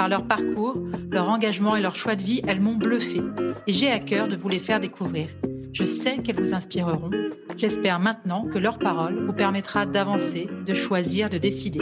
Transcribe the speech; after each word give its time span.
Par 0.00 0.08
leur 0.08 0.26
parcours, 0.26 0.78
leur 1.10 1.28
engagement 1.28 1.76
et 1.76 1.82
leur 1.82 1.94
choix 1.94 2.16
de 2.16 2.22
vie, 2.22 2.40
elles 2.46 2.62
m'ont 2.62 2.74
bluffé 2.74 3.20
et 3.66 3.72
j'ai 3.74 3.90
à 3.90 3.98
cœur 3.98 4.28
de 4.28 4.34
vous 4.34 4.48
les 4.48 4.58
faire 4.58 4.80
découvrir. 4.80 5.28
Je 5.74 5.84
sais 5.84 6.22
qu'elles 6.22 6.40
vous 6.40 6.54
inspireront. 6.54 7.10
J'espère 7.58 8.00
maintenant 8.00 8.46
que 8.46 8.56
leur 8.56 8.78
parole 8.78 9.22
vous 9.22 9.34
permettra 9.34 9.84
d'avancer, 9.84 10.48
de 10.64 10.72
choisir, 10.72 11.28
de 11.28 11.36
décider. 11.36 11.80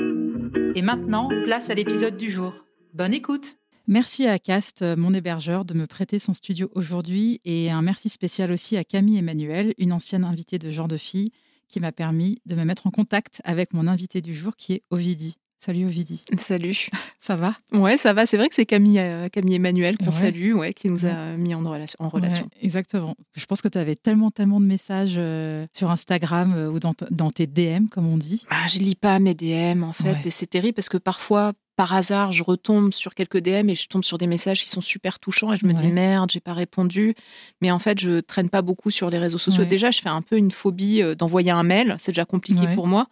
Et 0.75 0.83
maintenant, 0.83 1.29
place 1.45 1.71
à 1.71 1.75
l'épisode 1.75 2.17
du 2.17 2.29
jour. 2.29 2.65
Bonne 2.93 3.15
écoute 3.15 3.59
Merci 3.87 4.27
à 4.27 4.41
Cast, 4.41 4.83
mon 4.83 5.15
hébergeur, 5.15 5.65
de 5.65 5.75
me 5.75 5.87
prêter 5.87 6.19
son 6.19 6.35
studio 6.35 6.73
aujourd'hui 6.75 7.41
et 7.45 7.71
un 7.71 7.83
merci 7.83 8.09
spécial 8.09 8.51
aussi 8.51 8.77
à 8.77 8.83
Camille 8.83 9.19
Emmanuel, 9.19 9.75
une 9.79 9.93
ancienne 9.93 10.25
invitée 10.25 10.59
de 10.59 10.71
Genre 10.71 10.89
de 10.89 10.97
Fille, 10.97 11.31
qui 11.69 11.79
m'a 11.79 11.93
permis 11.93 12.41
de 12.47 12.57
me 12.57 12.65
mettre 12.65 12.89
en 12.89 12.91
contact 12.91 13.41
avec 13.45 13.75
mon 13.75 13.87
invité 13.87 14.21
du 14.23 14.35
jour 14.35 14.57
qui 14.57 14.73
est 14.73 14.83
Ovidie. 14.91 15.39
Salut 15.61 15.87
Ovidie. 15.87 16.25
Salut. 16.37 16.89
Ça 17.21 17.35
va? 17.35 17.55
Ouais, 17.73 17.97
ça 17.97 18.13
va. 18.13 18.27
C'est 18.27 18.37
vrai 18.37 18.49
que 18.49 18.55
c'est 18.55 18.65
Camille, 18.65 19.01
euh, 19.01 19.29
Camille 19.29 19.57
Emmanuel 19.57 19.99
qu'on 19.99 20.13
salue, 20.13 20.55
ouais, 20.55 20.73
qui 20.73 20.89
nous 20.89 21.05
a 21.05 21.37
mis 21.37 21.53
en 21.55 21.59
relation. 21.69 21.97
En 21.99 22.09
relation. 22.09 22.49
exactement. 22.63 23.15
Je 23.37 23.45
pense 23.45 23.61
que 23.61 23.69
tu 23.69 23.77
avais 23.77 23.97
tellement, 23.97 24.31
tellement 24.31 24.61
de 24.61 24.67
messages 24.67 25.17
euh, 25.19 25.67
sur 25.73 25.91
Instagram 25.91 26.55
euh, 26.57 26.71
ou 26.71 26.79
dans, 26.79 26.95
dans, 27.11 27.31
tes 27.31 27.47
DM, 27.47 27.89
comme 27.91 28.07
on 28.07 28.17
dit. 28.17 28.47
Bah, 28.49 28.57
je 28.67 28.79
lis 28.79 28.95
pas 28.95 29.19
mes 29.19 29.35
DM, 29.35 29.83
en 29.83 29.93
fait. 29.93 30.25
Et 30.25 30.31
c'est 30.31 30.47
terrible 30.47 30.75
parce 30.75 30.89
que 30.89 30.97
parfois, 30.97 31.53
par 31.79 31.95
hasard, 31.95 32.33
je 32.33 32.43
retombe 32.43 32.93
sur 32.93 33.15
quelques 33.15 33.39
DM 33.39 33.71
et 33.71 33.77
je 33.77 33.87
tombe 33.87 34.03
sur 34.03 34.19
des 34.19 34.27
messages 34.27 34.65
qui 34.65 34.69
sont 34.69 34.81
super 34.81 35.21
touchants 35.21 35.53
et 35.53 35.57
je 35.57 35.65
me 35.65 35.73
dis 35.73 35.87
merde, 35.87 36.29
j'ai 36.29 36.41
pas 36.41 36.53
répondu. 36.53 37.15
Mais 37.63 37.71
en 37.71 37.79
fait, 37.79 38.01
je 38.01 38.19
traîne 38.19 38.49
pas 38.49 38.63
beaucoup 38.63 38.91
sur 38.91 39.11
les 39.11 39.19
réseaux 39.19 39.39
sociaux. 39.39 39.65
Déjà, 39.65 39.93
je 39.93 40.01
fais 40.01 40.09
un 40.09 40.21
peu 40.21 40.37
une 40.37 40.51
phobie 40.51 41.01
euh, 41.01 41.15
d'envoyer 41.15 41.53
un 41.53 41.63
mail. 41.63 41.95
C'est 42.01 42.11
déjà 42.11 42.25
compliqué 42.25 42.67
pour 42.75 42.89
moi. 42.89 43.07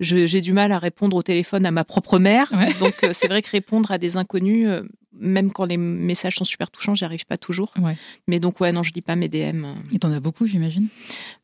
J'ai 0.00 0.42
du 0.42 0.52
mal 0.52 0.70
à 0.70 0.78
répondre 0.78 1.16
au 1.16 1.22
téléphone 1.22 1.64
à 1.64 1.70
ma 1.70 1.82
propre 1.82 2.18
mère. 2.18 2.52
Donc, 2.78 3.04
euh, 3.04 3.10
c'est 3.14 3.26
vrai 3.26 3.40
que 3.40 3.50
répondre 3.50 3.90
à 3.90 3.96
des 3.96 4.18
inconnus, 4.18 4.68
euh, 4.68 4.82
même 5.20 5.52
quand 5.52 5.64
les 5.64 5.76
messages 5.76 6.36
sont 6.36 6.44
super 6.44 6.70
touchants, 6.70 6.94
j'y 6.94 7.04
arrive 7.04 7.26
pas 7.26 7.36
toujours. 7.36 7.72
Mais 8.26 8.40
donc, 8.40 8.60
ouais, 8.60 8.72
non, 8.72 8.82
je 8.82 8.92
lis 8.92 9.02
pas 9.02 9.16
mes 9.16 9.28
DM. 9.28 9.64
Et 9.92 9.98
t'en 9.98 10.10
as 10.12 10.20
beaucoup, 10.20 10.46
j'imagine? 10.46 10.88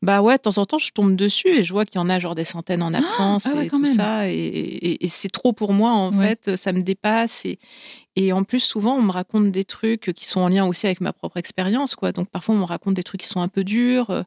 Bah 0.01 0.21
ouais, 0.21 0.37
de 0.37 0.41
temps 0.41 0.57
en 0.57 0.65
temps, 0.65 0.79
je 0.79 0.91
tombe 0.91 1.15
dessus 1.15 1.49
et 1.49 1.63
je 1.63 1.71
vois 1.71 1.85
qu'il 1.85 1.99
y 1.99 2.03
en 2.03 2.09
a 2.09 2.19
genre 2.19 2.35
des 2.35 2.43
centaines 2.43 2.83
en 2.83 2.93
ah 2.93 2.99
absence 2.99 3.47
ah 3.55 3.63
et 3.63 3.69
tout 3.69 3.85
ça. 3.85 4.29
Et, 4.29 4.97
c'est 5.07 5.31
trop 5.31 5.53
pour 5.53 5.73
moi, 5.73 5.91
en 5.91 6.11
fait. 6.11 6.55
Ça 6.55 6.73
me 6.73 6.81
dépasse. 6.81 7.45
Et, 7.45 7.59
et 8.19 8.33
en 8.33 8.43
plus, 8.43 8.61
souvent, 8.61 8.95
on 8.95 9.03
me 9.03 9.11
raconte 9.11 9.51
des 9.51 9.63
trucs 9.63 10.11
qui 10.15 10.25
sont 10.25 10.41
en 10.41 10.49
lien 10.49 10.65
aussi 10.65 10.87
avec 10.87 11.01
ma 11.01 11.13
propre 11.13 11.37
expérience, 11.37 11.93
quoi. 11.93 12.11
Donc, 12.11 12.27
parfois, 12.29 12.55
on 12.55 12.57
me 12.57 12.63
raconte 12.63 12.95
des 12.95 13.03
trucs 13.03 13.21
qui 13.21 13.27
sont 13.27 13.41
un 13.41 13.47
peu 13.47 13.63
durs, 13.63 14.09
euh, 14.09 14.23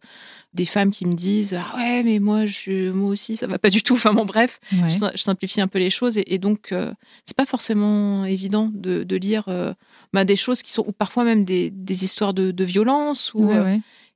des 0.54 0.64
femmes 0.64 0.92
qui 0.92 1.06
me 1.06 1.14
disent 1.14 1.58
ah 1.60 1.76
ouais, 1.76 2.04
mais 2.04 2.20
moi, 2.20 2.46
je, 2.46 2.92
moi 2.92 3.10
aussi, 3.10 3.34
ça 3.34 3.48
va 3.48 3.58
pas 3.58 3.68
du 3.68 3.82
tout. 3.82 3.94
Enfin 3.94 4.14
bon, 4.14 4.24
bref, 4.24 4.60
je, 4.70 5.10
simplifie 5.16 5.60
un 5.60 5.66
peu 5.66 5.80
les 5.80 5.90
choses 5.90 6.20
et, 6.24 6.38
donc, 6.38 6.70
euh, 6.70 6.94
c'est 7.24 7.36
pas 7.36 7.46
forcément 7.46 8.24
évident 8.24 8.70
de, 8.72 9.16
lire 9.16 9.46
euh, 9.48 9.74
bah, 10.12 10.24
des 10.24 10.36
choses 10.36 10.62
qui 10.62 10.70
sont 10.70 10.84
ou 10.86 10.92
parfois 10.92 11.24
même 11.24 11.44
des, 11.44 11.72
histoires 12.04 12.32
de, 12.32 12.64
violence 12.64 13.32
ou 13.34 13.50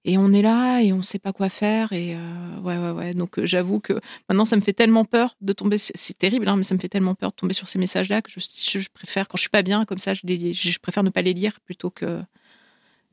et 0.05 0.19
on 0.19 0.33
est 0.33 0.43
là 0.43 0.83
et 0.83 0.93
on 0.93 0.99
ne 0.99 1.03
sait 1.03 1.19
pas 1.19 1.33
quoi 1.33 1.49
faire. 1.49 1.93
Et 1.93 2.15
euh, 2.15 2.61
ouais, 2.61 2.77
ouais, 2.77 2.91
ouais. 2.91 3.15
Donc 3.15 3.39
euh, 3.39 3.47
j'avoue 3.47 3.81
que 3.81 3.95
maintenant, 4.29 4.45
ça 4.45 4.57
me 4.57 4.61
fait 4.61 4.75
tellement 4.75 5.05
peur 5.05 5.37
de 5.41 5.53
tomber. 5.53 5.79
C'est 5.79 6.19
terrible, 6.19 6.49
hein, 6.49 6.57
mais 6.57 6.63
ça 6.63 6.75
me 6.75 6.81
fait 6.81 6.89
tellement 6.89 7.15
peur 7.15 7.31
de 7.31 7.37
tomber 7.37 7.55
sur 7.55 7.67
ces 7.67 7.79
messages-là 7.79 8.21
que 8.21 8.31
je, 8.31 8.41
je, 8.41 8.89
préfère, 8.93 9.29
quand 9.29 9.37
je 9.37 9.43
suis 9.43 9.51
pas 9.51 9.63
bien 9.63 9.85
comme 9.87 9.99
ça, 9.99 10.13
je, 10.13 10.21
je 10.25 10.79
préfère 10.79 11.03
ne 11.03 11.11
pas 11.11 11.23
les 11.23 11.33
lire 11.33 11.61
plutôt 11.61 11.91
que. 11.91 12.23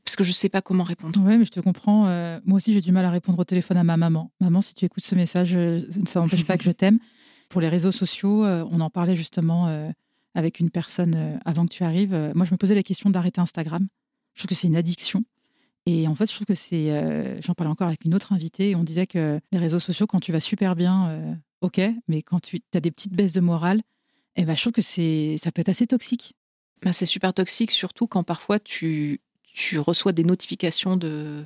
Parce 0.04 0.16
que 0.16 0.24
je 0.24 0.30
ne 0.30 0.34
sais 0.34 0.48
pas 0.48 0.60
comment 0.60 0.82
répondre. 0.82 1.20
Oui, 1.24 1.38
mais 1.38 1.44
je 1.44 1.52
te 1.52 1.60
comprends. 1.60 2.08
Euh, 2.08 2.40
moi 2.44 2.56
aussi, 2.56 2.72
j'ai 2.72 2.80
du 2.80 2.90
mal 2.90 3.04
à 3.04 3.10
répondre 3.10 3.38
au 3.38 3.44
téléphone 3.44 3.76
à 3.76 3.84
ma 3.84 3.96
maman. 3.96 4.32
Maman, 4.40 4.60
si 4.60 4.74
tu 4.74 4.84
écoutes 4.84 5.06
ce 5.06 5.14
message, 5.14 5.56
ça 6.06 6.20
n'empêche 6.20 6.44
pas 6.44 6.58
que 6.58 6.64
je 6.64 6.72
t'aime. 6.72 6.98
Pour 7.48 7.60
les 7.60 7.68
réseaux 7.68 7.92
sociaux, 7.92 8.44
on 8.44 8.80
en 8.80 8.90
parlait 8.90 9.14
justement 9.14 9.92
avec 10.34 10.58
une 10.58 10.70
personne 10.70 11.38
avant 11.44 11.66
que 11.66 11.72
tu 11.72 11.84
arrives. 11.84 12.32
moi, 12.34 12.44
je 12.44 12.50
me 12.50 12.56
posais 12.56 12.74
la 12.74 12.82
question 12.82 13.10
d'arrêter 13.10 13.40
Instagram. 13.40 13.86
Je 14.34 14.40
trouve 14.40 14.48
que 14.48 14.54
c'est 14.56 14.66
une 14.66 14.74
addiction. 14.74 15.22
Et 15.86 16.06
en 16.06 16.14
fait, 16.14 16.30
je 16.30 16.34
trouve 16.34 16.46
que 16.46 16.54
c'est. 16.54 16.90
Euh, 16.90 17.40
j'en 17.40 17.54
parlais 17.54 17.70
encore 17.70 17.88
avec 17.88 18.04
une 18.04 18.14
autre 18.14 18.32
invitée 18.32 18.70
et 18.70 18.76
on 18.76 18.84
disait 18.84 19.06
que 19.06 19.40
les 19.50 19.58
réseaux 19.58 19.80
sociaux, 19.80 20.06
quand 20.06 20.20
tu 20.20 20.32
vas 20.32 20.40
super 20.40 20.76
bien, 20.76 21.08
euh, 21.08 21.34
ok, 21.60 21.80
mais 22.08 22.22
quand 22.22 22.40
tu 22.40 22.60
as 22.74 22.80
des 22.80 22.90
petites 22.90 23.14
baisses 23.14 23.32
de 23.32 23.40
morale, 23.40 23.82
eh 24.36 24.44
ben, 24.44 24.54
je 24.54 24.60
trouve 24.60 24.72
que 24.72 24.82
ça 24.82 25.50
peut 25.50 25.60
être 25.60 25.68
assez 25.68 25.86
toxique. 25.86 26.34
Bah, 26.82 26.92
c'est 26.92 27.06
super 27.06 27.34
toxique, 27.34 27.70
surtout 27.70 28.06
quand 28.06 28.22
parfois 28.22 28.58
tu, 28.58 29.20
tu 29.54 29.78
reçois 29.78 30.12
des 30.12 30.24
notifications 30.24 30.96
de, 30.96 31.44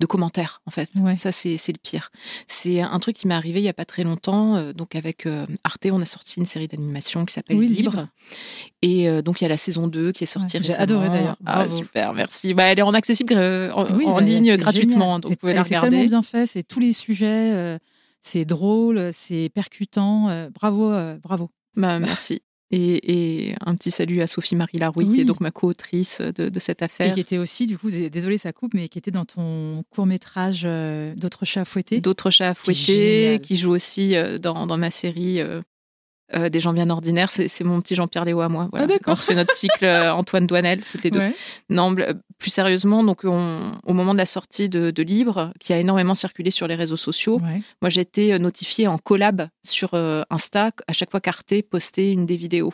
de 0.00 0.06
commentaires, 0.06 0.62
en 0.66 0.70
fait. 0.70 0.90
Ça, 1.16 1.32
c'est 1.32 1.54
le 1.54 1.78
pire. 1.82 2.10
C'est 2.46 2.80
un 2.80 2.98
truc 2.98 3.16
qui 3.16 3.26
m'est 3.28 3.34
arrivé 3.34 3.60
il 3.60 3.62
n'y 3.62 3.68
a 3.68 3.74
pas 3.74 3.84
très 3.84 4.04
longtemps. 4.04 4.56
Euh, 4.56 4.72
donc, 4.72 4.94
avec 4.94 5.26
euh, 5.26 5.46
Arte, 5.64 5.86
on 5.90 6.00
a 6.00 6.06
sorti 6.06 6.40
une 6.40 6.46
série 6.46 6.68
d'animation 6.68 7.24
qui 7.24 7.34
s'appelle 7.34 7.58
Libre. 7.58 8.08
Et 8.82 9.08
euh, 9.08 9.22
donc, 9.22 9.40
il 9.40 9.44
y 9.44 9.46
a 9.46 9.48
la 9.48 9.56
saison 9.56 9.86
2 9.86 10.12
qui 10.12 10.24
est 10.24 10.26
sortie 10.26 10.58
J'ai 10.62 10.74
adoré 10.74 11.08
d'ailleurs. 11.08 11.36
Ah, 11.46 11.68
super, 11.68 12.14
merci. 12.14 12.54
Bah, 12.54 12.64
elle 12.64 12.78
est 12.78 12.82
en 12.82 12.94
accessible 12.94 13.34
en, 13.34 13.84
bah, 13.84 14.20
ligne 14.20 14.56
gratuitement. 14.56 15.18
Donc, 15.18 15.32
vous 15.32 15.36
pouvez 15.36 15.54
la 15.54 15.62
regarder. 15.62 15.88
C'est 15.88 15.90
tellement 15.90 16.08
bien 16.08 16.22
fait. 16.22 16.46
C'est 16.46 16.62
tous 16.62 16.80
les 16.80 16.92
sujets. 16.92 17.78
c'est 18.20 18.44
drôle, 18.44 19.10
c'est 19.12 19.50
percutant. 19.54 20.48
bravo, 20.54 20.92
bravo. 21.22 21.50
Bah, 21.76 21.98
merci. 21.98 22.42
Et, 22.72 23.54
un 23.66 23.74
petit 23.74 23.90
salut 23.90 24.22
à 24.22 24.26
Sophie-Marie 24.26 24.78
Larouille, 24.78 25.08
qui 25.08 25.20
est 25.20 25.24
donc 25.24 25.40
ma 25.40 25.50
co-autrice 25.50 26.20
de, 26.20 26.58
cette 26.60 26.82
affaire. 26.82 27.10
Et 27.10 27.14
qui 27.14 27.20
était 27.20 27.38
aussi, 27.38 27.66
du 27.66 27.76
coup, 27.76 27.90
désolée 27.90 28.38
ça 28.38 28.52
coupe, 28.52 28.74
mais 28.74 28.88
qui 28.88 28.98
était 28.98 29.10
dans 29.10 29.24
ton 29.24 29.82
court-métrage 29.90 30.62
euh, 30.64 31.14
D'autres 31.16 31.44
chats 31.44 31.62
à 31.62 31.64
fouetter. 31.64 32.00
D'autres 32.00 32.30
chats 32.30 32.50
à 32.50 32.54
fouetter, 32.54 33.40
qui, 33.42 33.56
joue 33.56 33.72
aussi 33.72 34.14
euh, 34.14 34.38
dans, 34.38 34.66
dans, 34.66 34.76
ma 34.76 34.90
série 34.90 35.40
euh, 35.40 35.60
euh, 36.34 36.48
des 36.48 36.60
gens 36.60 36.72
bien 36.72 36.90
ordinaires. 36.90 37.30
C'est 37.30 37.64
mon 37.64 37.80
petit 37.80 37.94
Jean-Pierre 37.94 38.24
Léo 38.24 38.40
à 38.40 38.48
moi. 38.48 38.68
Voilà. 38.70 38.86
Ah, 38.90 38.98
on 39.06 39.14
se 39.14 39.26
fait 39.26 39.34
notre 39.34 39.52
cycle 39.52 39.84
euh, 39.84 40.12
Antoine 40.14 40.46
Douanel, 40.46 40.80
toutes 40.80 41.02
les 41.02 41.10
deux. 41.10 41.22
Non, 41.68 41.94
plus 42.38 42.50
sérieusement, 42.50 43.02
donc 43.04 43.24
au 43.24 43.92
moment 43.92 44.12
de 44.12 44.18
la 44.18 44.26
sortie 44.26 44.68
de, 44.68 44.90
de, 44.90 45.02
Libre, 45.02 45.52
qui 45.58 45.72
a 45.72 45.78
énormément 45.78 46.14
circulé 46.14 46.50
sur 46.50 46.68
les 46.68 46.74
réseaux 46.74 46.96
sociaux, 46.96 47.40
moi 47.82 47.88
j'ai 47.88 48.00
été 48.00 48.32
euh, 48.32 48.38
notifiée 48.38 48.86
en 48.86 48.98
collab 48.98 49.48
sur 49.64 49.94
Insta 50.30 50.70
à 50.86 50.92
chaque 50.92 51.10
fois 51.10 51.20
qu'Arte 51.20 51.54
postait 51.68 52.12
une 52.12 52.26
des 52.26 52.36
vidéos. 52.36 52.72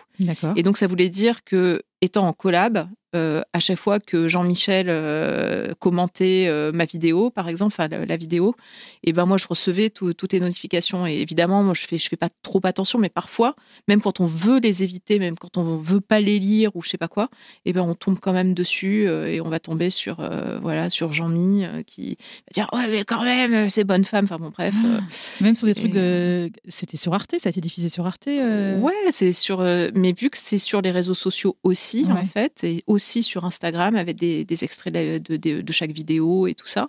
Et 0.57 0.63
donc 0.63 0.77
ça 0.77 0.87
voulait 0.87 1.09
dire 1.09 1.45
que 1.45 1.83
étant 2.01 2.27
en 2.29 2.33
collab, 2.33 2.89
euh, 3.15 3.41
à 3.53 3.61
chaque 3.61 3.79
fois 3.79 4.01
que 4.01 4.27
Jean-Michel 4.27 4.87
euh, 4.89 5.73
commentait 5.79 6.47
euh, 6.49 6.73
ma 6.73 6.85
vidéo, 6.85 7.31
par 7.31 7.49
exemple, 7.49 7.73
enfin 7.73 7.89
la, 7.89 8.17
vidéo, 8.17 8.57
et 9.05 9.13
ben 9.13 9.27
moi 9.27 9.39
je 9.39 9.47
recevais 9.47 9.91
toutes 9.91 10.33
les 10.33 10.41
notifications. 10.41 11.07
Et 11.07 11.15
évidemment, 11.21 11.63
moi 11.63 11.73
je 11.73 11.87
fais 11.87 11.99
je 11.99 12.09
fais 12.09 12.17
pas 12.17 12.29
trop 12.43 12.61
attention, 12.65 12.99
mais 12.99 13.09
parfois, 13.09 13.55
même 13.87 14.01
quand 14.01 14.21
on 14.21 14.27
veut 14.27 14.59
les 14.59 14.83
éviter, 14.83 15.21
même 15.21 15.39
quand 15.39 15.57
on 15.57 15.77
veut 15.77 16.01
pas 16.01 16.21
les 16.21 16.41
lire 16.41 16.75
ou 16.75 16.83
je 16.83 16.89
sais 16.89 16.99
pas 16.99 17.07
quoi, 17.07 17.29
et 17.65 17.73
ben 17.73 17.83
on 17.83 17.95
tombe 17.95 18.19
quand 18.19 18.33
même 18.33 18.55
dessus 18.55 19.09
et 19.09 19.41
on 19.41 19.49
va 19.49 19.61
tomber 19.61 19.91
sur 19.91 20.29
voilà 20.61 20.91
sur 20.91 21.13
Jean-Mi 21.13 21.65
qui 21.87 22.17
va 22.19 22.53
dire 22.53 22.69
ouais 22.73 22.89
mais 22.89 23.05
quand 23.05 23.23
même 23.23 23.71
c'est 23.71 23.85
bonne 23.85 24.05
femme. 24.05 24.25
Enfin 24.25 24.39
bon 24.39 24.51
bref. 24.51 24.75
Ah. 24.85 25.01
même 25.41 25.55
sur 25.55 25.67
des 25.67 25.75
trucs 25.75 25.93
de, 25.93 26.51
c'était 26.69 26.97
sur 26.97 27.15
Arte, 27.15 27.37
ça 27.39 27.49
a 27.49 27.51
été 27.51 27.61
diffusé 27.61 27.89
sur 27.89 28.07
Arte. 28.07 28.27
Ouais, 28.27 28.93
c'est 29.11 29.33
sur, 29.33 29.61
mais 29.61 30.13
vu 30.13 30.29
que 30.29 30.39
c'est 30.39 30.59
sur 30.59 30.83
les 30.83 30.91
réseaux 30.91 31.15
sociaux 31.15 31.57
aussi 31.63 32.07
en 32.11 32.25
fait, 32.25 32.65
et 32.65 32.83
aussi 32.87 32.96
sur 32.99 33.45
Instagram 33.45 33.97
avec 33.97 34.17
des, 34.17 34.65
extraits 34.65 34.93
de, 34.93 35.73
chaque 35.73 35.93
vidéo 35.93 36.47
et 36.47 36.55
tout 36.55 36.67
ça. 36.67 36.89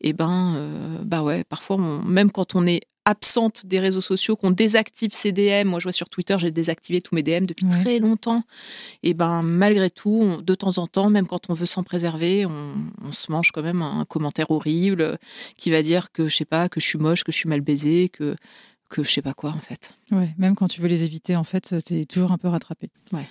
Et 0.00 0.12
ben, 0.12 0.54
euh, 0.56 0.98
bah 1.04 1.22
ouais, 1.22 1.44
parfois, 1.44 1.78
même 1.78 2.30
quand 2.30 2.54
on 2.54 2.66
est 2.66 2.80
absentes 3.04 3.66
des 3.66 3.80
réseaux 3.80 4.00
sociaux, 4.00 4.34
qu'on 4.34 4.50
désactive 4.50 5.12
ses 5.12 5.32
DM. 5.32 5.68
Moi, 5.68 5.78
je 5.78 5.84
vois 5.84 5.92
sur 5.92 6.08
Twitter, 6.08 6.36
j'ai 6.38 6.50
désactivé 6.50 7.00
tous 7.00 7.14
mes 7.14 7.22
DM 7.22 7.44
depuis 7.44 7.66
très 7.68 7.98
longtemps. 7.98 8.42
Et 9.02 9.14
ben, 9.14 9.42
malgré 9.42 9.90
tout, 9.90 10.40
de 10.42 10.54
temps 10.54 10.78
en 10.78 10.86
temps, 10.86 11.10
même 11.10 11.26
quand 11.26 11.50
on 11.50 11.54
veut 11.54 11.66
s'en 11.66 11.82
préserver, 11.82 12.46
on, 12.46 13.12
se 13.12 13.30
mange 13.30 13.52
quand 13.52 13.62
même 13.62 13.82
un, 13.82 14.04
commentaire 14.06 14.50
horrible 14.50 15.18
qui 15.56 15.70
va 15.70 15.82
dire 15.82 16.12
que 16.12 16.28
je 16.28 16.36
sais 16.36 16.44
pas, 16.44 16.68
que 16.68 16.80
je 16.80 16.86
suis 16.86 16.98
moche, 16.98 17.24
que 17.24 17.32
je 17.32 17.36
suis 17.36 17.48
mal 17.48 17.60
baisée, 17.60 18.08
que 18.08 18.36
que 18.90 19.02
je 19.02 19.10
sais 19.10 19.22
pas 19.22 19.34
quoi 19.34 19.50
en 19.50 19.58
fait. 19.58 19.90
Ouais, 20.12 20.34
même 20.38 20.54
quand 20.54 20.68
tu 20.68 20.80
veux 20.80 20.88
les 20.88 21.02
éviter, 21.02 21.36
en 21.36 21.44
fait, 21.44 21.74
es 21.90 22.04
toujours 22.04 22.32
un 22.32 22.38
peu 22.38 22.48
rattrapé. 22.48 22.90
Ouais. 23.12 23.26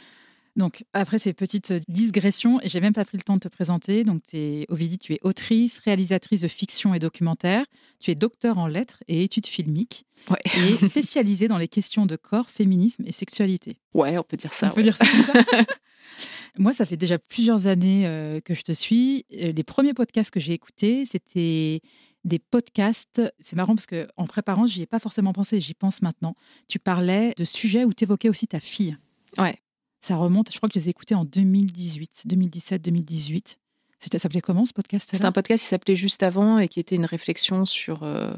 Donc, 0.56 0.84
après 0.94 1.18
ces 1.18 1.34
petites 1.34 1.74
digressions, 1.90 2.62
et 2.62 2.70
j'ai 2.70 2.80
même 2.80 2.94
pas 2.94 3.06
pris 3.06 3.18
le 3.18 3.24
temps 3.24 3.34
de 3.36 3.40
te 3.40 3.48
présenter. 3.48 4.04
Donc, 4.04 4.22
es, 4.34 4.66
Ovidie, 4.70 5.00
tu 5.00 5.14
es 5.14 5.20
autrice, 5.24 5.80
réalisatrice 5.80 6.42
de 6.42 6.48
fiction 6.48 6.94
et 6.94 7.00
documentaire. 7.00 7.66
Tu 8.00 8.12
es 8.12 8.16
docteur 8.16 8.60
en 8.60 8.68
lettres 8.68 9.04
et 9.08 9.24
études 9.24 9.48
filmiques. 9.48 10.06
Ouais. 10.30 10.40
Et 10.58 10.76
spécialisée 10.88 11.48
dans 11.48 11.58
les 11.58 11.68
questions 11.68 12.06
de 12.06 12.16
corps, 12.16 12.50
féminisme 12.50 13.04
et 13.08 13.12
sexualité. 13.12 13.78
Ouais, 13.94 14.18
on 14.18 14.24
peut 14.24 14.38
dire 14.38 14.54
ça. 14.54 14.70
On 14.72 14.76
peut 14.76 14.84
dire 14.84 14.96
ça 14.96 15.06
comme 15.06 15.24
ça. 15.24 15.44
Moi, 16.60 16.72
ça 16.72 16.86
fait 16.86 16.98
déjà 16.98 17.18
plusieurs 17.18 17.66
années 17.66 18.06
euh, 18.06 18.40
que 18.40 18.54
je 18.54 18.62
te 18.62 18.72
suis. 18.72 19.26
Les 19.32 19.64
premiers 19.64 19.96
podcasts 19.96 20.30
que 20.30 20.40
j'ai 20.40 20.54
écoutés, 20.54 21.08
c'était 21.08 21.82
des 22.26 22.38
podcasts. 22.38 23.22
C'est 23.40 23.56
marrant 23.56 23.76
parce 23.76 23.88
que 23.88 24.08
en 24.18 24.28
préparant, 24.28 24.68
j'y 24.68 24.84
ai 24.84 24.86
pas 24.86 25.00
forcément 25.00 25.34
pensé, 25.34 25.60
j'y 25.60 25.74
pense 25.74 26.04
maintenant. 26.04 26.36
Tu 26.68 26.78
parlais 26.78 27.34
de 27.38 27.44
sujets 27.44 27.86
où 27.86 27.94
tu 27.94 28.04
évoquais 28.04 28.30
aussi 28.30 28.48
ta 28.48 28.60
fille. 28.60 28.98
Ouais. 29.40 29.58
Ça 30.04 30.18
remonte, 30.18 30.52
je 30.52 30.58
crois 30.58 30.68
que 30.68 30.74
je 30.74 30.80
les 30.80 30.88
ai 30.88 30.90
écoutés 30.90 31.16
en 31.16 31.24
2018, 31.24 32.24
2017, 32.26 32.82
2018. 32.82 33.58
Ça 34.00 34.20
s'appelait 34.20 34.42
comment 34.42 34.66
ce 34.66 34.74
podcast 34.74 35.08
C'est 35.10 35.24
un 35.24 35.32
podcast 35.32 35.64
qui 35.64 35.70
s'appelait 35.70 35.96
Juste 35.96 36.24
avant 36.24 36.60
et 36.60 36.68
qui 36.68 36.82
était 36.82 36.98
une 36.98 37.06
réflexion 37.06 37.66
sur 37.66 38.04
euh, 38.04 38.34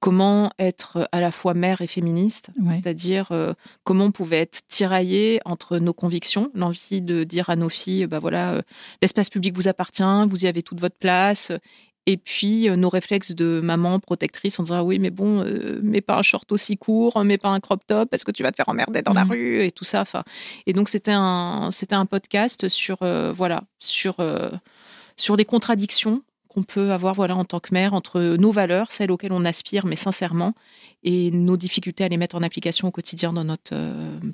comment 0.00 0.50
être 0.58 1.08
à 1.12 1.20
la 1.20 1.30
fois 1.30 1.54
mère 1.54 1.80
et 1.80 1.86
féministe, 1.86 2.50
c'est-à-dire 2.70 3.30
euh, 3.30 3.52
comment 3.84 4.06
on 4.06 4.10
pouvait 4.10 4.40
être 4.40 4.66
tiraillé 4.66 5.40
entre 5.44 5.78
nos 5.78 5.94
convictions, 5.94 6.50
l'envie 6.54 7.00
de 7.00 7.22
dire 7.22 7.50
à 7.50 7.56
nos 7.56 7.68
filles, 7.68 8.08
bah 8.08 8.18
voilà, 8.18 8.54
euh, 8.54 8.62
l'espace 9.00 9.30
public 9.30 9.54
vous 9.54 9.68
appartient, 9.68 10.26
vous 10.28 10.44
y 10.44 10.48
avez 10.48 10.62
toute 10.62 10.80
votre 10.80 10.98
place, 10.98 11.52
et 12.08 12.16
puis, 12.16 12.68
euh, 12.68 12.76
nos 12.76 12.88
réflexes 12.88 13.34
de 13.34 13.60
maman 13.60 13.98
protectrice, 13.98 14.60
on 14.60 14.62
disant 14.62 14.82
oui, 14.82 15.00
mais 15.00 15.10
bon, 15.10 15.42
euh, 15.42 15.80
mets 15.82 16.00
pas 16.00 16.16
un 16.16 16.22
short 16.22 16.50
aussi 16.52 16.76
court, 16.76 17.22
mets 17.24 17.36
pas 17.36 17.48
un 17.48 17.58
crop 17.58 17.84
top 17.84 18.08
parce 18.08 18.22
que 18.22 18.30
tu 18.30 18.44
vas 18.44 18.52
te 18.52 18.56
faire 18.56 18.68
emmerder 18.68 19.02
dans 19.02 19.12
la 19.12 19.24
mmh. 19.24 19.30
rue 19.30 19.64
et 19.64 19.72
tout 19.72 19.82
ça. 19.82 20.02
Enfin, 20.02 20.22
et 20.66 20.72
donc, 20.72 20.88
c'était 20.88 21.12
un, 21.12 21.70
c'était 21.72 21.96
un 21.96 22.06
podcast 22.06 22.68
sur, 22.68 22.98
euh, 23.02 23.32
voilà, 23.32 23.64
sur, 23.80 24.16
sur 25.16 25.36
des 25.36 25.44
contradictions 25.44 26.22
qu'on 26.48 26.62
peut 26.62 26.92
avoir 26.92 27.14
voilà, 27.14 27.34
en 27.34 27.44
tant 27.44 27.58
que 27.58 27.74
mère 27.74 27.92
entre 27.92 28.36
nos 28.36 28.52
valeurs, 28.52 28.92
celles 28.92 29.10
auxquelles 29.10 29.32
on 29.32 29.44
aspire, 29.44 29.84
mais 29.84 29.96
sincèrement, 29.96 30.54
et 31.02 31.32
nos 31.32 31.56
difficultés 31.56 32.04
à 32.04 32.08
les 32.08 32.16
mettre 32.16 32.36
en 32.36 32.42
application 32.42 32.86
au 32.86 32.92
quotidien 32.92 33.32
dans 33.32 33.44
notre 33.44 33.74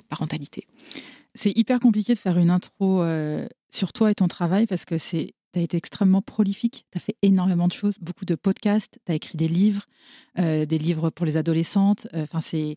parentalité. 0.09 0.65
C'est 1.33 1.51
hyper 1.57 1.79
compliqué 1.79 2.13
de 2.13 2.19
faire 2.19 2.37
une 2.37 2.51
intro 2.51 3.03
sur 3.71 3.91
toi 3.91 4.11
et 4.11 4.15
ton 4.15 4.27
travail 4.27 4.67
parce 4.67 4.85
que 4.85 4.97
c'est 4.97 5.33
tu 5.53 5.59
as 5.59 5.61
été 5.61 5.77
extrêmement 5.77 6.21
prolifique, 6.21 6.85
tu 6.91 6.97
as 6.97 7.01
fait 7.01 7.15
énormément 7.21 7.67
de 7.67 7.73
choses, 7.73 7.97
beaucoup 8.01 8.25
de 8.25 8.35
podcasts, 8.35 8.99
tu 9.05 9.11
as 9.11 9.15
écrit 9.15 9.37
des 9.37 9.47
livres, 9.47 9.83
euh, 10.39 10.65
des 10.65 10.77
livres 10.77 11.09
pour 11.11 11.25
les 11.25 11.37
adolescentes. 11.37 12.07
Euh, 12.13 12.23
enfin, 12.23 12.41
c'est 12.41 12.75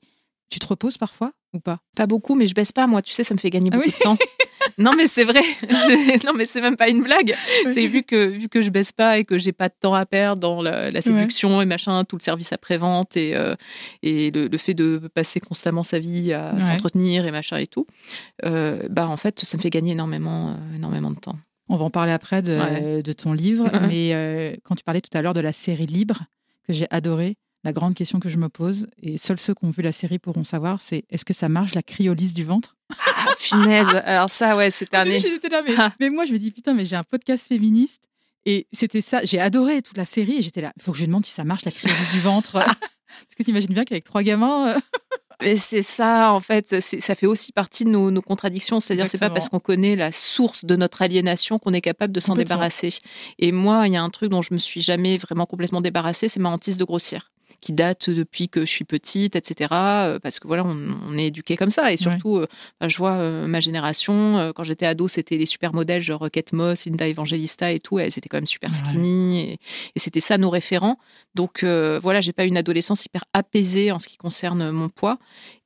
tu 0.48 0.60
te 0.60 0.66
reposes 0.66 0.96
parfois 0.96 1.32
ou 1.54 1.58
pas? 1.58 1.80
Pas 1.96 2.06
beaucoup, 2.06 2.36
mais 2.36 2.46
je 2.46 2.54
baisse 2.54 2.70
pas. 2.70 2.86
Moi, 2.86 3.02
tu 3.02 3.12
sais, 3.12 3.24
ça 3.24 3.34
me 3.34 3.40
fait 3.40 3.50
gagner 3.50 3.70
ah 3.72 3.76
beaucoup 3.76 3.90
de 3.90 4.02
temps. 4.02 4.16
non, 4.78 4.92
mais 4.96 5.08
c'est 5.08 5.24
vrai. 5.24 5.42
Non, 6.24 6.32
mais 6.36 6.46
c'est 6.46 6.60
même 6.60 6.76
pas 6.76 6.88
une 6.88 7.02
blague. 7.02 7.34
C'est 7.70 7.86
vu 7.86 8.02
que 8.02 8.26
vu 8.26 8.48
que 8.48 8.62
je 8.62 8.70
baisse 8.70 8.92
pas 8.92 9.18
et 9.18 9.24
que 9.24 9.38
j'ai 9.38 9.52
pas 9.52 9.68
de 9.68 9.74
temps 9.78 9.94
à 9.94 10.06
perdre 10.06 10.40
dans 10.40 10.62
la, 10.62 11.00
séduction 11.00 11.60
et 11.62 11.64
machin, 11.64 12.04
tout 12.04 12.16
le 12.16 12.22
service 12.22 12.52
après 12.52 12.76
vente 12.76 13.16
et 13.16 13.34
euh, 13.34 13.54
et 14.02 14.30
le, 14.30 14.58
fait 14.58 14.74
de 14.74 15.08
passer 15.14 15.40
constamment 15.40 15.82
sa 15.82 15.98
vie 15.98 16.32
à 16.32 16.60
s'entretenir 16.60 17.26
et 17.26 17.32
machin 17.32 17.56
et 17.56 17.66
tout. 17.66 17.86
bah 18.42 19.08
en 19.08 19.16
fait, 19.16 19.40
ça 19.40 19.56
me 19.56 19.62
fait 19.62 19.70
gagner 19.70 19.92
énormément 19.92 20.56
énormément 20.74 21.10
de 21.10 21.18
temps. 21.18 21.36
On 21.68 21.76
va 21.76 21.84
en 21.84 21.90
parler 21.90 22.12
après 22.12 22.42
de, 22.42 23.12
ton 23.12 23.32
livre. 23.32 23.70
Mais 23.88 24.14
euh, 24.14 24.54
quand 24.64 24.74
tu 24.74 24.84
parlais 24.84 25.00
tout 25.00 25.16
à 25.16 25.22
l'heure 25.22 25.34
de 25.34 25.40
la 25.40 25.52
série 25.52 25.86
Libre, 25.86 26.24
que 26.66 26.72
j'ai 26.72 26.86
adorée, 26.90 27.36
la 27.64 27.72
grande 27.72 27.94
question 27.94 28.20
que 28.20 28.28
je 28.28 28.38
me 28.38 28.48
pose, 28.48 28.86
et 29.02 29.18
seuls 29.18 29.38
ceux 29.38 29.54
qui 29.54 29.64
ont 29.64 29.70
vu 29.70 29.82
la 29.82 29.92
série 29.92 30.18
pourront 30.18 30.44
savoir, 30.44 30.80
c'est 30.80 31.04
est-ce 31.10 31.24
que 31.24 31.34
ça 31.34 31.48
marche 31.48 31.74
la 31.74 31.82
cryolyse 31.82 32.32
du 32.32 32.44
ventre? 32.44 32.76
Ah, 32.90 33.26
Finesse 33.38 33.88
Alors 34.04 34.30
ça, 34.30 34.56
ouais, 34.56 34.70
c'était 34.70 34.96
un... 34.96 35.04
Mais, 36.00 36.10
moi, 36.10 36.24
je 36.24 36.32
me 36.32 36.38
dis, 36.38 36.52
putain, 36.52 36.74
mais 36.74 36.84
j'ai 36.84 36.94
un 36.94 37.02
podcast 37.02 37.48
féministe, 37.48 38.04
et 38.44 38.68
c'était 38.72 39.00
ça, 39.00 39.24
j'ai 39.24 39.40
adoré 39.40 39.82
toute 39.82 39.96
la 39.96 40.04
série, 40.04 40.36
et 40.38 40.42
j'étais 40.42 40.60
là, 40.60 40.72
il 40.76 40.82
faut 40.82 40.92
que 40.92 40.98
je 40.98 41.06
demande 41.06 41.26
si 41.26 41.32
ça 41.32 41.42
marche 41.42 41.64
la 41.64 41.72
cryolyse 41.72 42.12
du 42.12 42.20
ventre. 42.20 42.52
Parce 42.52 43.34
que 43.36 43.42
tu 43.42 43.50
imagines 43.50 43.74
bien 43.74 43.84
qu'avec 43.84 44.04
trois 44.04 44.22
gamins... 44.22 44.76
Et 45.42 45.56
c'est 45.56 45.82
ça, 45.82 46.32
en 46.32 46.40
fait, 46.40 46.80
ça 46.80 47.14
fait 47.14 47.26
aussi 47.26 47.52
partie 47.52 47.84
de 47.84 47.90
nos, 47.90 48.22
contradictions. 48.22 48.80
C'est-à-dire, 48.80 49.08
c'est 49.08 49.18
pas 49.18 49.30
parce 49.30 49.48
qu'on 49.48 49.60
connaît 49.60 49.96
la 49.96 50.12
source 50.12 50.64
de 50.64 50.76
notre 50.76 51.02
aliénation 51.02 51.58
qu'on 51.58 51.72
est 51.72 51.80
capable 51.80 52.12
de 52.12 52.20
s'en 52.20 52.34
débarrasser. 52.34 52.88
Et 53.38 53.52
moi, 53.52 53.86
il 53.86 53.92
y 53.92 53.96
a 53.96 54.02
un 54.02 54.10
truc 54.10 54.30
dont 54.30 54.42
je 54.42 54.54
me 54.54 54.58
suis 54.58 54.80
jamais 54.80 55.18
vraiment 55.18 55.46
complètement 55.46 55.80
débarrassée, 55.80 56.28
c'est 56.28 56.40
ma 56.40 56.50
hantise 56.50 56.78
de 56.78 56.84
grossière 56.84 57.30
qui 57.66 57.72
date 57.72 58.10
depuis 58.10 58.48
que 58.48 58.60
je 58.60 58.70
suis 58.70 58.84
petite, 58.84 59.34
etc. 59.34 59.70
Euh, 59.72 60.18
parce 60.20 60.38
que 60.38 60.46
voilà, 60.46 60.64
on, 60.64 61.18
est 61.18 61.26
éduqué 61.26 61.56
comme 61.56 61.70
ça. 61.70 61.92
Et 61.92 61.96
surtout, 61.96 62.36
euh, 62.36 62.46
je 62.86 62.96
vois 62.96 63.14
euh, 63.14 63.48
ma 63.48 63.58
génération, 63.58 64.52
quand 64.54 64.62
j'étais 64.62 64.86
ado, 64.86 65.08
c'était 65.08 65.34
les 65.34 65.46
super 65.46 65.74
modèles 65.74 66.00
genre 66.00 66.30
Kate 66.30 66.52
Moss, 66.52 66.86
Linda 66.86 67.08
Evangelista 67.08 67.72
et 67.72 67.80
tout. 67.80 67.98
Elles 67.98 68.16
étaient 68.16 68.28
quand 68.28 68.36
même 68.36 68.46
super 68.46 68.72
skinny. 68.76 69.40
Et, 69.40 69.58
c'était 69.96 70.20
ça 70.20 70.38
nos 70.38 70.50
référents. 70.50 70.96
Donc 71.34 71.64
voilà, 71.64 72.20
j'ai 72.20 72.32
pas 72.32 72.44
une 72.44 72.56
adolescence 72.56 73.04
hyper 73.04 73.24
apaisée 73.32 73.90
en 73.90 73.98
ce 73.98 74.06
qui 74.06 74.16
concerne 74.16 74.70
mon 74.70 74.88
poids. 74.88 75.18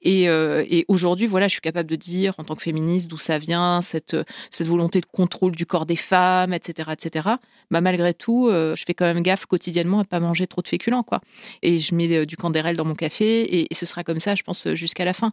Et, 0.03 0.23
et 0.25 0.87
aujourd'hui, 0.89 1.27
voilà, 1.27 1.47
je 1.47 1.53
suis 1.53 1.61
capable 1.61 1.91
de 1.91 1.97
dire 1.97 2.35
en 2.39 2.45
tant 2.45 2.55
que 2.57 2.63
féministe 2.63 3.09
d'où 3.09 3.19
ça 3.19 3.37
vient, 3.39 3.83
cette, 3.83 4.17
cette 4.51 4.67
volonté 4.67 5.01
de 5.01 5.07
contrôle 5.07 5.53
du 5.53 5.67
corps 5.67 5.85
des 5.85 5.97
femmes, 5.97 6.55
etc., 6.55 6.91
etc. 6.93 7.29
Bah, 7.71 7.81
malgré 7.81 8.15
tout, 8.15 8.49
je 8.51 8.83
fais 8.87 8.95
quand 8.95 9.05
même 9.05 9.23
gaffe 9.23 9.47
quotidiennement 9.47 10.01
à 10.01 10.05
pas 10.05 10.21
manger 10.21 10.47
trop 10.47 10.63
de 10.63 10.69
féculents, 10.69 11.03
quoi. 11.03 11.21
Et 11.63 11.79
je 11.79 11.90
mets 11.95 12.11
euh, 12.15 12.27
du 12.27 12.37
candérel 12.37 12.77
dans 12.77 12.85
mon 12.85 12.95
café 12.95 13.61
et, 13.61 13.75
ce 13.75 13.87
sera 13.87 14.05
comme 14.05 14.19
ça, 14.19 14.35
je 14.35 14.43
pense, 14.43 14.69
jusqu'à 14.75 15.05
la 15.05 15.13
fin. 15.13 15.33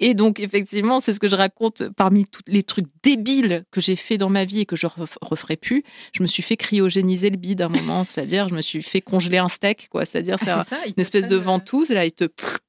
Et 0.00 0.14
donc, 0.14 0.40
effectivement, 0.40 0.98
c'est 0.98 1.12
ce 1.12 1.20
que 1.20 1.28
je 1.28 1.36
raconte 1.36 1.84
parmi 1.96 2.24
tous 2.26 2.42
les 2.46 2.62
trucs 2.62 2.86
débiles 3.02 3.64
que 3.70 3.80
j'ai 3.80 3.96
fait 3.96 4.18
dans 4.18 4.30
ma 4.30 4.44
vie 4.44 4.60
et 4.60 4.66
que 4.66 4.74
je 4.74 4.86
referai 5.20 5.56
plus. 5.56 5.84
Je 6.12 6.22
me 6.22 6.28
suis 6.28 6.42
fait 6.42 6.56
cryogéniser 6.56 7.30
le 7.30 7.36
bide 7.36 7.60
à 7.60 7.66
un 7.66 7.68
moment, 7.68 8.02
c'est-à-dire 8.04 8.48
je 8.48 8.54
me 8.54 8.62
suis 8.62 8.82
fait 8.82 9.00
congeler 9.00 9.38
un 9.38 9.48
steak, 9.48 9.88
quoi. 9.90 10.04
C'est-à-dire 10.04 10.36
ah, 10.46 10.64
c'est 10.64 10.88
une 10.88 11.00
espèce 11.00 11.28
de 11.28 11.36
ventouse, 11.36 11.90
là, 11.90 12.04
il 12.04 12.12
te, 12.12 12.24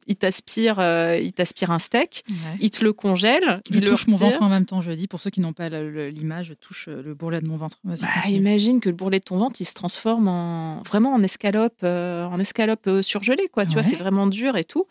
il 0.07 0.15
t'aspire, 0.15 0.79
euh, 0.79 1.17
il 1.21 1.33
t'aspire 1.33 1.71
un 1.71 1.79
steak, 1.79 2.23
il 2.59 2.69
te 2.69 2.83
le 2.83 2.93
congèle. 2.93 3.61
Je 3.69 3.79
touche 3.79 4.07
mon 4.07 4.15
ventre 4.15 4.41
en 4.41 4.49
même 4.49 4.65
temps, 4.65 4.81
je 4.81 4.91
dis. 4.91 5.07
Pour 5.07 5.19
ceux 5.19 5.29
qui 5.29 5.41
n'ont 5.41 5.53
pas 5.53 5.69
l'image, 5.69 6.47
je 6.47 6.53
touche 6.53 6.87
euh, 6.87 7.01
le 7.03 7.13
bourrelet 7.13 7.41
de 7.41 7.47
mon 7.47 7.55
ventre. 7.55 7.79
Bah, 7.83 7.95
imagine 8.27 8.79
que 8.79 8.89
le 8.89 8.95
bourrelet 8.95 9.19
de 9.19 9.23
ton 9.23 9.37
ventre, 9.37 9.59
il 9.59 9.65
se 9.65 9.73
transforme 9.73 10.27
en 10.27 10.81
vraiment 10.83 11.13
en 11.13 11.23
escalope, 11.23 11.79
euh, 11.83 12.25
en 12.25 12.39
escalope 12.39 13.01
surgelée, 13.13 13.47
quoi. 13.49 13.65
Tu 13.65 13.73
vois, 13.73 13.83
c'est 13.83 13.95
vraiment 13.95 14.27
dur 14.27 14.57
et 14.57 14.63
tout. 14.63 14.85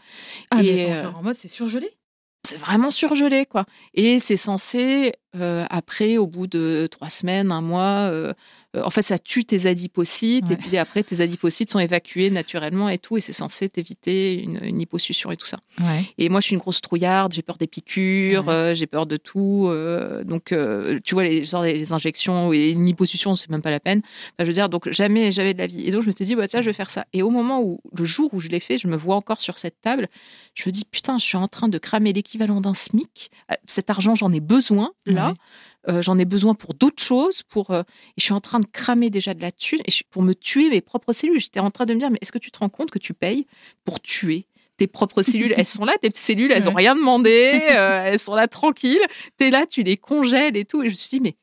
Ah, 0.50 0.62
et 0.62 0.86
mais 0.86 1.06
en 1.06 1.22
mode, 1.22 1.34
c'est 1.34 1.48
surgelé? 1.48 1.88
c'est 2.44 2.56
vraiment 2.56 2.90
surgelé, 2.90 3.46
quoi. 3.46 3.64
Et 3.94 4.18
c'est 4.18 4.36
censé, 4.36 5.12
euh, 5.36 5.64
après, 5.70 6.18
au 6.18 6.26
bout 6.26 6.46
de 6.46 6.88
trois 6.90 7.08
semaines, 7.08 7.52
un 7.52 7.60
mois, 7.60 8.10
euh, 8.10 8.32
euh, 8.32 8.32
en 8.74 8.90
fait, 8.90 9.02
ça 9.02 9.18
tue 9.18 9.44
tes 9.44 9.66
adipocytes 9.66 10.50
et 10.50 10.56
puis 10.56 10.76
après, 10.78 11.02
tes 11.02 11.20
adipocytes 11.20 11.70
sont 11.70 11.78
évacués 11.78 12.30
naturellement 12.30 12.88
et 12.88 12.98
tout, 12.98 13.16
et 13.16 13.20
c'est 13.20 13.32
censé 13.32 13.68
t'éviter 13.68 14.42
une, 14.42 14.60
une, 14.62 14.80
hyposuction 14.80 15.30
et 15.30 15.36
tout 15.36 15.46
ça. 15.46 15.58
Et 16.16 16.28
moi, 16.28 16.40
je 16.40 16.46
suis 16.46 16.54
une 16.54 16.60
grosse 16.60 16.80
trouillarde, 16.80 17.32
j'ai 17.32 17.42
peur 17.42 17.58
des 17.58 17.66
piqûres, 17.66 18.48
euh, 18.48 18.74
j'ai 18.74 18.86
peur 18.86 19.06
de 19.06 19.16
tout. 19.16 19.66
Euh, 19.68 20.24
donc, 20.24 20.54
tu 21.04 21.14
vois, 21.14 21.24
les, 21.24 21.44
genre, 21.44 21.64
les 21.64 21.92
injections 21.92 22.52
et 22.52 22.70
une 22.70 22.88
hyposuction, 22.88 23.36
c'est 23.36 23.50
même 23.50 23.62
pas 23.62 23.70
la 23.70 23.80
peine. 23.80 24.00
je 24.38 24.44
veux 24.44 24.52
dire, 24.52 24.68
donc 24.68 24.90
jamais 24.90 25.32
j'avais 25.32 25.52
de 25.52 25.58
la 25.58 25.66
vie. 25.66 25.86
Et 25.86 25.90
donc, 25.90 26.02
je 26.02 26.06
me 26.06 26.12
suis 26.12 26.24
dit, 26.24 26.34
bah, 26.34 26.48
tiens, 26.48 26.60
je 26.60 26.66
vais 26.66 26.72
faire 26.72 26.90
ça. 26.90 27.04
Et 27.12 27.22
au 27.22 27.30
moment 27.30 27.60
où, 27.62 27.80
le 27.96 28.04
jour 28.04 28.32
où 28.32 28.40
je 28.40 28.48
l'ai 28.48 28.60
fait, 28.60 28.78
je 28.78 28.88
me 28.88 28.96
vois 28.96 29.16
encore 29.16 29.40
sur 29.40 29.58
cette 29.58 29.80
table, 29.80 30.08
je 30.54 30.64
me 30.66 30.70
dis, 30.70 30.84
putain, 30.90 31.18
je 31.18 31.24
suis 31.24 31.36
en 31.36 31.48
train 31.48 31.68
de 31.68 31.78
cramer 31.78 32.12
l'équivalent 32.12 32.60
d'un 32.60 32.74
SMIC. 32.74 33.30
Cet 33.66 33.90
argent, 33.90 34.14
j'en 34.14 34.32
ai 34.32 34.40
besoin 34.40 34.92
là. 35.06 35.34
Euh, 35.88 36.00
j'en 36.00 36.16
ai 36.18 36.24
besoin 36.24 36.54
pour 36.54 36.74
d'autres 36.74 37.02
choses. 37.02 37.42
Pour, 37.42 37.70
euh, 37.70 37.80
et 37.82 38.18
je 38.18 38.24
suis 38.24 38.32
en 38.32 38.40
train 38.40 38.60
de 38.62 38.66
cramer 38.66 39.10
déjà 39.10 39.34
de 39.34 39.40
la 39.40 39.52
thune 39.52 39.80
et 39.86 39.92
pour 40.10 40.22
me 40.22 40.34
tuer 40.34 40.70
mes 40.70 40.80
propres 40.80 41.12
cellules. 41.12 41.40
J'étais 41.40 41.60
en 41.60 41.70
train 41.70 41.86
de 41.86 41.94
me 41.94 41.98
dire, 41.98 42.10
mais 42.10 42.18
est-ce 42.20 42.32
que 42.32 42.38
tu 42.38 42.50
te 42.50 42.58
rends 42.58 42.68
compte 42.68 42.90
que 42.90 42.98
tu 42.98 43.14
payes 43.14 43.46
pour 43.84 44.00
tuer 44.00 44.46
tes 44.78 44.86
propres 44.86 45.22
cellules, 45.22 45.54
elles 45.56 45.66
sont 45.66 45.84
là, 45.84 45.92
tes 46.00 46.08
cellules, 46.12 46.50
elles 46.50 46.64
n'ont 46.64 46.74
rien 46.74 46.96
demandé, 46.96 47.60
euh, 47.72 48.04
elles 48.06 48.18
sont 48.18 48.34
là 48.34 48.48
tranquilles, 48.48 49.02
tu 49.38 49.46
es 49.46 49.50
là, 49.50 49.66
tu 49.66 49.82
les 49.82 49.96
congèles 49.96 50.56
et 50.56 50.64
tout. 50.64 50.82
Et 50.82 50.86
je 50.86 50.94
me 50.94 50.96
suis 50.96 51.18
dit, 51.18 51.20
mais, 51.20 51.36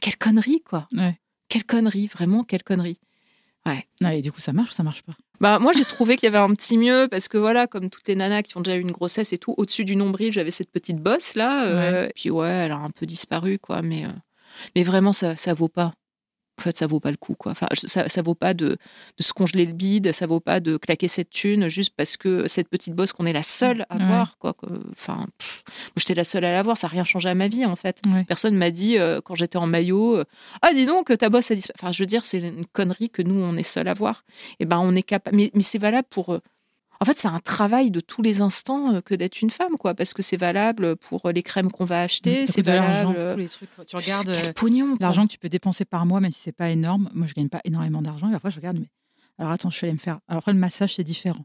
quelle 0.00 0.16
connerie, 0.16 0.62
quoi. 0.62 0.88
Quelle 1.48 1.64
connerie, 1.64 2.08
vraiment, 2.08 2.44
quelle 2.44 2.62
connerie. 2.62 2.98
Ouais. 3.64 3.86
et 4.12 4.22
du 4.22 4.32
coup, 4.32 4.40
ça 4.40 4.52
marche 4.52 4.70
ou 4.70 4.74
ça 4.74 4.82
marche 4.82 5.02
pas? 5.02 5.12
Bah, 5.40 5.58
moi, 5.58 5.72
j'ai 5.72 5.84
trouvé 5.84 6.16
qu'il 6.16 6.26
y 6.26 6.28
avait 6.34 6.38
un 6.38 6.54
petit 6.54 6.76
mieux 6.76 7.08
parce 7.10 7.28
que 7.28 7.38
voilà, 7.38 7.66
comme 7.66 7.90
toutes 7.90 8.08
les 8.08 8.14
nanas 8.14 8.42
qui 8.42 8.56
ont 8.56 8.60
déjà 8.60 8.76
eu 8.76 8.80
une 8.80 8.92
grossesse 8.92 9.32
et 9.32 9.38
tout, 9.38 9.54
au-dessus 9.56 9.84
du 9.84 9.96
nombril, 9.96 10.32
j'avais 10.32 10.50
cette 10.50 10.70
petite 10.70 10.98
bosse 10.98 11.34
là. 11.34 11.66
Euh, 11.66 12.08
puis 12.14 12.30
ouais, 12.30 12.48
elle 12.48 12.72
a 12.72 12.78
un 12.78 12.90
peu 12.90 13.06
disparu, 13.06 13.58
quoi. 13.58 13.82
Mais, 13.82 14.04
euh, 14.04 14.12
mais 14.74 14.82
vraiment, 14.82 15.12
ça, 15.12 15.36
ça 15.36 15.54
vaut 15.54 15.68
pas. 15.68 15.94
En 16.58 16.62
fait, 16.62 16.76
ça 16.76 16.86
vaut 16.86 17.00
pas 17.00 17.10
le 17.10 17.16
coup, 17.16 17.34
quoi. 17.34 17.52
Enfin, 17.52 17.66
ça, 17.72 18.08
ça 18.08 18.22
vaut 18.22 18.34
pas 18.34 18.54
de, 18.54 18.76
de 19.18 19.22
se 19.22 19.32
congeler 19.32 19.64
le 19.64 19.72
bide, 19.72 20.12
ça 20.12 20.26
vaut 20.26 20.40
pas 20.40 20.60
de 20.60 20.76
claquer 20.76 21.08
cette 21.08 21.30
thune 21.30 21.68
juste 21.68 21.94
parce 21.96 22.16
que 22.16 22.46
cette 22.46 22.68
petite 22.68 22.94
bosse 22.94 23.12
qu'on 23.12 23.26
est 23.26 23.32
la 23.32 23.42
seule 23.42 23.86
à 23.88 23.98
voir, 23.98 24.36
quoi. 24.38 24.54
Enfin, 24.92 25.16
moi, 25.16 25.28
j'étais 25.96 26.14
la 26.14 26.24
seule 26.24 26.44
à 26.44 26.52
la 26.52 26.62
voir, 26.62 26.76
ça 26.76 26.86
n'a 26.86 26.92
rien 26.92 27.04
changé 27.04 27.28
à 27.28 27.34
ma 27.34 27.48
vie, 27.48 27.64
en 27.64 27.76
fait. 27.76 28.00
Personne 28.28 28.54
m'a 28.54 28.70
dit, 28.70 28.98
euh, 28.98 29.20
quand 29.22 29.34
j'étais 29.34 29.56
en 29.56 29.66
maillot, 29.66 30.18
euh, 30.18 30.24
ah, 30.60 30.72
dis 30.74 30.84
donc, 30.84 31.16
ta 31.16 31.30
bosse 31.30 31.50
a 31.50 31.54
disparu. 31.54 31.78
Enfin, 31.80 31.92
je 31.92 32.02
veux 32.02 32.06
dire, 32.06 32.24
c'est 32.24 32.38
une 32.38 32.66
connerie 32.66 33.10
que 33.10 33.22
nous, 33.22 33.34
on 33.34 33.56
est 33.56 33.62
seul 33.62 33.88
à 33.88 33.94
voir. 33.94 34.24
Et 34.60 34.66
ben, 34.66 34.78
on 34.78 34.94
est 34.94 35.02
capable. 35.02 35.36
Mais, 35.36 35.50
mais 35.54 35.62
c'est 35.62 35.78
valable 35.78 36.08
pour 36.10 36.34
euh, 36.34 36.38
en 37.02 37.04
fait, 37.04 37.18
c'est 37.18 37.26
un 37.26 37.40
travail 37.40 37.90
de 37.90 37.98
tous 37.98 38.22
les 38.22 38.42
instants 38.42 38.94
euh, 38.94 39.00
que 39.00 39.16
d'être 39.16 39.42
une 39.42 39.50
femme, 39.50 39.76
quoi, 39.76 39.92
parce 39.92 40.14
que 40.14 40.22
c'est 40.22 40.36
valable 40.36 40.94
pour 40.94 41.28
les 41.30 41.42
crèmes 41.42 41.72
qu'on 41.72 41.84
va 41.84 42.00
acheter, 42.00 42.46
c'est 42.46 42.62
valable. 42.62 43.32
Tous 43.32 43.38
les 43.38 43.48
trucs. 43.48 43.70
Tu 43.88 43.96
regardes 43.96 44.28
euh, 44.30 44.96
l'argent 45.00 45.26
que 45.26 45.32
tu 45.32 45.38
peux 45.38 45.48
dépenser 45.48 45.84
par 45.84 46.06
mois, 46.06 46.20
même 46.20 46.30
si 46.30 46.40
c'est 46.40 46.52
pas 46.52 46.70
énorme. 46.70 47.10
Moi, 47.12 47.26
je 47.26 47.34
gagne 47.34 47.48
pas 47.48 47.60
énormément 47.64 48.02
d'argent. 48.02 48.30
Et 48.30 48.34
après, 48.34 48.52
je 48.52 48.56
regarde, 48.56 48.78
mais 48.78 48.86
alors 49.36 49.50
attends, 49.50 49.68
je 49.68 49.80
vais 49.80 49.88
aller 49.88 49.94
me 49.94 49.98
faire. 49.98 50.20
Alors 50.28 50.38
après, 50.38 50.52
le 50.52 50.60
massage, 50.60 50.94
c'est 50.94 51.02
différent. 51.02 51.44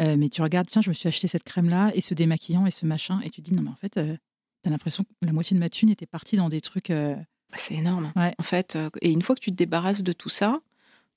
Euh, 0.00 0.14
mais 0.16 0.28
tu 0.28 0.40
regardes, 0.40 0.68
tiens, 0.68 0.82
je 0.82 0.90
me 0.90 0.94
suis 0.94 1.08
acheté 1.08 1.26
cette 1.26 1.42
crème-là 1.42 1.90
et 1.94 2.00
ce 2.00 2.14
démaquillant 2.14 2.64
et 2.66 2.70
ce 2.70 2.86
machin, 2.86 3.18
et 3.24 3.30
tu 3.30 3.42
te 3.42 3.50
dis 3.50 3.56
non, 3.56 3.62
mais 3.62 3.70
en 3.70 3.76
fait, 3.76 3.94
tu 3.94 4.00
as 4.00 4.70
l'impression 4.70 5.02
que 5.02 5.10
la 5.22 5.32
moitié 5.32 5.56
de 5.56 5.58
ma 5.58 5.68
thune 5.68 5.90
était 5.90 6.06
partie 6.06 6.36
dans 6.36 6.48
des 6.48 6.60
trucs. 6.60 6.90
Bah, 6.90 7.56
c'est 7.56 7.74
énorme. 7.74 8.12
En 8.14 8.42
fait, 8.44 8.78
et 9.00 9.10
une 9.10 9.22
fois 9.22 9.34
que 9.34 9.40
tu 9.40 9.50
te 9.50 9.56
débarrasses 9.56 10.04
de 10.04 10.12
tout 10.12 10.28
ça, 10.28 10.60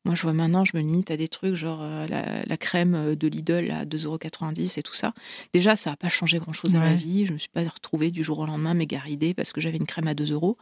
moi, 0.06 0.14
je 0.14 0.22
vois 0.22 0.34
maintenant, 0.34 0.64
je 0.64 0.78
me 0.78 0.82
limite 0.82 1.10
à 1.10 1.18
des 1.18 1.28
trucs 1.28 1.56
genre 1.56 1.80
euh, 1.82 2.06
la, 2.08 2.58
crème 2.58 2.94
euh, 2.94 3.16
de 3.16 3.28
Lidl 3.28 3.72
à 3.72 3.86
2,90€ 3.86 4.80
et 4.80 4.84
tout 4.84 4.94
ça. 4.94 5.14
Déjà, 5.52 5.76
ça 5.76 5.90
n'a 5.90 5.96
pas 5.98 6.10
changé 6.10 6.38
grand-chose 6.38 6.76
à 6.76 6.80
ma 6.80 6.94
vie. 6.94 7.26
Je 7.26 7.32
ne 7.32 7.34
me 7.34 7.40
suis 7.40 7.50
pas 7.50 7.64
retrouvée 7.64 8.12
du 8.12 8.24
jour 8.24 8.40
au 8.40 8.46
lendemain 8.46 8.76
méga 8.76 9.00
ridée 9.00 9.34
parce 9.34 9.52
que 9.52 9.62
j'avais 9.62 9.78
une 9.78 9.88
crème 9.88 10.08
à 10.08 10.14
2 10.14 10.32
euros. 10.32 10.58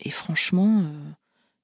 Et 0.00 0.10
franchement, 0.10 0.80
euh, 0.80 1.10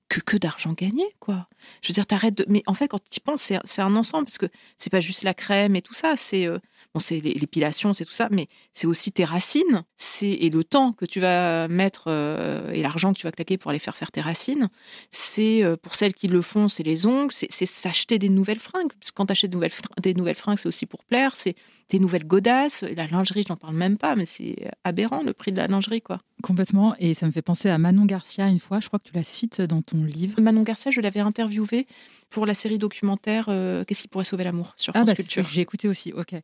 que, 0.08 0.20
que 0.20 0.36
d'argent 0.36 0.74
gagné, 0.74 1.04
quoi. 1.18 1.48
Je 1.82 1.88
veux 1.88 1.94
dire, 1.94 2.06
t'arrêtes 2.06 2.38
de... 2.38 2.46
Mais 2.48 2.62
en 2.66 2.74
fait, 2.74 2.86
quand 2.86 3.00
tu 3.10 3.16
y 3.16 3.20
penses, 3.20 3.52
c'est 3.64 3.82
un 3.82 3.96
ensemble 3.96 4.26
parce 4.26 4.38
que 4.38 4.46
c'est 4.76 4.90
pas 4.90 5.00
juste 5.00 5.24
la 5.24 5.34
crème 5.34 5.74
et 5.74 5.82
tout 5.82 5.94
ça. 5.94 6.14
C'est 6.16 6.48
bon, 6.94 7.00
c'est 7.00 7.20
l'épilation, 7.20 7.92
c'est 7.92 8.04
tout 8.04 8.12
ça, 8.12 8.28
mais 8.30 8.46
c'est 8.72 8.86
aussi 8.86 9.12
tes 9.12 9.24
racines, 9.24 9.84
c'est 9.96 10.30
et 10.30 10.50
le 10.50 10.64
temps 10.64 10.92
que 10.92 11.04
tu 11.04 11.20
vas 11.20 11.68
mettre 11.68 12.04
euh, 12.08 12.70
et 12.72 12.82
l'argent 12.82 13.12
que 13.12 13.18
tu 13.18 13.26
vas 13.26 13.32
claquer 13.32 13.58
pour 13.58 13.70
aller 13.70 13.78
faire 13.78 13.96
faire 13.96 14.10
tes 14.10 14.20
racines. 14.20 14.68
C'est 15.10 15.62
euh, 15.62 15.76
pour 15.76 15.94
celles 15.94 16.14
qui 16.14 16.28
le 16.28 16.42
font, 16.42 16.68
c'est 16.68 16.82
les 16.82 17.06
ongles, 17.06 17.32
c'est 17.32 17.66
s'acheter 17.66 18.18
des 18.18 18.28
nouvelles 18.28 18.60
fringues. 18.60 18.92
Parce 18.98 19.10
que 19.10 19.16
quand 19.16 19.26
tu 19.26 19.32
achètes 19.32 19.50
des 19.50 19.56
nouvelles, 19.56 19.72
des 20.02 20.14
nouvelles 20.14 20.34
fringues, 20.34 20.58
c'est 20.58 20.68
aussi 20.68 20.86
pour 20.86 21.04
plaire. 21.04 21.32
C'est 21.34 21.54
tes 21.88 21.98
nouvelles 21.98 22.26
godasses, 22.26 22.82
la 22.82 23.06
lingerie, 23.06 23.44
je 23.46 23.52
n'en 23.52 23.56
parle 23.56 23.74
même 23.74 23.96
pas, 23.96 24.16
mais 24.16 24.26
c'est 24.26 24.56
aberrant 24.84 25.22
le 25.22 25.32
prix 25.32 25.52
de 25.52 25.56
la 25.56 25.66
lingerie, 25.66 26.02
quoi. 26.02 26.20
Complètement. 26.42 26.94
Et 26.98 27.14
ça 27.14 27.26
me 27.26 27.32
fait 27.32 27.42
penser 27.42 27.68
à 27.68 27.78
Manon 27.78 28.04
Garcia 28.04 28.48
une 28.48 28.60
fois. 28.60 28.78
Je 28.80 28.86
crois 28.86 28.98
que 28.98 29.08
tu 29.08 29.14
la 29.14 29.24
cites 29.24 29.60
dans 29.60 29.82
ton 29.82 30.04
livre. 30.04 30.40
Manon 30.40 30.62
Garcia, 30.62 30.90
je 30.90 31.00
l'avais 31.00 31.20
interviewée 31.20 31.86
pour 32.30 32.46
la 32.46 32.54
série 32.54 32.78
documentaire 32.78 33.46
euh, 33.48 33.84
Qu'est-ce 33.84 34.02
qui 34.02 34.08
pourrait 34.08 34.24
sauver 34.24 34.44
l'amour 34.44 34.72
sur 34.76 34.92
ah, 34.94 35.00
France 35.00 35.08
bah, 35.08 35.14
Culture. 35.14 35.48
J'ai 35.50 35.62
écouté 35.62 35.88
aussi. 35.88 36.12
Ok. 36.12 36.34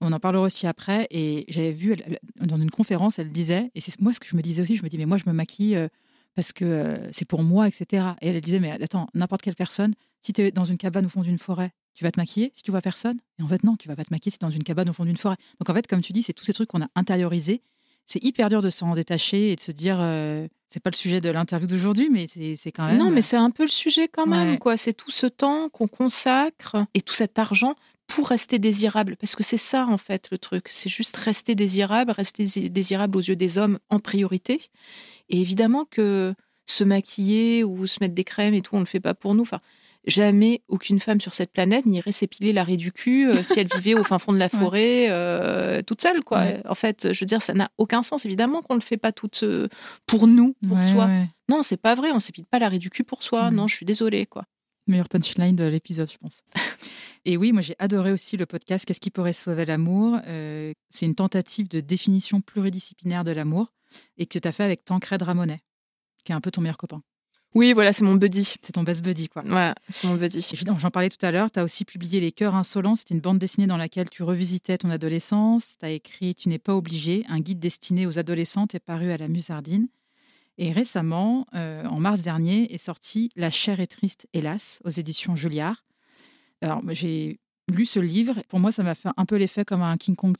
On 0.00 0.12
en 0.12 0.20
parlera 0.20 0.44
aussi 0.44 0.66
après. 0.66 1.06
Et 1.10 1.46
j'avais 1.48 1.72
vu 1.72 1.96
dans 2.40 2.56
une 2.56 2.70
conférence, 2.70 3.18
elle 3.18 3.30
disait, 3.30 3.70
et 3.74 3.80
c'est 3.80 3.98
moi 4.00 4.12
ce 4.12 4.20
que 4.20 4.26
je 4.26 4.36
me 4.36 4.42
disais 4.42 4.62
aussi, 4.62 4.76
je 4.76 4.82
me 4.82 4.88
dis, 4.88 4.98
mais 4.98 5.06
moi 5.06 5.16
je 5.16 5.24
me 5.26 5.32
maquille 5.32 5.76
euh, 5.76 5.88
parce 6.34 6.52
que 6.52 6.64
euh, 6.64 7.08
c'est 7.10 7.24
pour 7.24 7.42
moi, 7.42 7.66
etc. 7.68 8.08
Et 8.20 8.28
elle, 8.28 8.40
disait, 8.40 8.60
mais 8.60 8.70
attends, 8.82 9.08
n'importe 9.14 9.42
quelle 9.42 9.56
personne, 9.56 9.94
si 10.20 10.32
tu 10.32 10.42
es 10.42 10.50
dans 10.50 10.64
une 10.64 10.76
cabane 10.76 11.06
au 11.06 11.08
fond 11.08 11.22
d'une 11.22 11.38
forêt, 11.38 11.72
tu 11.94 12.04
vas 12.04 12.10
te 12.10 12.20
maquiller 12.20 12.52
si 12.54 12.62
tu 12.62 12.70
vois 12.70 12.82
personne? 12.82 13.18
Et 13.38 13.42
en 13.42 13.48
fait, 13.48 13.64
non, 13.64 13.76
tu 13.76 13.88
vas 13.88 13.96
pas 13.96 14.04
te 14.04 14.12
maquiller 14.12 14.30
si 14.30 14.38
tu 14.38 14.44
es 14.44 14.48
dans 14.48 14.54
une 14.54 14.62
cabane 14.62 14.90
au 14.90 14.92
fond 14.92 15.04
d'une 15.04 15.16
forêt. 15.16 15.36
Donc 15.58 15.70
en 15.70 15.74
fait, 15.74 15.86
comme 15.86 16.02
tu 16.02 16.12
dis, 16.12 16.22
c'est 16.22 16.34
tous 16.34 16.44
ces 16.44 16.52
trucs 16.52 16.68
qu'on 16.68 16.82
a 16.82 16.88
intériorisés 16.94 17.62
c'est 18.08 18.24
hyper 18.24 18.48
dur 18.48 18.62
de 18.62 18.70
s'en 18.70 18.94
détacher 18.94 19.52
et 19.52 19.56
de 19.56 19.60
se 19.60 19.70
dire 19.70 19.98
euh, 20.00 20.48
c'est 20.68 20.82
pas 20.82 20.90
le 20.90 20.96
sujet 20.96 21.20
de 21.20 21.28
l'interview 21.28 21.68
d'aujourd'hui 21.68 22.08
mais 22.10 22.26
c'est 22.26 22.72
quand 22.72 22.86
même 22.86 22.98
non 22.98 23.10
mais 23.10 23.20
c'est 23.20 23.36
un 23.36 23.50
peu 23.50 23.62
le 23.62 23.68
sujet 23.68 24.08
quand 24.08 24.26
même 24.26 24.58
quoi. 24.58 24.76
C'est 24.76 24.94
tout 24.94 25.10
ce 25.10 25.26
temps 25.26 25.68
qu'on 25.68 25.86
consacre 25.86 26.76
et 26.94 27.02
tout 27.02 27.14
cet 27.14 27.38
argent 27.38 27.74
pour 28.08 28.28
rester 28.28 28.58
désirable. 28.58 29.16
Parce 29.16 29.36
que 29.36 29.44
c'est 29.44 29.58
ça 29.58 29.86
en 29.86 29.98
fait 29.98 30.28
le 30.32 30.38
truc. 30.38 30.68
C'est 30.68 30.88
juste 30.88 31.16
rester 31.16 31.54
désirable 31.54 32.10
rester 32.10 32.68
désirable 32.70 33.18
aux 33.18 33.22
yeux 33.22 33.36
des 33.36 33.58
hommes 33.58 33.78
en 33.90 34.00
priorité. 34.00 34.70
Et 35.28 35.40
évidemment 35.40 35.84
que 35.84 36.34
se 36.64 36.84
maquiller 36.84 37.62
ou 37.62 37.86
se 37.86 37.98
mettre 38.00 38.14
des 38.14 38.24
crèmes 38.24 38.54
et 38.54 38.62
tout 38.62 38.74
on 38.74 38.80
le 38.80 38.86
fait 38.86 39.00
pas 39.00 39.14
pour 39.14 39.34
nous. 39.34 39.42
Enfin 39.42 39.60
jamais 40.08 40.62
aucune 40.68 40.98
femme 40.98 41.20
sur 41.20 41.34
cette 41.34 41.52
planète 41.52 41.86
n'irait 41.86 42.12
s'épiler 42.12 42.52
l'arrêt 42.52 42.76
du 42.76 42.92
cul 42.92 43.28
euh, 43.28 43.42
si 43.42 43.60
elle 43.60 43.68
vivait 43.68 43.94
au 43.94 44.02
fin 44.02 44.18
fond 44.18 44.32
de 44.32 44.38
la 44.38 44.48
forêt 44.48 45.06
euh, 45.10 45.82
toute 45.82 46.02
seule 46.02 46.24
quoi. 46.24 46.44
En 46.64 46.74
fait, 46.74 47.12
je 47.12 47.20
veux 47.20 47.26
dire 47.26 47.42
ça 47.42 47.54
n'a 47.54 47.70
aucun 47.78 48.02
sens 48.02 48.24
évidemment 48.24 48.62
qu'on 48.62 48.74
le 48.74 48.80
fait 48.80 48.96
pas 48.96 49.12
toute 49.12 49.42
euh, 49.42 49.68
pour 50.06 50.26
nous, 50.26 50.56
pour 50.66 50.82
soi. 50.84 51.08
Non, 51.48 51.62
c'est 51.62 51.76
pas 51.76 51.94
vrai, 51.94 52.10
on 52.12 52.20
s'épile 52.20 52.46
pas 52.46 52.58
l'arrêt 52.58 52.78
du 52.78 52.90
cul 52.90 53.04
pour 53.04 53.22
soi. 53.22 53.50
Non, 53.50 53.68
je 53.68 53.74
suis 53.74 53.86
désolée 53.86 54.26
quoi. 54.26 54.44
Meilleur 54.86 55.08
punchline 55.08 55.54
de 55.54 55.64
l'épisode, 55.64 56.10
je 56.10 56.16
pense. 56.16 56.40
Et 57.26 57.36
oui, 57.36 57.52
moi 57.52 57.60
j'ai 57.60 57.76
adoré 57.78 58.10
aussi 58.10 58.38
le 58.38 58.46
podcast 58.46 58.86
Qu'est-ce 58.86 59.00
qui 59.00 59.10
pourrait 59.10 59.34
sauver 59.34 59.66
l'amour 59.66 60.18
C'est 60.24 61.06
une 61.06 61.14
tentative 61.14 61.68
de 61.68 61.80
définition 61.80 62.40
pluridisciplinaire 62.40 63.24
de 63.24 63.32
l'amour 63.32 63.72
et 64.16 64.26
que 64.26 64.38
tu 64.38 64.48
as 64.48 64.52
fait 64.52 64.64
avec 64.64 64.84
Tancred 64.84 65.20
Ramonet, 65.20 65.60
qui 66.24 66.32
est 66.32 66.34
un 66.34 66.40
peu 66.40 66.50
ton 66.50 66.62
meilleur 66.62 66.78
copain. 66.78 67.02
Oui, 67.54 67.72
voilà, 67.72 67.92
c'est 67.92 68.04
mon 68.04 68.14
buddy. 68.14 68.44
C'est 68.44 68.72
ton 68.72 68.82
best 68.82 69.02
buddy, 69.02 69.28
quoi. 69.28 69.42
Ouais, 69.44 69.72
c'est 69.88 70.06
mon 70.06 70.14
buddy. 70.14 70.46
J'en 70.78 70.90
parlais 70.90 71.08
tout 71.08 71.24
à 71.24 71.30
l'heure, 71.30 71.50
tu 71.50 71.58
as 71.58 71.64
aussi 71.64 71.84
publié 71.84 72.20
Les 72.20 72.32
Cœurs 72.32 72.54
Insolents. 72.54 72.94
C'était 72.94 73.14
une 73.14 73.20
bande 73.20 73.38
dessinée 73.38 73.66
dans 73.66 73.76
laquelle 73.76 74.10
tu 74.10 74.22
revisitais 74.22 74.78
ton 74.78 74.90
adolescence. 74.90 75.76
Tu 75.78 75.86
as 75.86 75.90
écrit 75.90 76.34
Tu 76.34 76.48
n'es 76.48 76.58
pas 76.58 76.74
obligé, 76.74 77.24
un 77.28 77.40
guide 77.40 77.58
destiné 77.58 78.06
aux 78.06 78.18
adolescentes 78.18 78.74
est 78.74 78.80
paru 78.80 79.10
à 79.10 79.16
la 79.16 79.28
Musardine. 79.28 79.88
Et 80.58 80.72
récemment, 80.72 81.46
euh, 81.54 81.84
en 81.86 82.00
mars 82.00 82.20
dernier, 82.20 82.72
est 82.74 82.78
sorti 82.78 83.30
La 83.36 83.50
chair 83.50 83.80
est 83.80 83.86
triste, 83.86 84.26
hélas, 84.32 84.80
aux 84.84 84.90
éditions 84.90 85.36
Julliard. 85.36 85.84
Alors, 86.60 86.82
j'ai 86.88 87.38
lu 87.68 87.86
ce 87.86 88.00
livre. 88.00 88.42
Pour 88.48 88.58
moi, 88.58 88.72
ça 88.72 88.82
m'a 88.82 88.94
fait 88.94 89.08
un 89.16 89.24
peu 89.24 89.36
l'effet 89.36 89.64
comme 89.64 89.82
un 89.82 89.96
King 89.96 90.16
Kong 90.16 90.36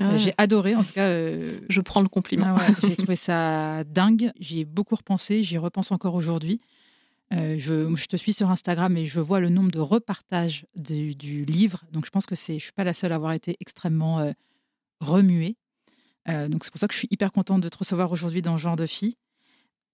Euh, 0.00 0.16
j'ai 0.16 0.32
adoré, 0.38 0.74
en 0.76 0.84
tout 0.84 0.92
cas. 0.92 1.06
Euh, 1.06 1.60
je 1.68 1.80
prends 1.80 2.00
le 2.00 2.08
compliment. 2.08 2.56
Ah 2.58 2.66
j'ai 2.82 2.96
trouvé 2.96 3.16
ça 3.16 3.84
dingue. 3.84 4.32
J'y 4.38 4.60
ai 4.60 4.64
beaucoup 4.64 4.96
repensé. 4.96 5.42
J'y 5.42 5.58
repense 5.58 5.92
encore 5.92 6.14
aujourd'hui. 6.14 6.60
Euh, 7.34 7.56
je, 7.58 7.94
je, 7.94 8.06
te 8.06 8.16
suis 8.16 8.32
sur 8.32 8.50
Instagram 8.50 8.96
et 8.96 9.06
je 9.06 9.20
vois 9.20 9.40
le 9.40 9.50
nombre 9.50 9.70
de 9.70 9.80
repartages 9.80 10.66
du, 10.76 11.14
du 11.14 11.44
livre. 11.44 11.84
Donc, 11.92 12.06
je 12.06 12.10
pense 12.10 12.26
que 12.26 12.34
c'est, 12.34 12.58
je 12.58 12.64
suis 12.64 12.72
pas 12.72 12.84
la 12.84 12.94
seule 12.94 13.12
à 13.12 13.16
avoir 13.16 13.32
été 13.32 13.56
extrêmement 13.60 14.32
remuée. 15.00 15.56
donc, 16.26 16.64
c'est 16.64 16.70
pour 16.70 16.80
ça 16.80 16.88
que 16.88 16.94
je 16.94 16.98
suis 16.98 17.08
hyper 17.10 17.32
contente 17.32 17.60
de 17.60 17.68
te 17.68 17.76
recevoir 17.76 18.12
aujourd'hui 18.12 18.40
dans 18.40 18.56
Genre 18.56 18.76
de 18.76 18.86
Fille. 18.86 19.16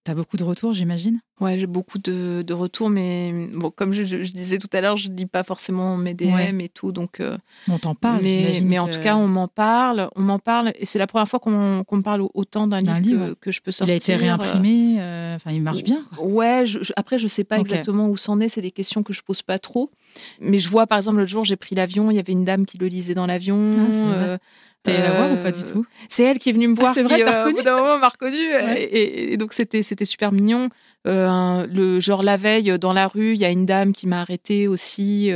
Tu 0.05 0.11
as 0.11 0.15
beaucoup 0.15 0.37
de 0.37 0.45
retours, 0.45 0.75
j'imagine? 0.75 1.19
Ouais, 1.41 1.59
j'ai 1.59 1.67
beaucoup 1.67 1.99
de, 1.99 2.53
retours, 2.53 2.91
mais 2.91 3.49
bon, 3.55 3.71
comme 3.71 3.93
je, 3.93 4.03
disais 4.03 4.59
tout 4.59 4.69
à 4.75 4.83
l'heure, 4.83 4.97
je 4.97 5.09
ne 5.09 5.17
lis 5.17 5.25
pas 5.25 5.43
forcément 5.43 5.97
mes 5.97 6.13
DM 6.13 6.61
et 6.61 6.69
tout, 6.69 6.93
donc. 6.93 7.21
Euh, 7.21 7.39
on 7.69 7.79
t'en 7.79 7.95
parle. 7.95 8.23
Mais, 8.23 8.61
mais 8.63 8.79
en 8.79 8.87
tout 8.87 9.01
cas, 9.01 9.17
on 9.17 9.27
m'en 9.29 9.49
parle, 9.49 10.11
on 10.15 10.21
m'en 10.21 10.39
parle, 10.39 10.73
et 10.79 10.85
c'est 10.85 10.99
la 10.99 11.07
première 11.07 11.27
fois 11.27 11.41
qu'on 11.41 11.51
me 11.51 12.03
parle 12.03 12.23
autant 12.35 12.67
d'un 12.67 12.81
livre, 12.81 13.35
Que, 13.41 13.51
je 13.51 13.63
peux 13.63 13.73
sortir. 13.73 13.95
Il 13.95 13.95
a 13.95 13.97
été 13.97 14.15
réimprimé, 14.15 14.97
euh, 15.01 15.37
enfin, 15.37 15.53
il 15.53 15.63
marche 15.63 15.83
bien. 15.83 16.05
Ouais, 16.19 16.65
je, 16.67 16.81
après, 16.97 17.17
je 17.19 17.27
sais 17.27 17.45
pas 17.45 17.59
exactement 17.59 18.09
où 18.09 18.19
c'en 18.19 18.41
est, 18.41 18.49
c'est 18.49 18.63
des 18.63 18.73
questions 18.73 19.03
que 19.03 19.15
je 19.15 19.23
pose 19.23 19.41
pas 19.41 19.59
trop, 19.59 19.91
mais 20.39 20.59
je 20.59 20.69
vois, 20.69 20.87
par 20.87 20.99
exemple, 20.99 21.17
l'autre 21.19 21.31
jour, 21.31 21.45
j'ai 21.45 21.57
pris 21.57 21.75
l'avion, 21.75 22.11
il 22.11 22.17
y 22.17 22.21
avait 22.21 22.33
une 22.35 22.45
dame 22.45 22.67
qui 22.67 22.77
le 22.77 22.89
lisait 22.89 23.15
dans 23.15 23.27
l'avion. 23.27 23.91
Ah, 24.05 24.39
T'es 24.85 25.01
la 25.01 25.13
voir 25.13 25.33
ou 25.33 25.37
pas 25.43 25.51
du 25.51 25.61
euh, 25.61 25.73
tout? 25.73 25.87
C'est 26.09 26.25
elle 26.25 26.39
qui 26.39 26.51
est 26.51 26.53
venue 26.53 26.69
me 26.69 26.75
ah, 26.77 26.81
voir, 26.81 26.93
qui 26.93 27.01
vrai, 27.01 27.23
euh, 27.23 27.49
au 27.49 27.53
bout 27.53 27.63
d'un 27.63 27.77
moment 27.77 27.99
m'a 27.99 28.09
reconnu. 28.09 28.39
Et, 28.77 29.37
donc 29.39 29.55
c'était 29.55 29.83
c'était 29.83 30.05
super 30.05 30.31
mignon. 30.31 30.69
Euh, 31.07 31.67
le 31.73 32.01
genre 32.01 32.23
la 32.23 32.37
veille 32.37 32.79
dans 32.79 32.93
la 32.93 33.09
rue, 33.09 33.33
il 33.33 33.41
y 33.41 33.47
a 33.47 33.51
une 33.51 33.65
dame 33.65 33.93
qui 33.93 34.07
m'a 34.07 34.21
arrêtée 34.21 34.69
aussi 34.69 35.31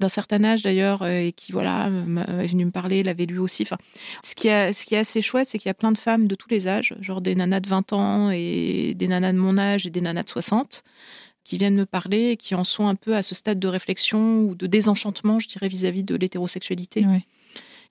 d'un 0.00 0.08
certain 0.08 0.42
âge 0.42 0.62
d'ailleurs 0.62 1.06
et 1.06 1.32
qui 1.36 1.52
voilà 1.52 1.90
est 2.40 2.46
venue 2.46 2.64
me 2.64 2.70
parler, 2.70 3.00
elle 3.00 3.08
avait 3.08 3.26
lu 3.26 3.38
aussi. 3.38 3.62
Enfin, 3.62 3.76
ce 4.24 4.34
qui 4.34 4.48
est 4.48 4.72
ce 4.72 4.86
qui 4.86 4.94
est 4.94 4.98
assez 4.98 5.20
chouette, 5.20 5.48
c'est 5.48 5.58
qu'il 5.58 5.68
y 5.68 5.70
a 5.70 5.74
plein 5.74 5.92
de 5.92 5.98
femmes 5.98 6.26
de 6.26 6.34
tous 6.34 6.48
les 6.48 6.66
âges, 6.66 6.94
genre 7.02 7.20
des 7.20 7.34
nanas 7.34 7.60
de 7.60 7.68
20 7.68 7.92
ans 7.92 8.30
et 8.30 8.94
des 8.96 9.06
nanas 9.06 9.32
de 9.32 9.38
mon 9.38 9.58
âge 9.58 9.86
et 9.86 9.90
des 9.90 10.00
nanas 10.00 10.22
de 10.22 10.30
60 10.30 10.82
qui 11.44 11.58
viennent 11.58 11.74
me 11.74 11.86
parler 11.86 12.30
et 12.30 12.36
qui 12.36 12.54
en 12.54 12.64
sont 12.64 12.86
un 12.86 12.94
peu 12.94 13.16
à 13.16 13.22
ce 13.22 13.34
stade 13.34 13.58
de 13.58 13.68
réflexion 13.68 14.42
ou 14.42 14.54
de 14.54 14.66
désenchantement, 14.66 15.40
je 15.40 15.48
dirais, 15.48 15.68
vis-à-vis 15.68 16.04
de 16.04 16.14
l'hétérosexualité 16.14 17.04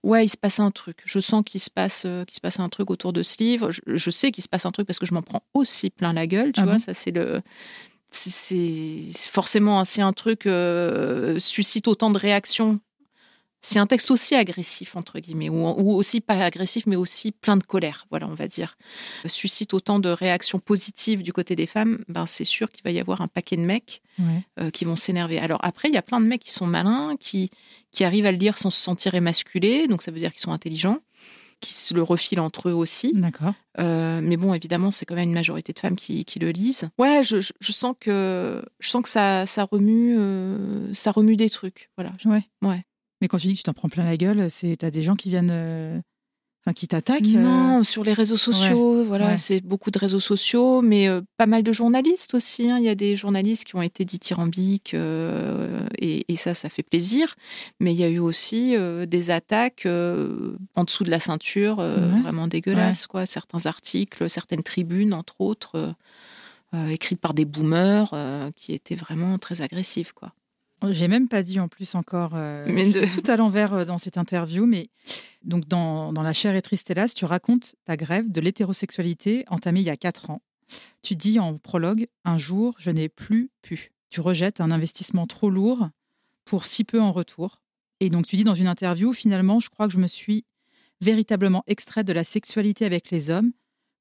ouais, 0.03 0.25
il 0.25 0.29
se 0.29 0.37
passe 0.37 0.59
un 0.59 0.71
truc. 0.71 1.01
Je 1.05 1.19
sens 1.19 1.43
qu'il 1.45 1.59
se 1.59 1.69
passe, 1.69 2.03
euh, 2.05 2.25
qu'il 2.25 2.35
se 2.35 2.41
passe 2.41 2.59
un 2.59 2.69
truc 2.69 2.89
autour 2.89 3.13
de 3.13 3.23
ce 3.23 3.41
livre. 3.41 3.69
Je, 3.71 4.11
sais 4.11 4.31
qu'il 4.31 4.43
se 4.43 4.49
passe 4.49 4.65
un 4.65 4.71
truc 4.71 4.87
parce 4.87 4.99
que 4.99 5.05
je 5.05 5.13
m'en 5.13 5.21
prends 5.21 5.43
aussi 5.53 5.89
plein 5.89 6.13
la 6.13 6.27
gueule. 6.27 6.51
Tu 6.51 6.61
ah 6.61 6.65
vois, 6.65 6.79
ça 6.79 6.93
c'est 6.93 7.11
le. 7.11 7.41
C'est 8.13 9.29
forcément 9.29 9.85
si 9.85 10.01
un 10.01 10.11
truc 10.11 10.45
euh, 10.45 11.39
suscite 11.39 11.87
autant 11.87 12.11
de 12.11 12.17
réactions 12.17 12.81
c'est 13.63 13.77
un 13.77 13.85
texte 13.85 14.09
aussi 14.09 14.33
agressif, 14.33 14.95
entre 14.95 15.19
guillemets, 15.19 15.49
ou, 15.49 15.91
aussi 15.93 16.19
pas 16.19 16.43
agressif, 16.43 16.87
mais 16.87 16.95
aussi 16.95 17.31
plein 17.31 17.57
de 17.57 17.63
colère, 17.63 18.07
voilà, 18.09 18.27
on 18.27 18.33
va 18.33 18.47
dire, 18.47 18.75
suscite 19.25 19.75
autant 19.75 19.99
de 19.99 20.09
réactions 20.09 20.57
positives 20.57 21.21
du 21.21 21.31
côté 21.31 21.55
des 21.55 21.67
femmes, 21.67 22.03
ben 22.07 22.25
c'est 22.25 22.43
sûr 22.43 22.71
qu'il 22.71 22.83
va 22.83 22.89
y 22.89 22.99
avoir 22.99 23.21
un 23.21 23.27
paquet 23.27 23.57
de 23.57 23.61
mecs 23.61 24.01
euh, 24.59 24.71
qui 24.71 24.83
vont 24.83 24.95
s'énerver. 24.95 25.37
Alors 25.37 25.59
après, 25.61 25.89
il 25.89 25.93
y 25.93 25.97
a 25.97 26.01
plein 26.01 26.19
de 26.19 26.25
mecs 26.25 26.41
qui 26.41 26.51
sont 26.51 26.65
malins, 26.65 27.15
qui, 27.19 27.51
qui 27.91 28.03
arrivent 28.03 28.25
à 28.25 28.31
le 28.31 28.39
lire 28.39 28.57
sans 28.57 28.71
se 28.71 28.79
sentir 28.79 29.13
émasculés, 29.13 29.87
donc 29.87 30.01
ça 30.01 30.09
veut 30.09 30.19
dire 30.19 30.31
qu'ils 30.31 30.41
sont 30.41 30.51
intelligents. 30.51 30.99
qui 31.59 31.75
se 31.75 31.93
le 31.93 32.01
refilent 32.01 32.39
entre 32.39 32.69
eux 32.69 32.73
aussi. 32.73 33.13
D'accord. 33.13 33.53
Euh, 33.77 34.19
mais 34.23 34.35
bon, 34.37 34.55
évidemment, 34.55 34.89
c'est 34.89 35.05
quand 35.05 35.13
même 35.13 35.29
une 35.29 35.35
majorité 35.35 35.73
de 35.73 35.79
femmes 35.79 35.95
qui, 35.95 36.25
qui 36.25 36.39
le 36.39 36.49
lisent. 36.49 36.89
Ouais, 36.97 37.21
je, 37.21 37.37
je, 37.39 37.71
sens 37.71 37.93
que 37.99 38.65
je 38.79 38.89
sens 38.89 39.03
que 39.03 39.09
ça, 39.09 39.45
ça 39.45 39.65
remue, 39.65 40.17
euh, 40.17 40.91
ça 40.95 41.11
remue 41.11 41.35
des 41.35 41.51
trucs. 41.51 41.91
Voilà. 41.95 42.11
Ouais. 42.25 42.43
Ouais. 42.63 42.83
Mais 43.21 43.27
quand 43.27 43.37
tu 43.37 43.47
dis 43.47 43.53
que 43.53 43.59
tu 43.59 43.63
t'en 43.63 43.73
prends 43.73 43.89
plein 43.89 44.03
la 44.03 44.17
gueule, 44.17 44.49
c'est 44.49 44.75
t'as 44.77 44.91
des 44.91 45.03
gens 45.03 45.15
qui 45.15 45.29
viennent 45.29 45.51
euh, 45.51 45.99
Enfin, 46.63 46.73
qui 46.73 46.87
t'attaquent 46.87 47.23
Non, 47.23 47.83
sur 47.83 48.03
les 48.03 48.13
réseaux 48.13 48.37
sociaux, 48.37 49.03
voilà, 49.03 49.35
c'est 49.39 49.61
beaucoup 49.61 49.89
de 49.89 49.97
réseaux 49.97 50.19
sociaux, 50.19 50.83
mais 50.83 51.07
euh, 51.07 51.21
pas 51.37 51.47
mal 51.47 51.63
de 51.63 51.71
journalistes 51.71 52.35
aussi. 52.35 52.69
Hein. 52.69 52.77
Il 52.77 52.83
y 52.83 52.89
a 52.89 52.93
des 52.93 53.15
journalistes 53.15 53.63
qui 53.63 53.75
ont 53.75 53.81
été 53.81 54.05
dithyrambiques 54.05 54.93
euh, 54.93 55.87
et, 55.97 56.31
et, 56.31 56.35
ça, 56.35 56.53
ça 56.53 56.69
fait 56.69 56.83
plaisir. 56.83 57.35
Mais 57.79 57.93
il 57.93 57.99
y 57.99 58.03
a 58.03 58.09
eu 58.09 58.19
aussi 58.19 58.75
euh, 58.75 59.07
des 59.07 59.31
attaques 59.31 59.87
en 59.87 60.83
dessous 60.83 61.03
de 61.03 61.09
la 61.09 61.19
ceinture, 61.19 61.77
vraiment 61.77 62.47
dégueulasses, 62.47 63.07
quoi. 63.07 63.25
Certains 63.25 63.65
articles, 63.65 64.29
certaines 64.29 64.63
tribunes, 64.63 65.15
entre 65.15 65.41
autres, 65.41 65.95
écrites 66.89 67.19
par 67.19 67.33
des 67.33 67.45
boomers, 67.45 68.13
qui 68.55 68.73
étaient 68.73 68.93
vraiment 68.93 69.39
très 69.39 69.61
agressives, 69.61 70.13
quoi. 70.13 70.31
J'ai 70.89 71.07
même 71.07 71.27
pas 71.27 71.43
dit 71.43 71.59
en 71.59 71.67
plus 71.67 71.93
encore 71.95 72.31
euh, 72.33 72.65
tout 73.13 73.31
à 73.31 73.37
l'envers 73.37 73.73
euh, 73.73 73.85
dans 73.85 73.97
cette 73.97 74.17
interview, 74.17 74.65
mais 74.65 74.89
donc 75.43 75.67
dans, 75.67 76.11
dans 76.11 76.23
La 76.23 76.33
chair 76.33 76.55
et 76.55 76.61
triste 76.61 76.89
hélas, 76.89 77.13
tu 77.13 77.25
racontes 77.25 77.75
ta 77.85 77.97
grève 77.97 78.31
de 78.31 78.41
l'hétérosexualité 78.41 79.45
entamée 79.49 79.81
il 79.81 79.85
y 79.85 79.91
a 79.91 79.97
quatre 79.97 80.29
ans. 80.29 80.41
Tu 81.01 81.15
dis 81.15 81.39
en 81.39 81.57
prologue 81.57 82.07
Un 82.25 82.37
jour, 82.37 82.75
je 82.79 82.89
n'ai 82.89 83.09
plus 83.09 83.51
pu. 83.61 83.91
Tu 84.09 84.21
rejettes 84.21 84.61
un 84.61 84.71
investissement 84.71 85.25
trop 85.27 85.49
lourd 85.49 85.89
pour 86.45 86.65
si 86.65 86.83
peu 86.83 86.99
en 86.99 87.11
retour. 87.11 87.61
Et 87.99 88.09
donc 88.09 88.25
tu 88.25 88.35
dis 88.35 88.43
dans 88.43 88.55
une 88.55 88.67
interview 88.67 89.13
Finalement, 89.13 89.59
je 89.59 89.69
crois 89.69 89.87
que 89.87 89.93
je 89.93 89.99
me 89.99 90.07
suis 90.07 90.45
véritablement 91.01 91.63
extraite 91.67 92.07
de 92.07 92.13
la 92.13 92.23
sexualité 92.23 92.85
avec 92.85 93.11
les 93.11 93.29
hommes 93.29 93.51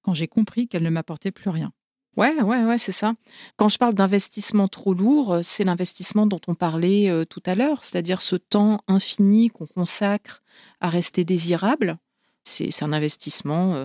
quand 0.02 0.14
j'ai 0.14 0.28
compris 0.28 0.68
qu'elle 0.68 0.82
ne 0.82 0.90
m'apportait 0.90 1.32
plus 1.32 1.50
rien. 1.50 1.72
Ouais, 2.16 2.34
ouais, 2.42 2.64
ouais, 2.64 2.78
c'est 2.78 2.92
ça. 2.92 3.14
Quand 3.56 3.68
je 3.68 3.78
parle 3.78 3.94
d'investissement 3.94 4.68
trop 4.68 4.94
lourd, 4.94 5.34
euh, 5.34 5.40
c'est 5.42 5.64
l'investissement 5.64 6.26
dont 6.26 6.40
on 6.48 6.54
parlait 6.54 7.08
euh, 7.08 7.24
tout 7.24 7.42
à 7.46 7.54
l'heure, 7.54 7.84
c'est-à-dire 7.84 8.20
ce 8.20 8.36
temps 8.36 8.82
infini 8.88 9.48
qu'on 9.48 9.66
consacre 9.66 10.42
à 10.80 10.88
rester 10.88 11.24
désirable. 11.24 11.98
C'est 12.42 12.82
un 12.82 12.92
investissement 12.92 13.74
euh, 13.74 13.84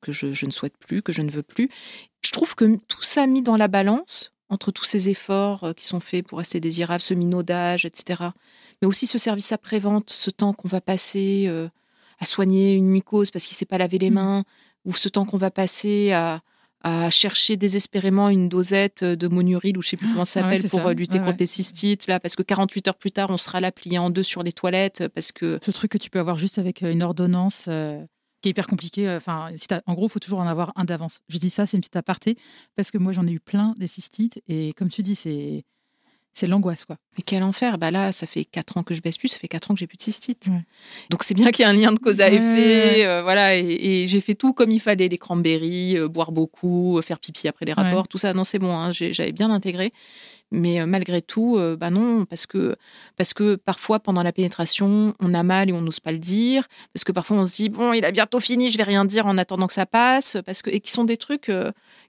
que 0.00 0.10
je, 0.10 0.32
je, 0.32 0.46
ne 0.46 0.52
souhaite 0.52 0.76
plus, 0.78 1.02
que 1.02 1.12
je 1.12 1.20
ne 1.20 1.30
veux 1.30 1.42
plus. 1.42 1.68
Je 2.24 2.30
trouve 2.30 2.54
que 2.54 2.76
tout 2.88 3.02
ça 3.02 3.26
mis 3.26 3.42
dans 3.42 3.56
la 3.56 3.68
balance, 3.68 4.32
entre 4.48 4.70
tous 4.70 4.84
ces 4.84 5.10
efforts 5.10 5.74
qui 5.76 5.84
sont 5.84 6.00
faits 6.00 6.26
pour 6.26 6.38
rester 6.38 6.60
désirable, 6.60 7.02
ce 7.02 7.14
minaudage, 7.14 7.84
etc., 7.84 8.30
mais 8.80 8.86
aussi 8.86 9.06
ce 9.06 9.18
service 9.18 9.52
après-vente, 9.52 10.10
ce 10.10 10.30
temps 10.30 10.52
qu'on 10.52 10.68
va 10.68 10.80
passer 10.80 11.48
à 12.20 12.24
soigner 12.24 12.74
une 12.74 12.86
mycose 12.86 13.32
parce 13.32 13.44
qu'il 13.44 13.54
ne 13.54 13.58
s'est 13.58 13.64
pas 13.64 13.78
lavé 13.78 13.98
les 13.98 14.10
mmh. 14.10 14.14
mains, 14.14 14.44
ou 14.84 14.92
ce 14.92 15.08
temps 15.08 15.24
qu'on 15.24 15.36
va 15.36 15.50
passer 15.50 16.12
à 16.12 16.42
à 16.86 17.10
chercher 17.10 17.56
désespérément 17.56 18.28
une 18.28 18.48
dosette 18.48 19.02
de 19.02 19.26
monuril 19.26 19.76
ou 19.76 19.82
je 19.82 19.88
sais 19.88 19.96
plus 19.96 20.06
comment 20.06 20.24
ça 20.24 20.40
ah 20.40 20.54
s'appelle 20.54 20.70
pour 20.70 20.86
euh, 20.86 20.94
lutter 20.94 21.18
contre 21.18 21.38
les 21.40 21.46
cystites 21.46 22.06
là 22.06 22.20
parce 22.20 22.36
que 22.36 22.44
48 22.44 22.86
heures 22.86 22.96
plus 22.96 23.10
tard 23.10 23.30
on 23.30 23.36
sera 23.36 23.60
là 23.60 23.72
plié 23.72 23.98
en 23.98 24.08
deux 24.08 24.22
sur 24.22 24.44
les 24.44 24.52
toilettes 24.52 25.08
parce 25.08 25.32
que 25.32 25.58
ce 25.60 25.72
truc 25.72 25.90
que 25.90 25.98
tu 25.98 26.10
peux 26.10 26.20
avoir 26.20 26.36
juste 26.36 26.58
avec 26.58 26.84
euh, 26.84 26.92
une 26.92 27.02
ordonnance 27.02 27.66
euh, 27.68 28.00
qui 28.40 28.48
est 28.48 28.50
hyper 28.50 28.68
compliqué 28.68 29.10
enfin 29.10 29.50
en 29.86 29.94
gros 29.94 30.06
il 30.06 30.10
faut 30.10 30.20
toujours 30.20 30.38
en 30.38 30.46
avoir 30.46 30.72
un 30.76 30.84
d'avance. 30.84 31.18
Je 31.28 31.38
dis 31.38 31.50
ça 31.50 31.66
c'est 31.66 31.76
une 31.76 31.80
petite 31.80 31.96
aparté 31.96 32.36
parce 32.76 32.92
que 32.92 32.98
moi 32.98 33.10
j'en 33.10 33.26
ai 33.26 33.32
eu 33.32 33.40
plein 33.40 33.74
des 33.78 33.88
cystites 33.88 34.40
et 34.46 34.72
comme 34.74 34.88
tu 34.88 35.02
dis 35.02 35.16
c'est 35.16 35.64
c'est 36.36 36.46
l'angoisse, 36.46 36.84
quoi. 36.84 36.96
Mais 37.16 37.22
quel 37.24 37.42
enfer 37.42 37.78
Bah 37.78 37.90
là, 37.90 38.12
ça 38.12 38.26
fait 38.26 38.44
quatre 38.44 38.76
ans 38.76 38.82
que 38.82 38.92
je 38.92 39.00
baisse 39.00 39.16
plus, 39.16 39.28
ça 39.28 39.38
fait 39.38 39.48
quatre 39.48 39.70
ans 39.70 39.74
que 39.74 39.80
j'ai 39.80 39.86
plus 39.86 39.96
de 39.96 40.02
cystite. 40.02 40.50
Donc 41.08 41.22
c'est 41.22 41.32
bien 41.32 41.50
qu'il 41.50 41.64
y 41.64 41.66
ait 41.66 41.70
un 41.70 41.74
lien 41.74 41.92
de 41.92 41.98
cause 41.98 42.20
à 42.20 42.28
effet, 42.28 43.06
euh, 43.06 43.22
voilà. 43.22 43.56
Et, 43.56 44.06
j'ai 44.06 44.20
fait 44.20 44.34
tout 44.34 44.52
comme 44.52 44.70
il 44.70 44.78
fallait, 44.80 45.08
les 45.08 45.16
cranberries, 45.16 45.96
euh, 45.96 46.08
boire 46.08 46.32
beaucoup, 46.32 46.98
euh, 46.98 47.02
faire 47.02 47.20
pipi 47.20 47.48
après 47.48 47.64
les 47.64 47.72
rapports, 47.72 48.06
tout 48.06 48.18
ça. 48.18 48.34
Non, 48.34 48.44
c'est 48.44 48.58
bon, 48.58 48.76
hein, 48.76 48.90
j'avais 48.92 49.32
bien 49.32 49.50
intégré. 49.50 49.92
Mais 50.52 50.86
malgré 50.86 51.22
tout, 51.22 51.58
bah 51.80 51.90
non, 51.90 52.24
parce 52.24 52.46
que, 52.46 52.76
parce 53.16 53.34
que 53.34 53.56
parfois, 53.56 53.98
pendant 53.98 54.22
la 54.22 54.30
pénétration, 54.30 55.12
on 55.18 55.34
a 55.34 55.42
mal 55.42 55.70
et 55.70 55.72
on 55.72 55.80
n'ose 55.80 55.98
pas 55.98 56.12
le 56.12 56.18
dire. 56.18 56.68
Parce 56.94 57.02
que 57.02 57.10
parfois, 57.10 57.38
on 57.38 57.46
se 57.46 57.56
dit, 57.56 57.68
bon, 57.68 57.92
il 57.94 58.04
a 58.04 58.12
bientôt 58.12 58.38
fini, 58.38 58.70
je 58.70 58.78
vais 58.78 58.84
rien 58.84 59.04
dire 59.04 59.26
en 59.26 59.38
attendant 59.38 59.66
que 59.66 59.74
ça 59.74 59.86
passe. 59.86 60.36
Parce 60.46 60.62
que, 60.62 60.70
et 60.70 60.78
qui 60.78 60.92
sont 60.92 61.02
des 61.02 61.16
trucs 61.16 61.50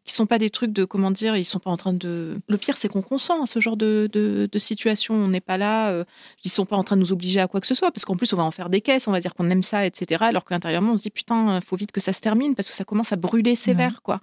qui 0.08 0.14
sont 0.14 0.26
pas 0.26 0.40
des 0.40 0.50
trucs 0.50 0.72
de 0.72 0.86
comment 0.86 1.12
dire, 1.12 1.36
ils 1.36 1.44
sont 1.44 1.60
pas 1.60 1.70
en 1.70 1.78
train 1.78 1.94
de. 1.94 2.40
Le 2.48 2.58
pire, 2.58 2.78
c'est 2.78 2.88
qu'on 2.88 3.02
consent 3.02 3.44
à 3.44 3.46
ce 3.46 3.60
genre 3.60 3.76
de, 3.76 4.10
de, 4.12 4.58
situation. 4.58 5.14
On 5.14 5.28
n'est 5.28 5.42
pas 5.42 5.58
là, 5.58 5.90
euh, 5.90 6.06
ils 6.44 6.50
sont 6.50 6.66
pas 6.66 6.78
en 6.78 6.84
train 6.84 6.96
de 6.96 7.02
nous 7.02 7.12
obliger 7.12 7.42
à 7.42 7.48
quoi 7.48 7.60
que 7.60 7.68
ce 7.68 7.76
soit, 7.76 7.92
parce 7.92 8.06
qu'en 8.06 8.16
plus, 8.16 8.32
on 8.34 8.38
va 8.38 8.44
en 8.44 8.52
faire 8.52 8.70
des 8.70 8.82
caisses, 8.82 9.08
on 9.08 9.12
va 9.12 9.20
dire 9.20 9.36
qu'on 9.36 9.50
aime 9.50 9.62
ça, 9.62 9.86
etc. 9.86 10.24
Alors 10.24 10.46
qu'intérieurement, 10.46 10.94
on 10.94 10.98
se 10.98 11.04
dit 11.04 11.10
putain, 11.10 11.60
faut 11.62 11.76
vite 11.76 11.92
que 11.92 12.00
ça 12.00 12.14
se 12.14 12.22
termine 12.22 12.56
parce 12.56 12.70
que 12.70 12.74
ça 12.74 12.86
commence 12.86 13.12
à 13.12 13.18
brûler 13.18 13.54
sévère, 13.54 14.02
quoi. 14.02 14.22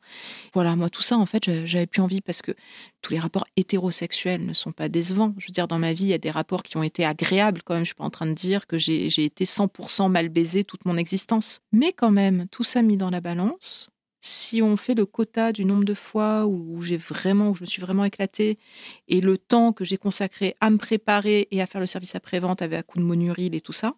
Voilà, 0.54 0.74
moi, 0.74 0.88
tout 0.88 1.02
ça, 1.02 1.18
en 1.18 1.26
fait, 1.26 1.44
j'avais 1.66 1.86
plus 1.86 2.00
envie 2.00 2.22
parce 2.22 2.40
que 2.40 2.52
tous 3.02 3.12
les 3.12 3.18
rapports 3.18 3.44
hétérosexuels 3.56 4.44
ne 4.44 4.54
sont 4.54 4.72
pas 4.72 4.88
décevants. 4.88 5.34
Je 5.36 5.46
veux 5.46 5.52
dire, 5.52 5.68
dans 5.68 5.78
ma 5.78 5.92
vie, 5.92 6.04
il 6.04 6.10
y 6.10 6.14
a 6.14 6.18
des 6.18 6.30
rapports 6.30 6.62
qui 6.62 6.78
ont 6.78 6.82
été 6.82 7.04
agréables 7.04 7.60
quand 7.62 7.74
même. 7.74 7.84
Je 7.84 7.88
suis 7.88 7.94
pas 7.94 8.04
en 8.04 8.10
train 8.10 8.26
de 8.26 8.32
dire 8.32 8.66
que 8.66 8.78
j'ai 8.78 9.24
été 9.24 9.44
100% 9.44 10.10
mal 10.10 10.30
baisé 10.30 10.64
toute 10.64 10.86
mon 10.86 10.96
existence. 10.96 11.60
Mais 11.72 11.92
quand 11.92 12.10
même, 12.10 12.46
tout 12.50 12.64
ça 12.64 12.80
mis 12.80 12.96
dans 12.96 13.10
la 13.10 13.20
balance, 13.20 13.90
si 14.26 14.62
on 14.62 14.78
fait 14.78 14.94
le 14.94 15.04
quota 15.04 15.52
du 15.52 15.66
nombre 15.66 15.84
de 15.84 15.92
fois 15.92 16.46
où 16.46 16.80
j'ai 16.80 16.96
vraiment, 16.96 17.50
où 17.50 17.54
je 17.54 17.60
me 17.60 17.66
suis 17.66 17.82
vraiment 17.82 18.04
éclatée, 18.04 18.58
et 19.06 19.20
le 19.20 19.36
temps 19.36 19.74
que 19.74 19.84
j'ai 19.84 19.98
consacré 19.98 20.56
à 20.62 20.70
me 20.70 20.78
préparer 20.78 21.46
et 21.50 21.60
à 21.60 21.66
faire 21.66 21.80
le 21.82 21.86
service 21.86 22.14
après-vente 22.14 22.62
avec 22.62 22.78
un 22.78 22.82
coup 22.82 22.98
de 22.98 23.04
monuril 23.04 23.54
et 23.54 23.60
tout 23.60 23.72
ça, 23.72 23.96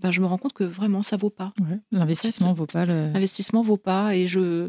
ben 0.00 0.10
je 0.10 0.20
me 0.20 0.26
rends 0.26 0.38
compte 0.38 0.54
que 0.54 0.64
vraiment 0.64 1.04
ça 1.04 1.16
vaut 1.16 1.30
pas. 1.30 1.52
L'investissement 1.92 2.52
vaut 2.52 2.66
pas. 2.66 2.84
L'investissement 2.84 3.62
vaut 3.62 3.76
pas, 3.76 4.16
et 4.16 4.26
je, 4.26 4.68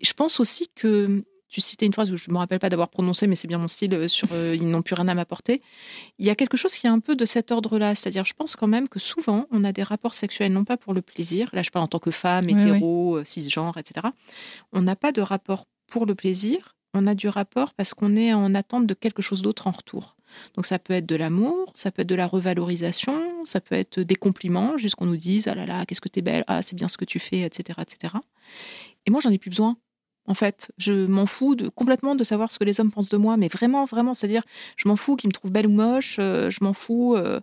je 0.00 0.12
pense 0.14 0.40
aussi 0.40 0.70
que 0.74 1.22
tu 1.50 1.60
citais 1.60 1.84
une 1.84 1.92
phrase 1.92 2.10
que 2.10 2.16
je 2.16 2.30
ne 2.30 2.34
me 2.34 2.38
rappelle 2.38 2.60
pas 2.60 2.68
d'avoir 2.68 2.88
prononcée, 2.88 3.26
mais 3.26 3.34
c'est 3.34 3.48
bien 3.48 3.58
mon 3.58 3.68
style, 3.68 3.92
euh, 3.92 4.08
sur 4.08 4.28
euh, 4.32 4.56
ils 4.56 4.70
n'ont 4.70 4.82
plus 4.82 4.94
rien 4.94 5.08
à 5.08 5.14
m'apporter. 5.14 5.60
Il 6.18 6.26
y 6.26 6.30
a 6.30 6.36
quelque 6.36 6.56
chose 6.56 6.72
qui 6.72 6.86
est 6.86 6.90
un 6.90 7.00
peu 7.00 7.16
de 7.16 7.24
cet 7.24 7.50
ordre-là. 7.50 7.94
C'est-à-dire, 7.94 8.24
je 8.24 8.34
pense 8.34 8.56
quand 8.56 8.68
même 8.68 8.88
que 8.88 9.00
souvent, 9.00 9.46
on 9.50 9.64
a 9.64 9.72
des 9.72 9.82
rapports 9.82 10.14
sexuels, 10.14 10.52
non 10.52 10.64
pas 10.64 10.76
pour 10.76 10.94
le 10.94 11.02
plaisir, 11.02 11.50
là 11.52 11.62
je 11.62 11.70
parle 11.70 11.84
en 11.84 11.88
tant 11.88 11.98
que 11.98 12.12
femme, 12.12 12.48
hétéro, 12.48 13.16
euh, 13.16 13.24
cisgenre, 13.24 13.76
etc. 13.76 14.06
On 14.72 14.82
n'a 14.82 14.96
pas 14.96 15.12
de 15.12 15.20
rapport 15.20 15.66
pour 15.88 16.06
le 16.06 16.14
plaisir, 16.14 16.76
on 16.94 17.06
a 17.06 17.14
du 17.14 17.28
rapport 17.28 17.74
parce 17.74 17.94
qu'on 17.94 18.16
est 18.16 18.32
en 18.32 18.54
attente 18.54 18.86
de 18.86 18.94
quelque 18.94 19.22
chose 19.22 19.42
d'autre 19.42 19.66
en 19.66 19.72
retour. 19.72 20.16
Donc 20.54 20.66
ça 20.66 20.78
peut 20.78 20.94
être 20.94 21.06
de 21.06 21.16
l'amour, 21.16 21.72
ça 21.74 21.90
peut 21.90 22.02
être 22.02 22.08
de 22.08 22.14
la 22.14 22.26
revalorisation, 22.26 23.44
ça 23.44 23.60
peut 23.60 23.74
être 23.74 24.00
des 24.00 24.14
compliments, 24.14 24.76
juste 24.76 24.94
qu'on 24.94 25.06
nous 25.06 25.16
dise 25.16 25.48
ah 25.48 25.54
là 25.54 25.66
là, 25.66 25.84
qu'est-ce 25.86 26.00
que 26.00 26.08
t'es 26.08 26.22
belle, 26.22 26.44
ah 26.46 26.62
c'est 26.62 26.76
bien 26.76 26.88
ce 26.88 26.96
que 26.96 27.04
tu 27.04 27.18
fais, 27.18 27.40
etc. 27.40 27.80
etc. 27.82 28.14
Et 29.06 29.10
moi 29.10 29.20
j'en 29.20 29.30
ai 29.30 29.38
plus 29.38 29.50
besoin 29.50 29.76
en 30.30 30.34
fait. 30.34 30.70
Je 30.78 31.06
m'en 31.06 31.26
fous 31.26 31.56
de, 31.56 31.68
complètement 31.68 32.14
de 32.14 32.22
savoir 32.22 32.52
ce 32.52 32.58
que 32.60 32.64
les 32.64 32.80
hommes 32.80 32.92
pensent 32.92 33.08
de 33.08 33.16
moi, 33.16 33.36
mais 33.36 33.48
vraiment, 33.48 33.84
vraiment, 33.84 34.14
c'est-à-dire, 34.14 34.44
je 34.76 34.88
m'en 34.88 34.94
fous 34.94 35.16
qu'ils 35.16 35.28
me 35.28 35.32
trouvent 35.32 35.50
belle 35.50 35.66
ou 35.66 35.72
moche, 35.72 36.18
euh, 36.20 36.50
je 36.50 36.62
m'en 36.62 36.72
fous. 36.72 37.16
Euh, 37.16 37.40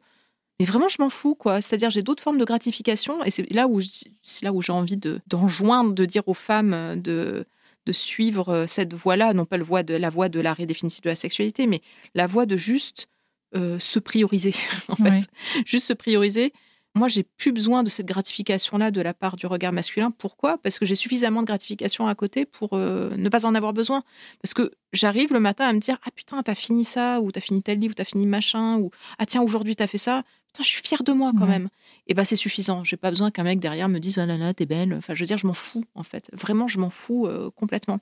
mais 0.58 0.65
vraiment, 0.65 0.88
je 0.88 1.02
m'en 1.02 1.10
fous, 1.10 1.36
quoi. 1.36 1.60
C'est-à-dire, 1.60 1.89
j'ai 1.89 2.02
d'autres 2.02 2.23
formes 2.23 2.38
de 2.38 2.45
gratification, 2.45 3.21
et 3.26 3.30
c'est 3.30 3.52
là 3.54 3.67
où 3.67 3.82
c'est 4.23 4.43
là 4.43 4.54
où 4.54 4.62
j'ai 4.62 4.71
envie 4.71 4.95
de 4.95 5.19
d'enjoindre, 5.28 5.93
de 5.93 6.06
dire 6.06 6.26
aux 6.28 6.34
femmes 6.34 6.73
euh, 6.73 6.95
de 6.95 7.45
de 7.86 7.91
suivre 7.91 8.65
cette 8.67 8.93
voie-là, 8.93 9.34
non 9.34 9.45
pas 9.45 9.58
le 9.58 9.63
voie 9.63 9.82
de, 9.82 9.93
la 9.93 10.10
voie 10.10 10.28
de 10.28 10.41
l'arrêt 10.41 10.65
définitif 10.65 11.02
de 11.02 11.10
la 11.10 11.15
sexualité, 11.15 11.67
mais 11.67 11.82
la 12.15 12.28
voie 12.28 12.45
de 12.45 12.58
juste 12.58 13.08
se 13.54 14.00
prioriser, 14.00 14.54
en 14.89 14.97
fait. 14.97 15.26
Juste 15.65 15.88
se 15.88 15.93
prioriser 15.93 16.52
moi, 16.97 17.07
j'ai 17.07 17.23
plus 17.23 17.51
besoin 17.51 17.83
de 17.83 17.89
cette 17.89 18.07
gratification-là 18.07 18.91
de 18.91 19.01
la 19.01 19.13
part 19.13 19.38
du 19.38 19.45
regard 19.45 19.71
masculin. 19.71 20.12
Pourquoi? 20.12 20.57
Parce 20.57 20.79
que 20.79 20.86
j'ai 20.86 20.95
suffisamment 20.95 21.41
de 21.41 21.47
gratification 21.47 22.07
à 22.07 22.15
côté 22.15 22.45
pour 22.45 22.71
euh, 22.73 23.15
ne 23.15 23.29
pas 23.29 23.45
en 23.45 23.55
avoir 23.55 23.73
besoin. 23.73 24.03
Parce 24.41 24.53
que 24.53 24.71
j'arrive 24.93 25.31
le 25.31 25.39
matin 25.39 25.65
à 25.65 25.73
me 25.73 25.79
dire 25.79 25.97
Ah 26.05 26.12
putain, 26.13 26.41
t'as 26.43 26.55
fini 26.55 26.83
ça, 26.83 27.21
ou 27.21 27.31
t'as 27.31 27.41
fini 27.41 27.62
tel 27.62 27.79
livre, 27.79 27.91
ou 27.91 27.95
t'as 27.95 28.03
fini 28.03 28.25
machin, 28.25 28.77
ou 28.77 28.91
Ah 29.19 29.25
tiens, 29.25 29.41
aujourd'hui 29.41 29.75
t'as 29.75 29.88
fait 29.88 29.97
ça 29.97 30.23
je 30.63 30.70
suis 30.70 30.82
fière 30.82 31.04
de 31.04 31.12
moi 31.12 31.32
quand 31.38 31.48
même. 31.48 31.70
Et 32.08 32.13
ben 32.13 32.24
c'est 32.24 32.36
suffisant. 32.36 32.84
J'ai 32.84 32.98
pas 32.98 33.10
besoin 33.10 33.32
qu'un 33.32 33.43
mec 33.43 33.60
derrière 33.60 33.89
me 33.89 34.00
dise 34.00 34.17
ah 34.17 34.26
là 34.26 34.38
là 34.38 34.54
t'es 34.54 34.65
belle. 34.65 34.93
Enfin 34.93 35.13
je 35.13 35.20
veux 35.22 35.28
dire 35.28 35.38
je 35.38 35.48
m'en 35.48 35.54
fous 35.54 35.84
en 35.96 36.04
fait. 36.04 36.30
Vraiment 36.34 36.67
je 36.67 36.80
m'en 36.80 36.89
fous 36.89 37.28
euh, 37.28 37.50
complètement. 37.52 38.00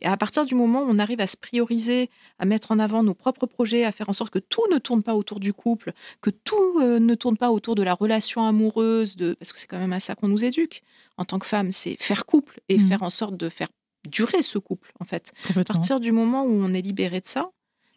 Et 0.00 0.06
à 0.06 0.16
partir 0.16 0.44
du 0.44 0.54
moment 0.54 0.80
où 0.80 0.86
on 0.88 0.98
arrive 0.98 1.20
à 1.20 1.26
se 1.26 1.36
prioriser, 1.36 2.08
à 2.38 2.46
mettre 2.46 2.72
en 2.72 2.78
avant 2.78 3.02
nos 3.02 3.14
propres 3.14 3.46
projets, 3.46 3.84
à 3.84 3.92
faire 3.92 4.08
en 4.08 4.14
sorte 4.14 4.32
que 4.32 4.38
tout 4.38 4.64
ne 4.72 4.78
tourne 4.78 5.02
pas 5.02 5.14
autour 5.14 5.38
du 5.38 5.52
couple, 5.52 5.92
que 6.20 6.30
tout 6.30 6.80
euh, 6.80 6.98
ne 6.98 7.14
tourne 7.14 7.36
pas 7.36 7.50
autour 7.50 7.74
de 7.74 7.82
la 7.82 7.94
relation 7.94 8.46
amoureuse, 8.46 9.16
de 9.16 9.34
parce 9.34 9.52
que 9.52 9.60
c'est 9.60 9.66
quand 9.66 9.78
même 9.78 9.92
à 9.92 10.00
ça 10.00 10.14
qu'on 10.14 10.28
nous 10.28 10.44
éduque 10.44 10.82
en 11.18 11.24
tant 11.24 11.38
que 11.38 11.46
femme, 11.46 11.72
c'est 11.72 11.96
faire 12.00 12.24
couple 12.24 12.60
et 12.68 12.78
mmh. 12.78 12.88
faire 12.88 13.02
en 13.02 13.10
sorte 13.10 13.36
de 13.36 13.48
faire 13.48 13.68
durer 14.08 14.42
ce 14.42 14.58
couple 14.58 14.92
en 15.00 15.04
fait. 15.04 15.32
À 15.54 15.62
partir 15.64 16.00
du 16.00 16.12
moment 16.12 16.44
où 16.44 16.52
on 16.52 16.72
est 16.74 16.82
libéré 16.82 17.20
de 17.20 17.26
ça, 17.26 17.50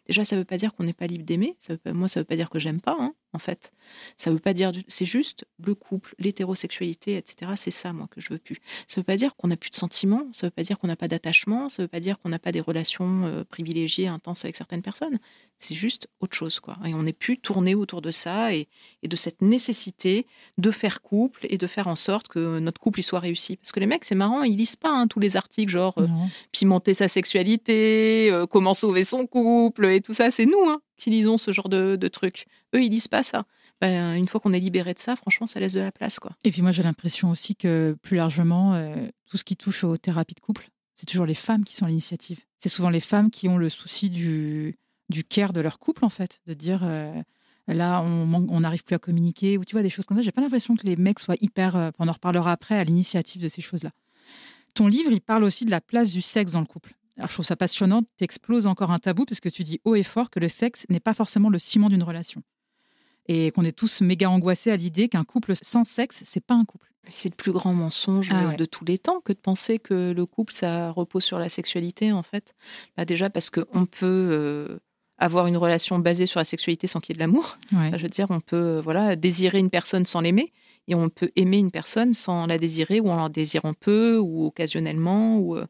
déjà 0.06 0.24
ça 0.24 0.36
veut 0.36 0.44
pas 0.44 0.56
dire 0.56 0.74
qu'on 0.74 0.84
n'est 0.84 0.92
pas 0.92 1.06
libre 1.06 1.24
d'aimer. 1.24 1.56
Moi 1.86 2.08
ça 2.08 2.20
veut 2.20 2.24
pas 2.24 2.36
dire 2.36 2.50
que 2.50 2.58
j'aime 2.58 2.80
pas. 2.80 2.96
Hein 2.98 3.14
en 3.32 3.38
fait. 3.38 3.72
Ça 4.16 4.30
veut 4.30 4.38
pas 4.38 4.54
dire, 4.54 4.72
c'est 4.88 5.04
juste 5.04 5.44
le 5.62 5.74
couple, 5.74 6.14
l'hétérosexualité, 6.18 7.16
etc. 7.16 7.52
C'est 7.56 7.70
ça, 7.70 7.92
moi, 7.92 8.08
que 8.10 8.20
je 8.20 8.30
veux 8.30 8.38
plus. 8.38 8.56
Ça 8.86 9.00
veut 9.00 9.04
pas 9.04 9.16
dire 9.16 9.36
qu'on 9.36 9.48
n'a 9.48 9.56
plus 9.56 9.70
de 9.70 9.76
sentiments, 9.76 10.26
ça 10.32 10.46
veut 10.46 10.50
pas 10.50 10.62
dire 10.62 10.78
qu'on 10.78 10.86
n'a 10.86 10.96
pas 10.96 11.08
d'attachement, 11.08 11.68
ça 11.68 11.82
veut 11.82 11.88
pas 11.88 12.00
dire 12.00 12.18
qu'on 12.18 12.28
n'a 12.28 12.38
pas 12.38 12.52
des 12.52 12.60
relations 12.60 13.26
euh, 13.26 13.44
privilégiées, 13.44 14.08
intenses 14.08 14.44
avec 14.44 14.56
certaines 14.56 14.82
personnes. 14.82 15.18
C'est 15.58 15.74
juste 15.74 16.08
autre 16.20 16.36
chose, 16.36 16.60
quoi. 16.60 16.76
Et 16.84 16.94
on 16.94 17.02
n'est 17.02 17.12
plus 17.12 17.38
tourné 17.38 17.74
autour 17.74 18.02
de 18.02 18.10
ça 18.10 18.54
et, 18.54 18.68
de 19.02 19.16
cette 19.16 19.40
nécessité 19.40 20.26
de 20.58 20.70
faire 20.70 21.00
couple 21.00 21.46
et 21.48 21.58
de 21.58 21.66
faire 21.66 21.86
en 21.86 21.96
sorte 21.96 22.28
que 22.28 22.58
notre 22.58 22.80
couple 22.80 23.00
y 23.00 23.02
soit 23.02 23.20
réussi. 23.20 23.56
Parce 23.56 23.70
que 23.70 23.80
les 23.80 23.86
mecs, 23.86 24.04
c'est 24.04 24.16
marrant, 24.16 24.42
ils 24.42 24.56
lisent 24.56 24.76
pas 24.76 24.90
hein, 24.90 25.06
tous 25.06 25.20
les 25.20 25.36
articles 25.36 25.70
genre 25.70 25.94
euh, 25.98 26.06
pimenter 26.52 26.92
sa 26.92 27.06
sexualité, 27.06 28.30
euh, 28.30 28.46
comment 28.46 28.74
sauver 28.74 29.04
son 29.04 29.26
couple 29.26 29.86
et 29.86 30.00
tout 30.00 30.12
ça. 30.12 30.30
C'est 30.30 30.46
nous 30.46 30.64
hein, 30.66 30.80
qui 30.96 31.10
lisons 31.10 31.38
ce 31.38 31.52
genre 31.52 31.68
de, 31.68 32.08
trucs. 32.08 32.46
Eux, 32.74 32.82
ils 32.82 32.90
lisent 32.90 33.08
pas 33.08 33.22
ça. 33.22 33.44
Ben, 33.80 34.14
une 34.14 34.26
fois 34.26 34.40
qu'on 34.40 34.52
est 34.52 34.60
libéré 34.60 34.94
de 34.94 34.98
ça, 34.98 35.16
franchement, 35.16 35.46
ça 35.46 35.60
laisse 35.60 35.74
de 35.74 35.80
la 35.80 35.92
place. 35.92 36.18
Quoi. 36.18 36.32
Et 36.44 36.50
puis 36.50 36.62
moi, 36.62 36.72
j'ai 36.72 36.82
l'impression 36.82 37.30
aussi 37.30 37.54
que 37.54 37.96
plus 38.00 38.16
largement, 38.16 38.74
euh, 38.74 39.08
tout 39.28 39.36
ce 39.36 39.44
qui 39.44 39.56
touche 39.56 39.84
aux 39.84 39.96
thérapies 39.98 40.34
de 40.34 40.40
couple, 40.40 40.70
c'est 40.96 41.06
toujours 41.06 41.26
les 41.26 41.34
femmes 41.34 41.64
qui 41.64 41.74
sont 41.74 41.84
à 41.84 41.88
l'initiative. 41.88 42.40
C'est 42.58 42.70
souvent 42.70 42.88
les 42.88 43.00
femmes 43.00 43.30
qui 43.30 43.48
ont 43.48 43.58
le 43.58 43.68
souci 43.68 44.08
du, 44.08 44.78
du 45.10 45.24
care 45.24 45.52
de 45.52 45.60
leur 45.60 45.78
couple, 45.78 46.04
en 46.06 46.08
fait, 46.08 46.40
de 46.46 46.54
dire 46.54 46.80
euh, 46.84 47.12
là, 47.68 48.02
on 48.02 48.60
n'arrive 48.60 48.82
plus 48.82 48.94
à 48.94 48.98
communiquer, 48.98 49.58
ou 49.58 49.64
tu 49.64 49.72
vois, 49.74 49.82
des 49.82 49.90
choses 49.90 50.06
comme 50.06 50.16
ça. 50.16 50.22
J'ai 50.22 50.32
pas 50.32 50.40
l'impression 50.40 50.74
que 50.74 50.86
les 50.86 50.96
mecs 50.96 51.18
soient 51.18 51.36
hyper, 51.40 51.76
euh, 51.76 51.90
on 51.98 52.08
en 52.08 52.12
reparlera 52.12 52.52
après, 52.52 52.78
à 52.78 52.84
l'initiative 52.84 53.42
de 53.42 53.48
ces 53.48 53.60
choses-là. 53.60 53.90
Ton 54.74 54.86
livre, 54.86 55.10
il 55.12 55.20
parle 55.20 55.44
aussi 55.44 55.64
de 55.64 55.70
la 55.70 55.80
place 55.80 56.12
du 56.12 56.22
sexe 56.22 56.52
dans 56.52 56.60
le 56.60 56.66
couple. 56.66 56.94
Alors, 57.16 57.28
je 57.28 57.34
trouve 57.34 57.46
ça 57.46 57.56
passionnant, 57.56 58.02
tu 58.18 58.24
exploses 58.24 58.66
encore 58.66 58.90
un 58.90 58.98
tabou 58.98 59.24
parce 59.24 59.40
que 59.40 59.48
tu 59.48 59.64
dis 59.64 59.80
haut 59.84 59.94
et 59.94 60.02
fort 60.02 60.30
que 60.30 60.38
le 60.38 60.48
sexe 60.48 60.86
n'est 60.90 61.00
pas 61.00 61.14
forcément 61.14 61.48
le 61.48 61.58
ciment 61.58 61.88
d'une 61.88 62.02
relation 62.02 62.42
et 63.28 63.50
qu'on 63.50 63.64
est 63.64 63.76
tous 63.76 64.00
méga 64.00 64.30
angoissés 64.30 64.70
à 64.70 64.76
l'idée 64.76 65.08
qu'un 65.08 65.24
couple 65.24 65.54
sans 65.60 65.84
sexe, 65.84 66.22
c'est 66.24 66.44
pas 66.44 66.54
un 66.54 66.64
couple. 66.64 66.90
C'est 67.08 67.28
le 67.28 67.36
plus 67.36 67.52
grand 67.52 67.72
mensonge 67.72 68.30
ah 68.32 68.56
de 68.56 68.64
tous 68.64 68.84
les 68.84 68.98
temps 68.98 69.20
que 69.20 69.32
de 69.32 69.38
penser 69.38 69.78
que 69.78 70.12
le 70.12 70.26
couple, 70.26 70.52
ça 70.52 70.90
repose 70.90 71.22
sur 71.22 71.38
la 71.38 71.48
sexualité, 71.48 72.10
en 72.10 72.24
fait. 72.24 72.54
Bah 72.96 73.04
déjà 73.04 73.30
parce 73.30 73.48
qu'on 73.48 73.86
peut 73.86 74.04
euh, 74.04 74.78
avoir 75.16 75.46
une 75.46 75.56
relation 75.56 76.00
basée 76.00 76.26
sur 76.26 76.40
la 76.40 76.44
sexualité 76.44 76.88
sans 76.88 76.98
qu'il 76.98 77.14
y 77.14 77.14
ait 77.14 77.18
de 77.18 77.20
l'amour. 77.20 77.58
je 77.70 78.02
veux 78.02 78.08
dire, 78.08 78.26
on 78.30 78.40
peut 78.40 78.56
euh, 78.56 78.80
voilà 78.80 79.14
désirer 79.14 79.58
une 79.60 79.70
personne 79.70 80.04
sans 80.04 80.20
l'aimer 80.20 80.52
et 80.88 80.96
on 80.96 81.08
peut 81.08 81.30
aimer 81.36 81.58
une 81.58 81.70
personne 81.70 82.12
sans 82.12 82.46
la 82.46 82.58
désirer 82.58 82.98
ou 82.98 83.08
en 83.08 83.22
la 83.22 83.28
désirant 83.28 83.72
peu 83.72 84.18
ou 84.18 84.46
occasionnellement. 84.46 85.38
Ou, 85.38 85.56
euh, 85.56 85.66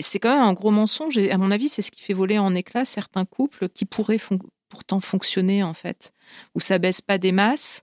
c'est 0.00 0.18
quand 0.18 0.34
même 0.34 0.44
un 0.44 0.52
gros 0.52 0.70
mensonge 0.70 1.18
et 1.18 1.30
à 1.30 1.38
mon 1.38 1.50
avis, 1.50 1.68
c'est 1.68 1.82
ce 1.82 1.90
qui 1.90 2.02
fait 2.02 2.14
voler 2.14 2.38
en 2.38 2.54
éclats 2.54 2.84
certains 2.84 3.24
couples 3.24 3.68
qui 3.68 3.84
pourraient 3.84 4.20
pourtant 4.68 5.00
fonctionner 5.00 5.62
en 5.62 5.74
fait, 5.74 6.12
où 6.54 6.60
ça 6.60 6.78
baisse 6.78 7.00
pas 7.00 7.18
des 7.18 7.32
masses 7.32 7.82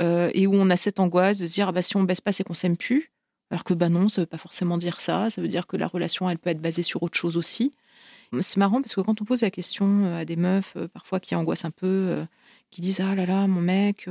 euh, 0.00 0.30
et 0.32 0.46
où 0.46 0.54
on 0.54 0.70
a 0.70 0.76
cette 0.76 1.00
angoisse 1.00 1.38
de 1.38 1.46
se 1.46 1.54
dire 1.54 1.68
ah 1.68 1.72
bah, 1.72 1.82
si 1.82 1.96
on 1.96 2.04
baisse 2.04 2.20
pas 2.20 2.32
c'est 2.32 2.44
qu'on 2.44 2.54
s'aime 2.54 2.76
plus, 2.76 3.12
alors 3.50 3.64
que 3.64 3.74
bah 3.74 3.88
non 3.88 4.08
ça 4.08 4.22
veut 4.22 4.26
pas 4.26 4.38
forcément 4.38 4.78
dire 4.78 5.00
ça, 5.00 5.28
ça 5.28 5.42
veut 5.42 5.48
dire 5.48 5.66
que 5.66 5.76
la 5.76 5.88
relation 5.88 6.30
elle 6.30 6.38
peut 6.38 6.50
être 6.50 6.60
basée 6.60 6.82
sur 6.82 7.02
autre 7.02 7.18
chose 7.18 7.36
aussi. 7.36 7.74
C'est 8.40 8.58
marrant 8.58 8.80
parce 8.80 8.94
que 8.94 9.00
quand 9.00 9.20
on 9.20 9.24
pose 9.24 9.42
la 9.42 9.50
question 9.50 10.04
euh, 10.04 10.20
à 10.20 10.24
des 10.24 10.36
meufs 10.36 10.74
euh, 10.76 10.86
parfois 10.86 11.18
qui 11.18 11.34
angoissent 11.34 11.64
un 11.64 11.72
peu, 11.72 12.24
qui 12.70 12.80
disent 12.80 13.00
ah 13.00 13.14
là 13.16 13.26
là 13.26 13.48
mon 13.48 13.60
mec 13.60 14.08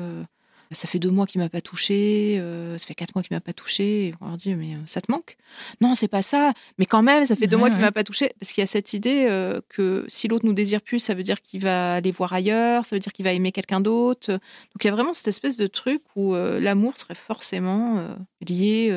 ça 0.71 0.87
fait 0.87 0.99
deux 0.99 1.09
mois 1.09 1.25
qu'il 1.25 1.41
m'a 1.41 1.49
pas 1.49 1.61
touché, 1.61 2.37
euh, 2.39 2.77
ça 2.77 2.85
fait 2.85 2.93
quatre 2.93 3.15
mois 3.15 3.23
qu'il 3.23 3.35
m'a 3.35 3.41
pas 3.41 3.53
touché. 3.53 4.07
Et 4.07 4.13
on 4.21 4.27
leur 4.27 4.37
dit, 4.37 4.53
mais 4.53 4.75
euh, 4.75 4.79
ça 4.85 5.01
te 5.01 5.11
manque? 5.11 5.35
Non, 5.81 5.95
c'est 5.95 6.07
pas 6.07 6.21
ça. 6.21 6.53
Mais 6.77 6.85
quand 6.85 7.01
même, 7.01 7.25
ça 7.25 7.35
fait 7.35 7.47
deux 7.47 7.57
mois 7.57 7.71
qu'il 7.71 7.79
m'a 7.81 7.91
pas 7.91 8.03
touché. 8.03 8.31
Parce 8.39 8.53
qu'il 8.53 8.61
y 8.61 8.63
a 8.63 8.67
cette 8.67 8.93
idée 8.93 9.25
euh, 9.27 9.61
que 9.69 10.05
si 10.07 10.27
l'autre 10.27 10.45
nous 10.45 10.53
désire 10.53 10.81
plus, 10.81 10.99
ça 10.99 11.15
veut 11.15 11.23
dire 11.23 11.41
qu'il 11.41 11.61
va 11.61 11.95
aller 11.95 12.11
voir 12.11 12.33
ailleurs, 12.33 12.85
ça 12.85 12.95
veut 12.95 12.99
dire 12.99 13.11
qu'il 13.13 13.25
va 13.25 13.33
aimer 13.33 13.51
quelqu'un 13.51 13.81
d'autre. 13.81 14.31
Donc 14.31 14.83
il 14.83 14.85
y 14.85 14.89
a 14.89 14.91
vraiment 14.91 15.13
cette 15.13 15.27
espèce 15.27 15.57
de 15.57 15.65
truc 15.65 16.03
où 16.15 16.35
l'amour 16.35 16.97
serait 16.97 17.15
forcément 17.15 18.05
lié, 18.47 18.95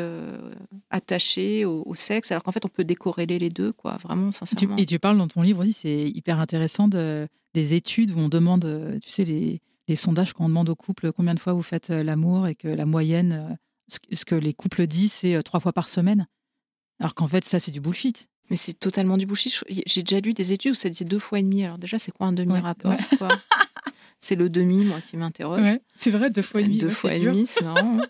attaché 0.90 1.64
au, 1.64 1.94
sexe, 1.94 2.32
alors 2.32 2.42
qu'en 2.42 2.52
fait, 2.52 2.64
on 2.64 2.68
peut 2.68 2.84
décorréler 2.84 3.38
les 3.38 3.50
deux, 3.50 3.72
quoi, 3.72 3.96
vraiment, 4.02 4.30
sincèrement. 4.30 4.76
et 4.76 4.86
tu 4.86 4.98
parles 4.98 5.18
dans 5.18 5.28
ton 5.28 5.42
livre 5.42 5.62
aussi, 5.62 5.72
c'est 5.72 6.08
hyper 6.08 6.38
intéressant 6.40 6.88
de, 6.88 7.28
des 7.54 7.74
études 7.74 8.12
où 8.12 8.18
on 8.18 8.28
demande, 8.28 8.98
tu 9.02 9.10
sais, 9.10 9.24
les 9.24 9.60
les 9.88 9.96
sondages 9.96 10.32
quand 10.32 10.44
on 10.44 10.48
demande 10.48 10.68
aux 10.68 10.76
couples 10.76 11.12
combien 11.12 11.34
de 11.34 11.40
fois 11.40 11.52
vous 11.52 11.62
faites 11.62 11.90
euh, 11.90 12.02
l'amour 12.02 12.46
et 12.46 12.54
que 12.54 12.68
la 12.68 12.86
moyenne, 12.86 13.32
euh, 13.50 13.96
ce 14.12 14.24
que 14.24 14.34
les 14.34 14.52
couples 14.52 14.86
disent, 14.86 15.12
c'est 15.12 15.34
euh, 15.34 15.42
trois 15.42 15.60
fois 15.60 15.72
par 15.72 15.88
semaine. 15.88 16.26
Alors 17.00 17.14
qu'en 17.14 17.26
fait, 17.26 17.44
ça, 17.44 17.58
c'est 17.58 17.70
du 17.70 17.80
bullshit. 17.80 18.28
Mais 18.50 18.56
c'est 18.56 18.74
totalement 18.74 19.16
du 19.16 19.26
bullshit. 19.26 19.64
J'ai 19.86 20.02
déjà 20.02 20.20
lu 20.20 20.34
des 20.34 20.52
études 20.52 20.72
où 20.72 20.74
ça 20.74 20.88
disait 20.88 21.04
deux 21.04 21.18
fois 21.18 21.38
et 21.38 21.42
demi. 21.42 21.64
Alors 21.64 21.78
déjà, 21.78 21.98
c'est 21.98 22.12
quoi 22.12 22.26
un 22.26 22.32
demi-rapport 22.32 22.94
C'est 24.18 24.36
le 24.36 24.48
demi, 24.48 24.84
moi, 24.84 25.00
qui 25.00 25.16
m'interroge. 25.16 25.78
c'est 25.96 26.10
vrai, 26.10 26.30
deux 26.30 26.42
fois 26.42 26.60
et 26.60 26.64
demi. 26.64 26.78
Deux 26.78 26.90
fois 26.90 27.12
et 27.12 27.20
demi, 27.20 27.46
c'est 27.46 27.64
marrant. 27.64 27.98
Hein. 28.00 28.06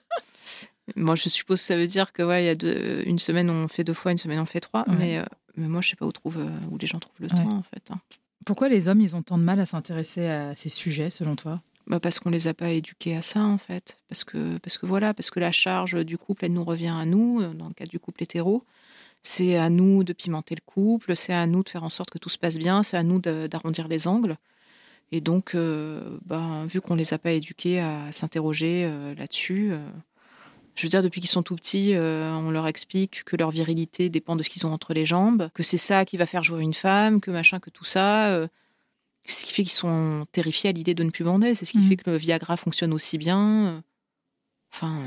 moi, 0.97 1.15
je 1.15 1.31
suppose 1.31 1.61
que 1.61 1.65
ça 1.65 1.77
veut 1.77 1.87
dire 1.87 2.13
que 2.13 2.23
ouais, 2.23 2.43
il 2.43 2.47
y 2.47 2.51
a 2.51 2.55
deux, 2.55 3.03
une 3.07 3.19
semaine 3.19 3.49
on 3.49 3.67
fait 3.67 3.83
deux 3.83 3.95
fois, 3.95 4.13
une 4.13 4.19
semaine 4.19 4.39
on 4.39 4.45
fait 4.45 4.61
trois. 4.61 4.85
Mais, 4.89 5.25
mais 5.57 5.69
moi, 5.69 5.81
je 5.81 5.89
sais 5.89 5.97
pas 5.97 6.05
où, 6.05 6.13
trouve, 6.13 6.37
où 6.71 6.77
les 6.77 6.87
gens 6.87 6.99
trouvent 6.99 7.21
le 7.21 7.29
temps, 7.29 7.49
en 7.49 7.63
fait. 7.63 7.91
Hein. 7.91 8.01
Pourquoi 8.45 8.69
les 8.69 8.89
hommes, 8.89 9.01
ils 9.01 9.15
ont 9.17 9.23
tant 9.23 9.39
de 9.39 9.43
mal 9.43 9.61
à 9.61 9.67
s'intéresser 9.67 10.27
à 10.27 10.55
ces 10.55 10.69
sujets, 10.69 11.11
selon 11.11 11.37
toi? 11.37 11.61
Bah 11.87 11.99
parce 11.99 12.21
qu'on 12.21 12.31
les 12.31 12.47
a 12.47 12.55
pas 12.55 12.71
éduqués 12.71 13.17
à 13.17 13.23
ça 13.23 13.41
en 13.41 13.59
fait, 13.59 13.99
parce 14.09 14.23
que 14.23 14.59
parce 14.59 14.79
que 14.79 14.87
voilà, 14.87 15.15
parce 15.15 15.31
que 15.31 15.41
la 15.41 15.51
charge 15.51 16.05
du 16.05 16.17
couple 16.17 16.45
elle 16.45 16.53
nous 16.53 16.63
revient 16.65 16.95
à 16.97 17.05
nous 17.05 17.41
euh, 17.41 17.53
dans 17.55 17.67
le 17.67 17.75
cas 17.75 17.87
du 17.87 17.99
couple 17.99 18.23
hétéro. 18.23 18.65
C'est 19.23 19.57
à 19.57 19.69
nous 19.71 20.05
de 20.05 20.13
pimenter 20.13 20.55
le 20.55 20.63
couple, 20.65 21.15
c'est 21.17 21.33
à 21.33 21.47
nous 21.47 21.63
de 21.63 21.69
faire 21.69 21.85
en 21.85 21.89
sorte 21.89 22.11
que 22.11 22.19
tout 22.19 22.29
se 22.29 22.39
passe 22.39 22.59
bien, 22.59 22.83
c'est 22.83 22.97
à 22.97 23.03
nous 23.05 23.21
d'arrondir 23.21 23.87
les 23.89 24.09
angles. 24.09 24.37
Et 25.13 25.21
donc, 25.21 25.55
euh, 25.55 26.19
bah, 26.25 26.65
vu 26.67 26.81
qu'on 26.81 26.97
les 26.97 27.15
a 27.15 27.19
pas 27.19 27.33
éduqués 27.33 27.81
à 27.81 28.11
s'interroger 28.11 28.85
euh, 28.85 29.15
là-dessus, 29.15 29.73
je 30.75 30.83
veux 30.85 30.89
dire, 30.89 31.03
depuis 31.03 31.21
qu'ils 31.21 31.31
sont 31.31 31.43
tout 31.43 31.57
petits, 31.57 31.95
on 31.97 32.51
leur 32.51 32.67
explique 32.67 33.25
que 33.25 33.37
leur 33.37 33.51
virilité 33.51 34.09
dépend 34.09 34.37
de 34.37 34.43
ce 34.43 34.49
qu'ils 34.49 34.67
ont 34.67 34.73
entre 34.73 34.95
les 34.95 35.05
jambes, 35.05 35.49
que 35.55 35.63
c'est 35.63 35.79
ça 35.79 36.05
qui 36.05 36.17
va 36.17 36.27
faire 36.27 36.43
jouer 36.43 36.63
une 36.63 36.75
femme, 36.75 37.21
que 37.21 37.31
machin, 37.31 37.61
que 37.61 37.71
tout 37.71 37.85
ça 37.85 38.49
ce 39.25 39.45
qui 39.45 39.53
fait 39.53 39.63
qu'ils 39.63 39.73
sont 39.73 40.27
terrifiés 40.33 40.71
à 40.71 40.73
l'idée 40.73 40.95
de 40.95 41.05
ne 41.05 41.11
plus 41.11 41.25
bander. 41.25 41.55
C'est 41.55 41.65
ce 41.65 41.73
qui 41.73 41.79
mm. 41.79 41.89
fait 41.89 41.97
que 41.97 42.11
le 42.11 42.17
Viagra 42.17 42.57
fonctionne 42.57 42.93
aussi 42.93 43.19
bien. 43.19 43.83
Enfin, 44.73 45.03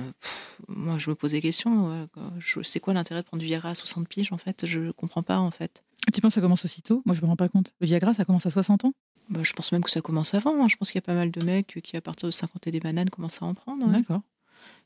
moi, 0.67 0.97
je 0.97 1.09
me 1.09 1.15
pose 1.15 1.31
des 1.31 1.41
questions. 1.41 2.07
Je 2.39 2.61
sais 2.61 2.79
quoi 2.79 2.93
l'intérêt 2.93 3.21
de 3.21 3.25
prendre 3.25 3.41
du 3.41 3.47
Viagra 3.47 3.69
à 3.69 3.75
60 3.75 4.07
piges, 4.07 4.31
en 4.31 4.37
fait? 4.37 4.65
Je 4.65 4.91
comprends 4.91 5.23
pas, 5.23 5.39
en 5.39 5.51
fait. 5.51 5.83
Tu 6.13 6.21
penses 6.21 6.31
que 6.31 6.35
ça 6.35 6.41
commence 6.41 6.65
aussitôt? 6.65 7.01
Moi, 7.05 7.15
je 7.15 7.21
me 7.21 7.25
rends 7.25 7.35
pas 7.35 7.49
compte. 7.49 7.73
Le 7.81 7.87
Viagra, 7.87 8.13
ça 8.13 8.25
commence 8.25 8.45
à 8.45 8.51
60 8.51 8.85
ans? 8.85 8.93
Bah, 9.29 9.41
Je 9.43 9.53
pense 9.53 9.71
même 9.71 9.83
que 9.83 9.89
ça 9.89 10.01
commence 10.01 10.35
avant. 10.35 10.63
Hein. 10.63 10.67
Je 10.67 10.75
pense 10.75 10.91
qu'il 10.91 10.99
y 10.99 11.03
a 11.03 11.07
pas 11.07 11.15
mal 11.15 11.31
de 11.31 11.43
mecs 11.43 11.79
qui, 11.83 11.97
à 11.97 12.01
partir 12.01 12.27
de 12.27 12.31
50 12.31 12.67
et 12.67 12.71
des 12.71 12.79
bananes, 12.79 13.09
commencent 13.09 13.41
à 13.41 13.45
en 13.45 13.55
prendre. 13.55 13.87
D'accord. 13.87 14.21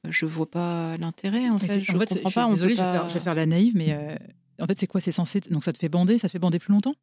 Je 0.07 0.25
vois 0.25 0.49
pas 0.49 0.97
l'intérêt, 0.97 1.49
en 1.49 1.59
fait. 1.59 1.83
Je 1.83 1.91
en 1.91 1.99
comprends 1.99 2.31
pas. 2.31 2.49
Désolée, 2.49 2.75
je, 2.75 3.13
vais 3.13 3.19
faire, 3.19 3.35
la 3.35 3.45
naïve, 3.45 3.75
mais 3.75 3.91
euh, 3.91 4.15
en 4.62 4.65
fait, 4.65 4.79
c'est 4.79 4.88
quoi? 4.88 5.01
C'est 5.01 5.12
censé. 5.12 5.41
Donc, 5.49 5.63
ça 5.63 5.73
te 5.73 5.77
fait 5.77 5.89
bander 5.89 6.17
Ça 6.17 6.27
te 6.27 6.31
fait 6.31 6.39
bander 6.39 6.59
plus 6.59 6.73
longtemps? 6.73 6.95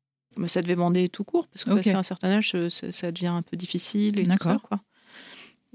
Ça 0.46 0.60
devait 0.60 0.76
bander 0.76 1.08
tout 1.08 1.24
court, 1.24 1.46
parce 1.48 1.64
que 1.64 1.94
à 1.94 1.98
un 1.98 2.02
certain 2.02 2.28
âge, 2.28 2.54
ça, 2.68 3.12
devient 3.12 3.28
un 3.28 3.42
peu 3.42 3.56
difficile. 3.56 4.18
Et 4.18 4.24
D'accord. 4.24 4.60
quoi. 4.60 4.80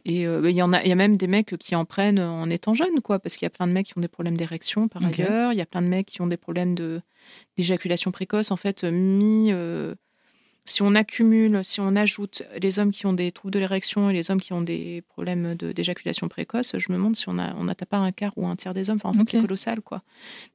Et 0.05 0.25
euh, 0.25 0.49
il 0.49 0.55
y 0.55 0.61
en 0.61 0.73
a, 0.73 0.81
il 0.83 0.89
y 0.89 0.91
a 0.91 0.95
même 0.95 1.17
des 1.17 1.27
mecs 1.27 1.57
qui 1.57 1.75
en 1.75 1.85
prennent 1.85 2.19
en 2.19 2.49
étant 2.49 2.73
jeunes, 2.73 3.01
quoi, 3.01 3.19
parce 3.19 3.37
qu'il 3.37 3.45
y 3.45 3.47
a 3.47 3.51
plein 3.51 3.67
de 3.67 3.71
mecs 3.71 3.87
qui 3.87 3.97
ont 3.97 4.01
des 4.01 4.07
problèmes 4.07 4.37
d'érection 4.37 4.87
par 4.87 5.03
ailleurs. 5.03 5.53
Il 5.53 5.57
y 5.57 5.61
a 5.61 5.65
plein 5.65 5.81
de 5.81 5.87
mecs 5.87 6.07
qui 6.07 6.21
ont 6.21 6.27
des 6.27 6.37
problèmes 6.37 6.75
de 6.75 7.01
d'éjaculation 7.57 8.11
précoce. 8.11 8.51
En 8.51 8.55
fait, 8.55 8.83
mis 8.83 9.51
euh, 9.51 9.95
si 10.65 10.83
on 10.83 10.93
accumule, 10.93 11.61
si 11.63 11.81
on 11.81 11.95
ajoute 11.95 12.43
les 12.61 12.79
hommes 12.79 12.91
qui 12.91 13.05
ont 13.07 13.13
des 13.13 13.31
troubles 13.31 13.53
de 13.53 13.59
l'érection 13.59 14.09
et 14.09 14.13
les 14.13 14.29
hommes 14.29 14.39
qui 14.39 14.53
ont 14.53 14.61
des 14.61 15.01
problèmes 15.09 15.55
d'éjaculation 15.55 16.27
précoce, 16.27 16.75
je 16.77 16.91
me 16.91 16.97
demande 16.97 17.15
si 17.15 17.27
on 17.29 17.39
a 17.39 17.55
on 17.55 17.63
n'atteint 17.63 17.87
pas 17.87 17.97
un 17.97 18.11
quart 18.11 18.33
ou 18.35 18.47
un 18.47 18.55
tiers 18.55 18.73
des 18.73 18.89
hommes. 18.89 18.99
Enfin, 19.03 19.09
en 19.09 19.13
fait, 19.13 19.31
c'est 19.31 19.41
colossal, 19.41 19.81
quoi. 19.81 20.03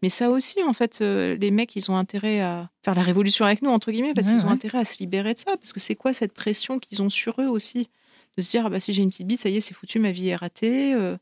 Mais 0.03 0.09
ça 0.09 0.31
aussi, 0.31 0.63
en 0.63 0.73
fait, 0.73 1.01
euh, 1.03 1.37
les 1.37 1.51
mecs, 1.51 1.75
ils 1.77 1.91
ont 1.91 1.97
intérêt 1.97 2.41
à 2.41 2.71
faire 2.85 2.95
la 2.95 3.03
révolution 3.03 3.45
avec 3.45 3.63
nous 3.63 3.71
entre 3.71 3.91
guillemets 3.91 4.15
parce 4.15 4.29
qu'ils 4.29 4.47
ont 4.47 4.51
intérêt 4.51 4.79
à 4.79 4.85
se 4.85 4.99
libérer 5.01 5.35
de 5.35 5.39
ça. 5.41 5.57
Parce 5.57 5.73
que 5.73 5.81
c'est 5.81 5.97
quoi 5.97 6.13
cette 6.13 6.33
pression 6.33 6.79
qu'ils 6.79 7.03
ont 7.03 7.11
sur 7.11 7.41
eux 7.41 7.49
aussi? 7.49 7.89
De 8.37 8.43
se 8.43 8.51
dire 8.51 8.67
ah 8.67 8.71
bah 8.71 8.81
si 8.81 8.93
j'ai 8.93 9.03
une 9.03 9.11
petite 9.11 9.27
bite, 9.27 9.41
ça 9.41 9.49
y 9.49 9.57
est, 9.57 9.61
c'est 9.61 9.75
foutu, 9.75 9.99
ma 9.99 10.13
vie 10.13 10.29
est 10.29 10.37
ratée. 10.37 10.95
Euh, 10.95 11.17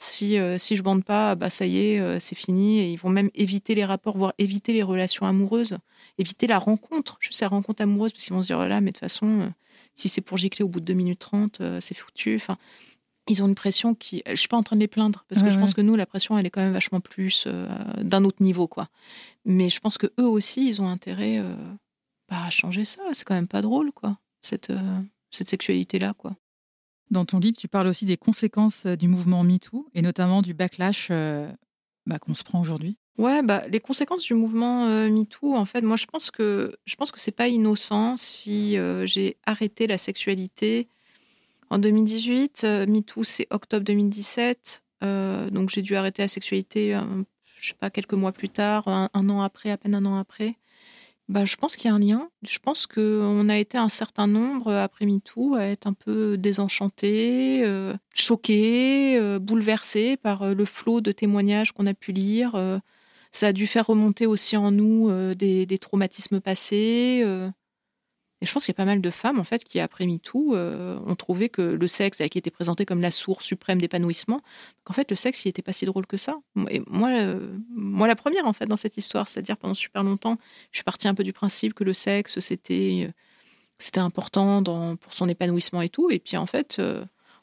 si, 0.00 0.38
euh, 0.38 0.58
si 0.58 0.76
je 0.76 0.82
bande 0.82 1.04
pas, 1.04 1.34
bah 1.34 1.50
ça 1.50 1.66
y 1.66 1.78
est, 1.78 2.00
euh, 2.00 2.18
c'est 2.20 2.36
fini. 2.36 2.78
Et 2.78 2.92
ils 2.92 2.96
vont 2.96 3.10
même 3.10 3.30
éviter 3.34 3.74
les 3.74 3.84
rapports, 3.84 4.16
voire 4.16 4.32
éviter 4.38 4.72
les 4.72 4.84
relations 4.84 5.26
amoureuses, 5.26 5.76
éviter 6.18 6.46
la 6.46 6.60
rencontre, 6.60 7.18
juste 7.20 7.40
la 7.40 7.48
rencontre 7.48 7.82
amoureuse, 7.82 8.12
parce 8.12 8.24
qu'ils 8.24 8.34
vont 8.34 8.42
se 8.42 8.46
dire, 8.46 8.66
là, 8.68 8.80
mais 8.80 8.90
de 8.90 8.94
toute 8.94 9.00
façon, 9.00 9.40
euh, 9.40 9.48
si 9.96 10.08
c'est 10.08 10.20
pour 10.20 10.38
gicler 10.38 10.64
au 10.64 10.68
bout 10.68 10.78
de 10.78 10.84
2 10.84 10.94
minutes 10.94 11.18
30, 11.18 11.60
c'est 11.80 11.96
foutu. 11.96 12.36
Enfin, 12.36 12.56
ils 13.26 13.42
ont 13.42 13.48
une 13.48 13.56
pression 13.56 13.96
qui. 13.96 14.22
Je 14.28 14.36
suis 14.36 14.46
pas 14.46 14.56
en 14.56 14.62
train 14.62 14.76
de 14.76 14.80
les 14.80 14.86
plaindre, 14.86 15.24
parce 15.28 15.42
que 15.42 15.50
je 15.50 15.58
pense 15.58 15.74
que 15.74 15.80
nous, 15.80 15.96
la 15.96 16.06
pression, 16.06 16.38
elle 16.38 16.46
est 16.46 16.50
quand 16.50 16.62
même 16.62 16.72
vachement 16.72 17.00
plus 17.00 17.48
d'un 18.00 18.24
autre 18.24 18.40
niveau, 18.40 18.68
quoi. 18.68 18.88
Mais 19.44 19.68
je 19.68 19.80
pense 19.80 19.98
que 19.98 20.06
eux 20.20 20.28
aussi, 20.28 20.68
ils 20.68 20.80
ont 20.80 20.88
intérêt 20.88 21.42
bah, 22.28 22.44
à 22.46 22.50
changer 22.50 22.84
ça. 22.84 23.02
C'est 23.12 23.24
quand 23.24 23.34
même 23.34 23.48
pas 23.48 23.60
drôle, 23.60 23.90
quoi, 23.90 24.18
cette, 24.40 24.72
cette 25.32 25.48
sexualité-là, 25.48 26.14
quoi. 26.16 26.36
Dans 27.10 27.24
ton 27.24 27.38
livre, 27.38 27.56
tu 27.56 27.68
parles 27.68 27.86
aussi 27.86 28.04
des 28.04 28.16
conséquences 28.16 28.86
euh, 28.86 28.96
du 28.96 29.08
mouvement 29.08 29.42
MeToo 29.42 29.86
et 29.94 30.02
notamment 30.02 30.42
du 30.42 30.54
backlash 30.54 31.08
euh, 31.10 31.50
bah, 32.06 32.18
qu'on 32.18 32.34
se 32.34 32.44
prend 32.44 32.60
aujourd'hui. 32.60 32.96
Ouais, 33.16 33.42
bah, 33.42 33.62
les 33.68 33.80
conséquences 33.80 34.24
du 34.24 34.34
mouvement 34.34 34.86
euh, 34.86 35.08
MeToo, 35.08 35.56
en 35.56 35.64
fait, 35.64 35.80
moi 35.80 35.96
je 35.96 36.06
pense 36.06 36.30
que 36.30 36.76
je 36.84 36.94
pense 36.96 37.10
que 37.10 37.18
c'est 37.18 37.32
pas 37.32 37.48
innocent 37.48 38.16
si 38.16 38.76
j'ai 39.04 39.36
arrêté 39.44 39.86
la 39.86 39.98
sexualité 39.98 40.88
En 41.70 41.78
2018, 41.78 42.64
MeToo, 42.86 43.24
c'est 43.24 43.46
octobre 43.50 43.84
2017. 43.84 44.84
donc 45.50 45.70
j'ai 45.70 45.82
dû 45.82 45.96
arrêter 45.96 46.22
la 46.22 46.28
sexualité, 46.28 46.96
je 47.56 47.68
sais 47.68 47.74
pas, 47.74 47.90
quelques 47.90 48.14
mois 48.14 48.32
plus 48.32 48.50
tard, 48.50 48.86
un, 48.86 49.28
an 49.28 49.40
après, 49.40 49.70
à 49.70 49.78
peine 49.78 49.96
un 49.96 50.04
an 50.04 50.16
après. 50.16 50.56
Bah, 51.28 51.44
je 51.44 51.56
pense 51.56 51.76
qu'il 51.76 51.90
y 51.90 51.92
a 51.92 51.94
un 51.94 51.98
lien. 51.98 52.30
Je 52.42 52.58
pense 52.58 52.86
qu'on 52.86 53.48
a 53.50 53.58
été 53.58 53.76
un 53.76 53.90
certain 53.90 54.26
nombre, 54.26 54.72
après 54.72 55.04
MeToo, 55.04 55.56
à 55.56 55.64
être 55.64 55.86
un 55.86 55.92
peu 55.92 56.38
désenchantés, 56.38 57.62
euh, 57.64 57.94
choqués, 58.14 59.18
euh, 59.18 59.38
bouleversés 59.38 60.16
par 60.16 60.54
le 60.54 60.64
flot 60.64 61.02
de 61.02 61.12
témoignages 61.12 61.72
qu'on 61.72 61.86
a 61.86 61.94
pu 61.94 62.12
lire. 62.12 62.56
ça 63.30 63.48
a 63.48 63.52
dû 63.52 63.66
faire 63.66 63.86
remonter 63.86 64.26
aussi 64.26 64.56
en 64.56 64.70
nous 64.70 65.10
des, 65.34 65.78
traumatismes 65.78 66.40
passés. 66.40 67.22
Et 68.40 68.46
je 68.46 68.52
pense 68.52 68.64
qu'il 68.64 68.72
y 68.72 68.76
a 68.76 68.80
pas 68.80 68.84
mal 68.84 69.00
de 69.00 69.10
femmes, 69.10 69.40
en 69.40 69.44
fait, 69.44 69.64
qui, 69.64 69.80
après 69.80 70.06
MeToo, 70.06 70.54
euh, 70.54 71.00
ont 71.04 71.16
trouvé 71.16 71.48
que 71.48 71.62
le 71.62 71.88
sexe, 71.88 72.18
qui 72.30 72.38
était 72.38 72.52
présenté 72.52 72.84
comme 72.84 73.00
la 73.00 73.10
source 73.10 73.44
suprême 73.44 73.80
d'épanouissement, 73.80 74.40
qu'en 74.84 74.94
fait, 74.94 75.10
le 75.10 75.16
sexe, 75.16 75.44
il 75.44 75.48
n'était 75.48 75.62
pas 75.62 75.72
si 75.72 75.86
drôle 75.86 76.06
que 76.06 76.16
ça. 76.16 76.38
Et 76.70 76.80
moi, 76.86 77.10
euh, 77.10 77.56
moi, 77.70 78.06
la 78.06 78.14
première, 78.14 78.46
en 78.46 78.52
fait, 78.52 78.66
dans 78.66 78.76
cette 78.76 78.96
histoire, 78.96 79.26
c'est-à-dire 79.26 79.56
pendant 79.56 79.74
super 79.74 80.04
longtemps, 80.04 80.36
je 80.70 80.78
suis 80.78 80.84
partie 80.84 81.08
un 81.08 81.14
peu 81.14 81.24
du 81.24 81.32
principe 81.32 81.74
que 81.74 81.82
le 81.82 81.92
sexe, 81.92 82.38
c'était 82.38 83.06
euh, 83.08 83.12
c'était 83.78 84.00
important 84.00 84.62
pour 84.96 85.14
son 85.14 85.28
épanouissement 85.28 85.82
et 85.82 85.88
tout. 85.88 86.10
Et 86.10 86.18
puis, 86.18 86.36
en 86.36 86.46
fait, 86.46 86.80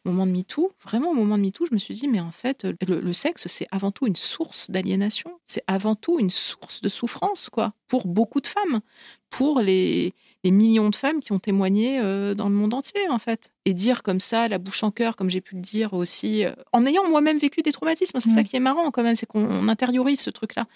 au 0.03 0.09
moment 0.09 0.25
de 0.25 0.31
MeToo, 0.33 0.73
vraiment 0.83 1.11
au 1.11 1.13
moment 1.13 1.37
de 1.37 1.43
MeToo, 1.43 1.65
je 1.65 1.73
me 1.73 1.79
suis 1.79 1.93
dit, 1.93 2.09
mais 2.09 2.19
en 2.19 2.31
fait, 2.31 2.67
le 2.85 3.13
sexe, 3.13 3.47
c'est 3.47 3.67
avant 3.71 3.91
tout 3.91 4.05
une 4.05 4.17
source 4.17 4.69
d'aliénation. 4.69 5.39
C'est 5.45 5.63
avant 5.67 5.95
tout 5.95 6.19
une 6.19 6.29
source 6.29 6.81
de 6.81 6.89
souffrance, 6.89 7.49
quoi, 7.49 7.71
pour 7.87 8.05
beaucoup 8.05 8.41
de 8.41 8.47
femmes, 8.47 8.81
pour 9.29 9.61
les 9.61 10.13
les 10.45 10.51
millions 10.51 10.91
de 10.91 10.95
femmes 10.95 11.21
qui 11.21 11.31
ont 11.31 11.39
témoigné 11.39 11.99
euh, 11.99 12.35
dans 12.35 12.49
le 12.49 12.53
monde 12.53 12.75
entier, 12.75 13.09
en 13.09 13.17
fait. 13.17 13.51
Et 13.65 13.73
dire 13.73 14.03
comme 14.03 14.19
ça, 14.19 14.47
la 14.47 14.59
bouche 14.59 14.83
en 14.83 14.91
cœur, 14.91 15.15
comme 15.15 15.27
j'ai 15.27 15.41
pu 15.41 15.55
le 15.55 15.61
dire 15.61 15.93
aussi, 15.93 16.45
euh, 16.45 16.51
en 16.71 16.85
ayant 16.85 17.09
moi-même 17.09 17.39
vécu 17.39 17.63
des 17.63 17.71
traumatismes, 17.71 18.19
c'est 18.19 18.29
ça 18.29 18.43
qui 18.43 18.55
est 18.55 18.59
marrant 18.59 18.91
quand 18.91 19.01
même, 19.01 19.15
c'est 19.15 19.25
qu'on 19.25 19.67
intériorise 19.67 20.21
ce 20.21 20.29
truc-là. 20.29 20.67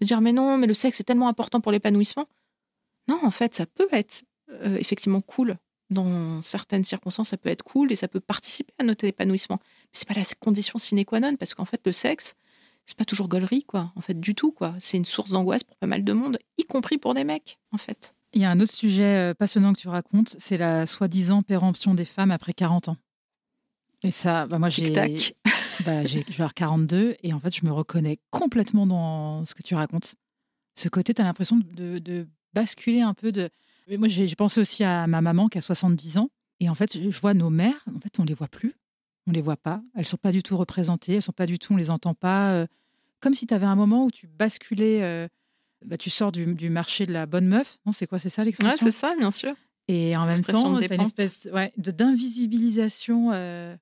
De 0.00 0.06
dire, 0.06 0.20
mais 0.20 0.32
non, 0.32 0.58
mais 0.58 0.66
le 0.66 0.74
sexe 0.74 0.98
est 0.98 1.04
tellement 1.04 1.28
important 1.28 1.60
pour 1.60 1.70
l'épanouissement. 1.70 2.26
Non, 3.06 3.20
en 3.22 3.30
fait, 3.30 3.54
ça 3.54 3.64
peut 3.64 3.86
être 3.92 4.24
euh, 4.50 4.76
effectivement 4.76 5.20
cool. 5.20 5.56
Dans 5.90 6.42
certaines 6.42 6.82
circonstances, 6.82 7.28
ça 7.28 7.36
peut 7.36 7.50
être 7.50 7.62
cool 7.62 7.92
et 7.92 7.94
ça 7.94 8.08
peut 8.08 8.18
participer 8.18 8.72
à 8.80 8.82
notre 8.82 9.04
épanouissement. 9.04 9.58
Mais 9.62 9.90
c'est 9.92 10.08
pas 10.08 10.14
la 10.14 10.22
condition 10.40 10.78
sine 10.78 11.04
qua 11.04 11.20
non, 11.20 11.36
parce 11.36 11.54
qu'en 11.54 11.64
fait, 11.64 11.80
le 11.86 11.92
sexe, 11.92 12.34
c'est 12.86 12.96
pas 12.96 13.04
toujours 13.04 13.28
gaulerie, 13.28 13.62
quoi. 13.62 13.92
En 13.94 14.00
fait, 14.00 14.18
du 14.18 14.34
tout, 14.34 14.50
quoi. 14.50 14.74
C'est 14.80 14.96
une 14.96 15.04
source 15.04 15.30
d'angoisse 15.30 15.62
pour 15.62 15.76
pas 15.76 15.86
mal 15.86 16.02
de 16.02 16.12
monde, 16.12 16.38
y 16.58 16.64
compris 16.64 16.98
pour 16.98 17.14
des 17.14 17.22
mecs, 17.22 17.60
en 17.70 17.78
fait. 17.78 18.16
Il 18.34 18.40
y 18.40 18.44
a 18.44 18.50
un 18.50 18.60
autre 18.60 18.72
sujet 18.72 19.30
euh, 19.30 19.34
passionnant 19.34 19.72
que 19.74 19.80
tu 19.80 19.88
racontes, 19.88 20.36
c'est 20.38 20.56
la 20.56 20.86
soi-disant 20.86 21.42
péremption 21.42 21.94
des 21.94 22.06
femmes 22.06 22.30
après 22.30 22.54
40 22.54 22.88
ans. 22.88 22.96
Et 24.04 24.10
ça, 24.10 24.46
bah 24.46 24.58
moi 24.58 24.68
j'ai 24.68 24.90
bah, 25.86 26.04
j'ai 26.04 26.24
42 26.24 27.16
et 27.22 27.32
en 27.32 27.40
fait 27.40 27.54
je 27.54 27.64
me 27.64 27.70
reconnais 27.70 28.18
complètement 28.30 28.86
dans 28.86 29.44
ce 29.44 29.54
que 29.54 29.62
tu 29.62 29.74
racontes. 29.74 30.14
Ce 30.74 30.88
côté, 30.88 31.12
tu 31.12 31.20
as 31.20 31.24
l'impression 31.24 31.60
de, 31.62 32.26
basculer 32.54 33.00
un 33.00 33.14
peu 33.14 33.32
de... 33.32 33.50
Moi 33.96 34.08
j'ai 34.08 34.34
pensé 34.34 34.60
aussi 34.60 34.84
à 34.84 35.06
ma 35.06 35.20
maman 35.20 35.48
qui 35.48 35.58
a 35.58 35.60
70 35.60 36.18
ans 36.18 36.28
et 36.60 36.68
en 36.68 36.74
fait 36.74 36.98
je 36.98 37.20
vois 37.20 37.34
nos 37.34 37.50
mères, 37.50 37.84
en 37.94 38.00
fait 38.00 38.18
on 38.18 38.24
les 38.24 38.34
voit 38.34 38.48
plus, 38.48 38.74
on 39.26 39.32
les 39.32 39.40
voit 39.40 39.56
pas, 39.56 39.82
elles 39.94 40.06
sont 40.06 40.18
pas 40.18 40.32
du 40.32 40.42
tout 40.42 40.56
représentées, 40.56 41.14
elles 41.14 41.22
sont 41.22 41.32
pas 41.32 41.46
du 41.46 41.58
tout, 41.58 41.72
on 41.74 41.76
les 41.76 41.90
entend 41.90 42.14
pas. 42.14 42.52
Euh, 42.52 42.66
comme 43.20 43.34
si 43.34 43.46
tu 43.46 43.54
avais 43.54 43.66
un 43.66 43.76
moment 43.76 44.06
où 44.06 44.10
tu 44.10 44.26
basculais... 44.26 45.02
Euh, 45.02 45.28
bah, 45.84 45.96
tu 45.96 46.10
sors 46.10 46.32
du, 46.32 46.70
marché 46.70 47.06
de 47.06 47.12
la 47.12 47.26
bonne 47.26 47.46
meuf. 47.46 47.78
Non, 47.86 47.92
c'est 47.92 48.06
quoi 48.06 48.18
C'est 48.18 48.30
ça 48.30 48.44
l'expression 48.44 48.86
Ouais, 48.86 48.92
c'est 48.92 48.96
ça, 48.96 49.14
bien 49.16 49.30
sûr. 49.30 49.54
Et 49.88 50.16
en 50.16 50.26
même 50.26 50.40
temps, 50.40 50.78
tu 50.78 50.90
as 50.90 50.94
une 50.94 51.00
espèce 51.02 51.48
ouais, 51.52 51.72
d'invisibilisation. 51.76 53.30
Euh, 53.32 53.76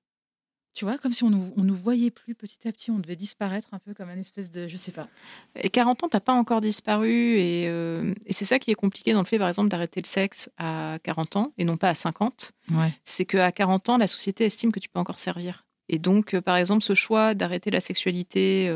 tu 0.73 0.85
vois, 0.85 0.97
comme 0.97 1.11
si 1.11 1.23
on 1.23 1.29
nous, 1.29 1.53
on 1.57 1.63
nous 1.63 1.75
voyait 1.75 2.11
plus 2.11 2.33
petit 2.33 2.67
à 2.67 2.71
petit, 2.71 2.91
on 2.91 2.99
devait 2.99 3.15
disparaître 3.15 3.69
un 3.73 3.79
peu 3.79 3.93
comme 3.93 4.09
une 4.09 4.19
espèce 4.19 4.49
de. 4.49 4.67
Je 4.67 4.77
sais 4.77 4.91
pas. 4.91 5.07
Et 5.55 5.69
40 5.69 6.03
ans, 6.03 6.09
t'as 6.09 6.19
pas 6.19 6.33
encore 6.33 6.61
disparu. 6.61 7.37
Et, 7.37 7.67
euh, 7.67 8.13
et 8.25 8.33
c'est 8.33 8.45
ça 8.45 8.57
qui 8.57 8.71
est 8.71 8.75
compliqué 8.75 9.13
dans 9.13 9.19
le 9.19 9.25
fait, 9.25 9.37
par 9.37 9.47
exemple, 9.47 9.69
d'arrêter 9.69 10.01
le 10.01 10.07
sexe 10.07 10.49
à 10.57 10.97
40 11.03 11.35
ans 11.35 11.53
et 11.57 11.65
non 11.65 11.77
pas 11.77 11.89
à 11.89 11.95
50. 11.95 12.53
Ouais. 12.71 12.93
C'est 13.03 13.25
qu'à 13.25 13.51
40 13.51 13.89
ans, 13.89 13.97
la 13.97 14.07
société 14.07 14.45
estime 14.45 14.71
que 14.71 14.79
tu 14.79 14.89
peux 14.89 14.99
encore 14.99 15.19
servir. 15.19 15.65
Et 15.87 15.99
donc, 15.99 16.33
euh, 16.33 16.41
par 16.41 16.55
exemple, 16.55 16.83
ce 16.83 16.95
choix 16.95 17.35
d'arrêter 17.35 17.69
la 17.69 17.81
sexualité, 17.81 18.71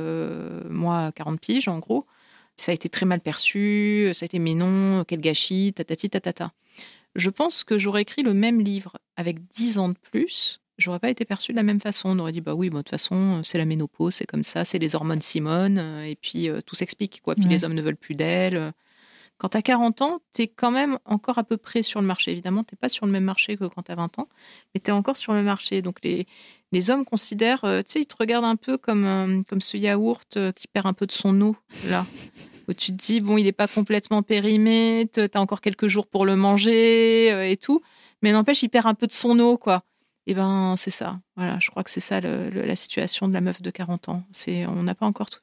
moi, 0.69 1.07
à 1.07 1.11
40 1.11 1.39
piges, 1.39 1.69
en 1.69 1.79
gros, 1.79 2.05
ça 2.55 2.71
a 2.71 2.75
été 2.75 2.89
très 2.89 3.05
mal 3.05 3.21
perçu, 3.21 4.09
ça 4.13 4.23
a 4.23 4.27
été 4.27 4.39
mais 4.39 4.53
non, 4.53 5.03
quel 5.05 5.21
gâchis, 5.21 5.73
tatati 5.73 6.09
tatata. 6.09 6.51
Je 7.15 7.29
pense 7.29 7.63
que 7.63 7.77
j'aurais 7.77 8.01
écrit 8.01 8.23
le 8.23 8.33
même 8.33 8.61
livre 8.61 8.97
avec 9.15 9.45
10 9.53 9.79
ans 9.79 9.89
de 9.89 9.97
plus, 9.97 10.59
j'aurais 10.77 10.99
pas 10.99 11.09
été 11.09 11.25
perçu 11.25 11.51
de 11.51 11.57
la 11.57 11.63
même 11.63 11.79
façon. 11.79 12.09
On 12.09 12.19
aurait 12.19 12.31
dit, 12.31 12.41
bah 12.41 12.53
oui, 12.53 12.69
de 12.69 12.75
toute 12.75 12.89
façon, 12.89 13.41
c'est 13.43 13.57
la 13.57 13.65
ménopause, 13.65 14.15
c'est 14.15 14.25
comme 14.25 14.43
ça, 14.43 14.65
c'est 14.65 14.79
les 14.79 14.95
hormones 14.95 15.21
Simone, 15.21 15.77
euh, 15.77 16.03
et 16.03 16.15
puis 16.15 16.49
euh, 16.49 16.61
tout 16.61 16.75
s'explique, 16.75 17.21
quoi. 17.23 17.35
Puis 17.35 17.45
les 17.45 17.63
hommes 17.63 17.73
ne 17.73 17.81
veulent 17.81 17.95
plus 17.95 18.15
d'elle. 18.15 18.73
Quand 19.37 19.49
tu 19.49 19.57
as 19.57 19.61
40 19.61 20.01
ans, 20.01 20.19
tu 20.33 20.43
es 20.43 20.47
quand 20.47 20.71
même 20.71 20.97
encore 21.03 21.37
à 21.37 21.43
peu 21.43 21.57
près 21.57 21.83
sur 21.83 21.99
le 21.99 22.07
marché. 22.07 22.31
Évidemment, 22.31 22.63
tu 22.63 22.75
pas 22.77 22.87
sur 22.87 23.05
le 23.05 23.11
même 23.11 23.25
marché 23.25 23.57
que 23.57 23.65
quand 23.65 23.83
tu 23.83 23.91
as 23.91 23.95
20 23.95 24.19
ans, 24.19 24.29
mais 24.73 24.79
tu 24.81 24.91
es 24.91 24.93
encore 24.93 25.17
sur 25.17 25.33
le 25.33 25.43
marché. 25.43 25.81
Donc 25.81 25.97
les, 26.03 26.25
les 26.75 26.89
hommes 26.89 27.05
considèrent, 27.05 27.63
euh, 27.63 27.79
tu 27.79 27.93
sais, 27.93 28.01
ils 28.01 28.05
te 28.05 28.17
regardent 28.19 28.45
un 28.45 28.57
peu 28.57 28.77
comme, 28.77 29.05
euh, 29.05 29.41
comme 29.47 29.61
ce 29.61 29.77
yaourt 29.77 30.35
euh, 30.35 30.51
qui 30.51 30.67
perd 30.67 30.85
un 30.85 30.93
peu 30.93 31.05
de 31.05 31.13
son 31.13 31.39
eau, 31.39 31.55
là. 31.87 32.05
Où 32.67 32.73
tu 32.73 32.91
te 32.91 32.97
dis, 32.97 33.21
bon, 33.21 33.37
il 33.37 33.45
n'est 33.45 33.53
pas 33.53 33.67
complètement 33.67 34.23
périmé, 34.23 35.09
tu 35.13 35.21
as 35.21 35.39
encore 35.39 35.61
quelques 35.61 35.87
jours 35.87 36.05
pour 36.05 36.25
le 36.25 36.35
manger 36.35 37.51
et 37.51 37.57
tout. 37.57 37.81
Mais 38.21 38.31
n'empêche, 38.31 38.61
il 38.63 38.69
perd 38.69 38.87
un 38.87 38.93
peu 38.95 39.07
de 39.07 39.13
son 39.13 39.39
eau, 39.39 39.57
quoi. 39.57 39.83
Et 40.27 40.31
eh 40.31 40.33
ben, 40.33 40.73
c'est 40.75 40.91
ça. 40.91 41.19
Voilà, 41.37 41.59
je 41.61 41.69
crois 41.69 41.83
que 41.83 41.91
c'est 41.91 41.99
ça 41.99 42.19
la 42.19 42.75
situation 42.75 43.27
de 43.27 43.33
la 43.33 43.41
meuf 43.41 43.61
de 43.61 43.69
40 43.69 44.09
ans. 44.09 44.23
C'est, 44.31 44.65
on 44.65 44.81
n'a 44.81 44.95
pas 44.95 45.05
encore 45.05 45.29
tout, 45.29 45.41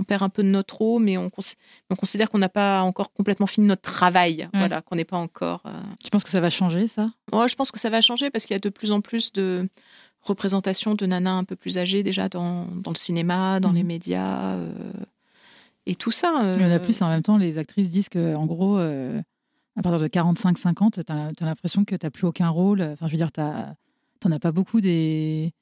on 0.00 0.04
perd 0.04 0.24
un 0.24 0.28
peu 0.28 0.42
de 0.42 0.48
notre 0.48 0.82
eau, 0.82 0.98
mais 0.98 1.16
on, 1.16 1.30
considère 1.30 2.28
qu'on 2.28 2.38
n'a 2.38 2.48
pas 2.48 2.82
encore 2.82 3.12
complètement 3.12 3.46
fini 3.46 3.68
notre 3.68 3.82
travail, 3.82 4.48
voilà, 4.52 4.82
qu'on 4.82 4.96
n'est 4.96 5.04
pas 5.04 5.16
encore. 5.16 5.62
Tu 6.02 6.10
penses 6.10 6.24
que 6.24 6.30
ça 6.30 6.40
va 6.40 6.50
changer, 6.50 6.88
ça? 6.88 7.10
Ouais, 7.32 7.48
je 7.48 7.54
pense 7.54 7.70
que 7.70 7.78
ça 7.78 7.88
va 7.88 8.00
changer 8.00 8.30
parce 8.30 8.44
qu'il 8.44 8.54
y 8.54 8.56
a 8.56 8.60
de 8.60 8.68
plus 8.68 8.90
en 8.90 9.00
plus 9.00 9.32
de 9.32 9.68
représentation 10.24 10.94
de 10.94 11.06
nanas 11.06 11.32
un 11.32 11.44
peu 11.44 11.56
plus 11.56 11.78
âgées 11.78 12.02
déjà 12.02 12.28
dans, 12.28 12.66
le 12.86 12.94
cinéma, 12.94 13.60
dans 13.60 13.72
les 13.72 13.82
mhm. 13.82 13.88
médias 13.88 14.54
euh, 14.54 14.72
et 15.86 15.94
tout 15.94 16.10
ça. 16.10 16.32
Il 16.56 16.62
y 16.62 16.66
en 16.66 16.70
a 16.70 16.74
euh. 16.74 16.78
plus 16.78 17.00
en 17.02 17.08
même 17.08 17.22
temps, 17.22 17.36
les 17.36 17.58
actrices 17.58 17.90
disent 17.90 18.08
que 18.08 18.34
en 18.34 18.46
gros, 18.46 18.78
euh, 18.78 19.20
à 19.76 19.82
partir 19.82 20.00
de 20.00 20.08
45-50, 20.08 21.04
tu 21.04 21.12
as, 21.12 21.44
l'impression 21.44 21.84
que 21.84 21.94
tu 21.94 22.06
n'as 22.06 22.10
plus 22.10 22.26
aucun 22.26 22.48
rôle. 22.48 22.82
Enfin, 22.82 23.06
je 23.06 23.12
veux 23.12 23.18
dire, 23.18 23.32
tu 23.32 23.40
n'en 23.40 24.34
as 24.34 24.38
pas 24.38 24.52
beaucoup 24.52 24.80
des 24.80 25.52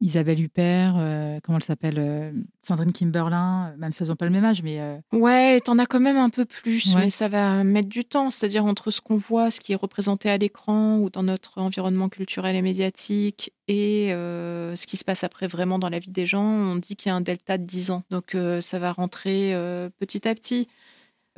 Isabelle 0.00 0.40
Huppert, 0.40 0.94
euh, 0.96 1.40
comment 1.42 1.58
elle 1.58 1.64
s'appelle 1.64 1.98
euh, 1.98 2.32
Sandrine 2.62 2.92
Kimberlin, 2.92 3.72
euh, 3.72 3.76
même 3.78 3.90
si 3.90 4.02
elles 4.02 4.10
n'ont 4.10 4.16
pas 4.16 4.26
le 4.26 4.30
même 4.30 4.44
âge, 4.44 4.62
mais... 4.62 4.80
Ouais, 5.12 5.60
t'en 5.60 5.76
as 5.78 5.86
quand 5.86 5.98
même 5.98 6.16
un 6.16 6.30
peu 6.30 6.44
plus, 6.44 6.94
mais 6.94 7.10
ça 7.10 7.26
va 7.26 7.64
mettre 7.64 7.88
du 7.88 8.04
temps. 8.04 8.30
C'est-à-dire 8.30 8.64
entre 8.64 8.92
ce 8.92 9.00
qu'on 9.00 9.16
voit, 9.16 9.50
ce 9.50 9.58
qui 9.58 9.72
est 9.72 9.76
représenté 9.76 10.30
à 10.30 10.38
l'écran 10.38 10.98
ou 10.98 11.10
dans 11.10 11.24
notre 11.24 11.60
environnement 11.60 12.08
culturel 12.08 12.54
et 12.54 12.62
médiatique, 12.62 13.52
et 13.66 14.10
ce 14.10 14.86
qui 14.86 14.96
se 14.96 15.04
passe 15.04 15.24
après 15.24 15.48
vraiment 15.48 15.78
dans 15.78 15.88
la 15.88 15.98
vie 15.98 16.10
des 16.10 16.26
gens, 16.26 16.44
on 16.44 16.76
dit 16.76 16.94
qu'il 16.94 17.10
y 17.10 17.12
a 17.12 17.16
un 17.16 17.20
delta 17.20 17.58
de 17.58 17.64
10 17.64 17.90
ans. 17.90 18.04
Donc 18.10 18.36
ça 18.60 18.78
va 18.78 18.92
rentrer 18.92 19.52
petit 19.98 20.28
à 20.28 20.34
petit. 20.34 20.68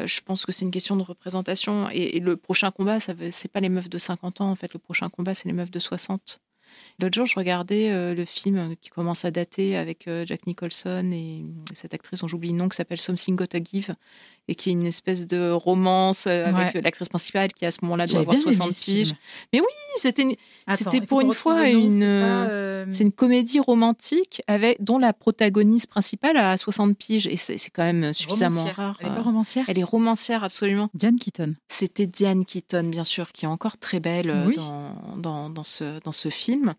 Je 0.05 0.21
pense 0.21 0.47
que 0.47 0.53
c'est 0.53 0.65
une 0.65 0.71
question 0.71 0.97
de 0.97 1.03
représentation. 1.03 1.89
Et, 1.91 2.17
et 2.17 2.21
le 2.21 2.37
prochain 2.37 2.71
combat, 2.71 3.01
ce 3.01 3.13
n'est 3.13 3.51
pas 3.53 3.61
les 3.61 3.69
meufs 3.69 3.91
de 3.91 3.99
50 3.99 4.41
ans, 4.41 4.51
en 4.51 4.55
fait. 4.55 4.73
Le 4.73 4.79
prochain 4.79 5.09
combat, 5.09 5.35
c'est 5.35 5.47
les 5.47 5.55
meufs 5.55 5.71
de 5.71 5.79
60. 5.79 6.41
L'autre 7.01 7.15
jour, 7.15 7.27
je 7.27 7.35
regardais 7.37 7.91
euh, 7.91 8.15
le 8.15 8.25
film 8.27 8.77
qui 8.77 8.91
commence 8.91 9.25
à 9.25 9.31
dater 9.31 9.77
avec 9.77 10.07
euh, 10.07 10.25
Jack 10.27 10.47
Nicholson 10.47 11.09
et 11.13 11.45
cette 11.73 11.95
actrice 11.95 12.21
dont 12.21 12.29
j'oublie 12.29 12.51
le 12.51 12.57
nom 12.57 12.69
qui 12.69 12.77
s'appelle 12.77 13.01
Something 13.01 13.37
Gotta 13.37 13.59
Give 13.63 13.95
et 14.51 14.57
qui 14.57 14.71
est 14.71 14.73
une 14.73 14.85
espèce 14.85 15.29
de 15.29 15.53
romance 15.53 16.27
euh, 16.27 16.47
avec 16.47 16.75
l'actrice 16.83 17.09
principale 17.09 17.53
qui 17.53 17.65
à 17.65 17.71
ce 17.71 17.79
moment-là 17.83 18.09
doit 18.09 18.21
avoir 18.21 18.37
60 18.37 18.75
piges. 18.75 19.15
Mais 19.53 19.61
oui, 19.61 19.67
c'était 19.97 20.37
c'était 20.75 21.01
pour 21.01 21.21
une 21.21 21.33
fois 21.33 21.69
une 21.69 22.87
c'est 22.91 23.05
une 23.05 23.13
comédie 23.13 23.61
romantique 23.61 24.43
avec 24.49 24.83
dont 24.83 24.99
la 24.99 25.13
protagoniste 25.13 25.87
principale 25.87 26.37
a 26.37 26.57
60 26.57 26.99
piges 26.99 27.29
et 27.29 27.37
c'est 27.37 27.71
quand 27.71 27.85
même 27.85 28.13
suffisamment 28.13 28.65
rare. 28.75 28.99
Elle 29.01 29.07
est 29.07 29.15
pas 29.15 29.23
romancière? 29.23 29.65
Elle 29.69 29.79
est 29.79 29.85
romancière 29.85 30.43
absolument. 30.43 30.91
Diane 30.95 31.19
Keaton. 31.19 31.55
C'était 31.69 32.09
Diane 32.09 32.45
Keaton 32.45 32.89
bien 32.89 33.05
sûr 33.05 33.31
qui 33.31 33.45
est 33.45 33.49
encore 33.49 33.79
très 33.79 34.01
belle 34.01 34.35
dans, 34.57 35.17
dans, 35.17 35.51
dans, 35.51 35.65
ce 35.65 36.03
dans 36.03 36.13
ce 36.13 36.29
film 36.29 36.75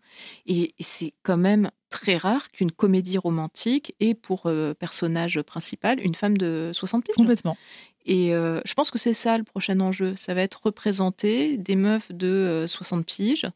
et 0.46 0.74
c'est 0.78 1.14
quand 1.22 1.38
même 1.38 1.70
très 1.92 2.16
rare 2.16 2.50
qu'une 2.50 2.72
comédie 2.72 3.18
romantique 3.18 3.94
ait 4.00 4.14
pour 4.14 4.46
euh, 4.46 4.74
personnage 4.74 5.40
principal 5.42 6.00
une 6.00 6.16
femme 6.16 6.36
de 6.36 6.72
60 6.74 7.04
piges. 7.04 7.14
Complètement. 7.14 7.56
Et 8.04 8.34
euh, 8.34 8.60
je 8.64 8.74
pense 8.74 8.90
que 8.90 8.98
c'est 8.98 9.14
ça 9.14 9.38
le 9.38 9.44
prochain 9.44 9.78
enjeu. 9.78 10.16
Ça 10.16 10.34
va 10.34 10.40
être 10.40 10.60
représenter 10.64 11.56
des 11.56 11.76
meufs 11.76 12.10
de 12.10 12.64
60 12.66 13.00
euh, 13.00 13.02
piges 13.04 13.46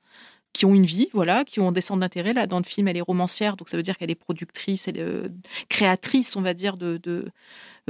qui 0.53 0.64
ont 0.64 0.75
une 0.75 0.87
vie, 0.87 1.09
voilà, 1.12 1.44
qui 1.44 1.61
ont 1.61 1.72
des 1.72 1.81
centres 1.81 2.01
d'intérêt. 2.01 2.33
Là, 2.33 2.46
dans 2.46 2.59
le 2.59 2.64
film, 2.64 2.87
elle 2.88 2.96
est 2.96 3.03
romancière, 3.03 3.57
donc 3.57 3.68
ça 3.68 3.77
veut 3.77 3.83
dire 3.83 3.99
qu'elle 3.99 4.11
est 4.11 4.14
productrice, 4.14 4.88
elle 4.88 4.96
est 4.96 5.31
créatrice, 5.68 6.35
on 6.37 6.40
va 6.40 6.55
dire, 6.55 6.79
de, 6.79 6.99
de 7.03 7.27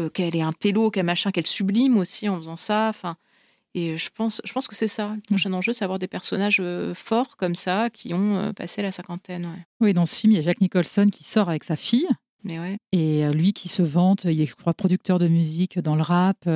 qu'elle 0.09 0.35
est 0.35 0.43
un 0.43 0.53
télo, 0.53 0.91
qu'elle 0.91 1.07
machin, 1.07 1.31
qu'elle 1.31 1.47
sublime 1.47 1.97
aussi 1.97 2.29
en 2.29 2.37
faisant 2.39 2.57
ça. 2.57 2.89
Enfin, 2.89 3.17
Et 3.79 3.99
je 3.99 4.09
pense, 4.09 4.41
je 4.43 4.53
pense 4.55 4.69
que 4.69 4.75
c'est 4.75 4.89
ça. 4.89 5.15
Le 5.15 5.21
prochain 5.21 5.53
enjeu, 5.53 5.75
c'est 5.75 5.85
avoir 5.85 5.99
des 5.99 6.09
personnages 6.09 6.63
forts 6.95 7.37
comme 7.37 7.55
ça 7.55 7.91
qui 7.91 8.15
ont 8.15 8.55
passé 8.55 8.81
la 8.81 8.91
cinquantaine. 8.91 9.49
Oui, 9.81 9.93
dans 9.93 10.07
ce 10.07 10.15
film, 10.15 10.33
il 10.33 10.37
y 10.37 10.39
a 10.39 10.43
Jack 10.43 10.63
Nicholson 10.63 11.07
qui 11.13 11.25
sort 11.25 11.51
avec 11.51 11.63
sa 11.63 11.77
fille. 11.77 12.09
Mais 12.43 12.59
ouais. 12.59 12.79
Et 12.93 13.29
lui 13.33 13.53
qui 13.53 13.69
se 13.69 13.83
vante, 13.83 14.25
il 14.25 14.41
est, 14.41 14.47
je 14.47 14.55
crois, 14.55 14.73
producteur 14.73 15.19
de 15.19 15.29
musique 15.29 15.79
dans 15.79 15.95
le 15.95 16.01
rap. 16.01 16.47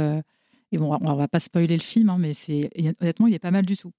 Et 0.73 0.79
bon, 0.79 0.97
on 0.99 1.15
va 1.15 1.29
pas 1.29 1.41
spoiler 1.41 1.77
le 1.77 1.83
film, 1.83 2.09
hein, 2.09 2.17
mais 2.19 2.33
c'est 2.33 2.71
honnêtement, 3.01 3.27
il 3.27 3.35
est 3.35 3.39
pas 3.39 3.51
mal 3.51 3.67
du 3.67 3.77
tout. 3.77 3.93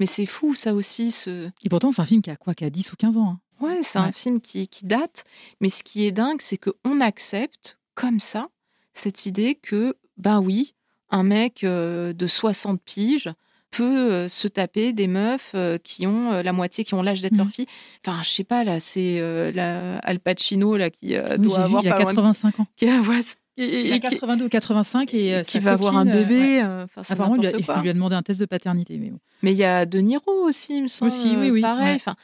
Mais 0.00 0.06
c'est 0.06 0.26
fou, 0.26 0.54
ça 0.54 0.74
aussi. 0.74 1.10
Ce... 1.10 1.48
Et 1.62 1.68
pourtant, 1.68 1.92
c'est 1.92 2.02
un 2.02 2.06
film 2.06 2.22
qui 2.22 2.30
a 2.30 2.36
quoi 2.36 2.54
Qui 2.54 2.64
a 2.64 2.70
10 2.70 2.92
ou 2.92 2.96
15 2.96 3.16
ans. 3.18 3.28
Hein. 3.30 3.40
Ouais, 3.60 3.82
c'est 3.82 3.98
un 3.98 4.10
film 4.10 4.40
qui, 4.40 4.66
qui, 4.66 4.84
date. 4.84 5.24
Mais 5.60 5.68
ce 5.68 5.84
qui 5.84 6.04
est 6.04 6.12
dingue, 6.12 6.40
c'est 6.40 6.58
qu'on 6.58 7.00
accepte, 7.00 7.78
comme 7.94 8.18
ça, 8.18 8.48
cette 8.92 9.26
idée 9.26 9.54
que, 9.54 9.94
ben 10.16 10.40
oui, 10.40 10.74
un 11.10 11.22
mec 11.22 11.64
euh, 11.64 12.12
de 12.12 12.26
60 12.26 12.80
piges 12.82 13.30
peut 13.70 14.12
euh, 14.12 14.28
se 14.28 14.46
taper 14.46 14.92
des 14.92 15.08
meufs 15.08 15.52
euh, 15.54 15.78
qui 15.82 16.06
ont 16.06 16.30
la 16.30 16.52
moitié, 16.52 16.84
qui 16.84 16.94
ont 16.94 17.02
l'âge 17.02 17.20
d'être 17.20 17.36
leur 17.36 17.46
mmh. 17.46 17.52
fille. 17.52 17.66
Enfin, 18.06 18.22
je 18.22 18.28
sais 18.28 18.44
pas, 18.44 18.64
là, 18.64 18.80
c'est 18.80 19.20
Al 19.22 20.20
Pacino 20.20 20.76
là, 20.76 20.90
qui 20.90 21.16
doit 21.38 21.60
avoir. 21.60 21.82
il 21.82 21.90
a 21.90 21.96
85 21.96 22.60
ans. 22.60 22.66
Qui, 22.76 22.86
voilà, 23.00 23.22
il 23.56 23.92
a 23.92 23.98
82 23.98 24.46
ou 24.46 24.48
85 24.48 25.14
et 25.14 25.42
qui 25.46 25.58
va 25.58 25.72
avoir 25.72 25.96
un 25.96 26.04
bébé. 26.04 26.60
Apparemment, 26.96 27.36
il 27.36 27.42
lui, 27.42 27.64
a, 27.68 27.80
lui 27.82 27.88
a 27.88 27.92
demandé 27.92 28.14
un 28.14 28.22
test 28.22 28.40
de 28.40 28.46
paternité. 28.46 28.98
Mais, 28.98 29.12
mais 29.42 29.52
il 29.52 29.58
y 29.58 29.64
a 29.64 29.86
De 29.86 29.98
Niro 29.98 30.32
aussi, 30.44 30.76
il 30.76 30.82
me 30.84 30.88
semble. 30.88 31.12
Aussi, 31.12 31.36
oui, 31.36 31.50
oui. 31.50 31.60
Pareil. 31.60 31.96
Enfin, 31.96 32.14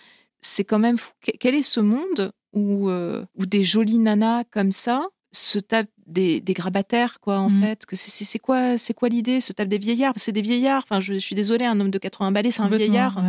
c'est 0.40 0.64
quand 0.64 0.78
même 0.78 0.98
fou. 0.98 1.12
Quel 1.38 1.54
est 1.54 1.62
ce 1.62 1.80
monde 1.80 2.32
où, 2.52 2.90
où 2.90 3.46
des 3.46 3.62
jolies 3.62 3.98
nanas 3.98 4.44
comme 4.50 4.70
ça 4.70 5.04
se 5.32 5.58
tapent 5.58 5.90
des, 6.10 6.40
des 6.40 6.52
grabataires, 6.52 7.20
quoi, 7.20 7.38
en 7.38 7.50
mmh. 7.50 7.62
fait. 7.62 7.86
Que 7.86 7.96
c'est 7.96 8.38
quoi, 8.38 8.78
c'est 8.78 8.94
quoi 8.94 9.08
l'idée 9.08 9.40
Se 9.40 9.52
tape 9.52 9.68
des 9.68 9.78
vieillards? 9.78 10.14
C'est 10.16 10.32
des 10.32 10.42
vieillards. 10.42 10.82
Enfin, 10.82 11.00
je, 11.00 11.14
suis 11.18 11.34
désolée, 11.34 11.64
un 11.64 11.78
homme 11.80 11.90
de 11.90 11.98
80 11.98 12.32
balais, 12.32 12.50
c'est 12.50 12.62
un 12.62 12.68
vieillard. 12.68 13.22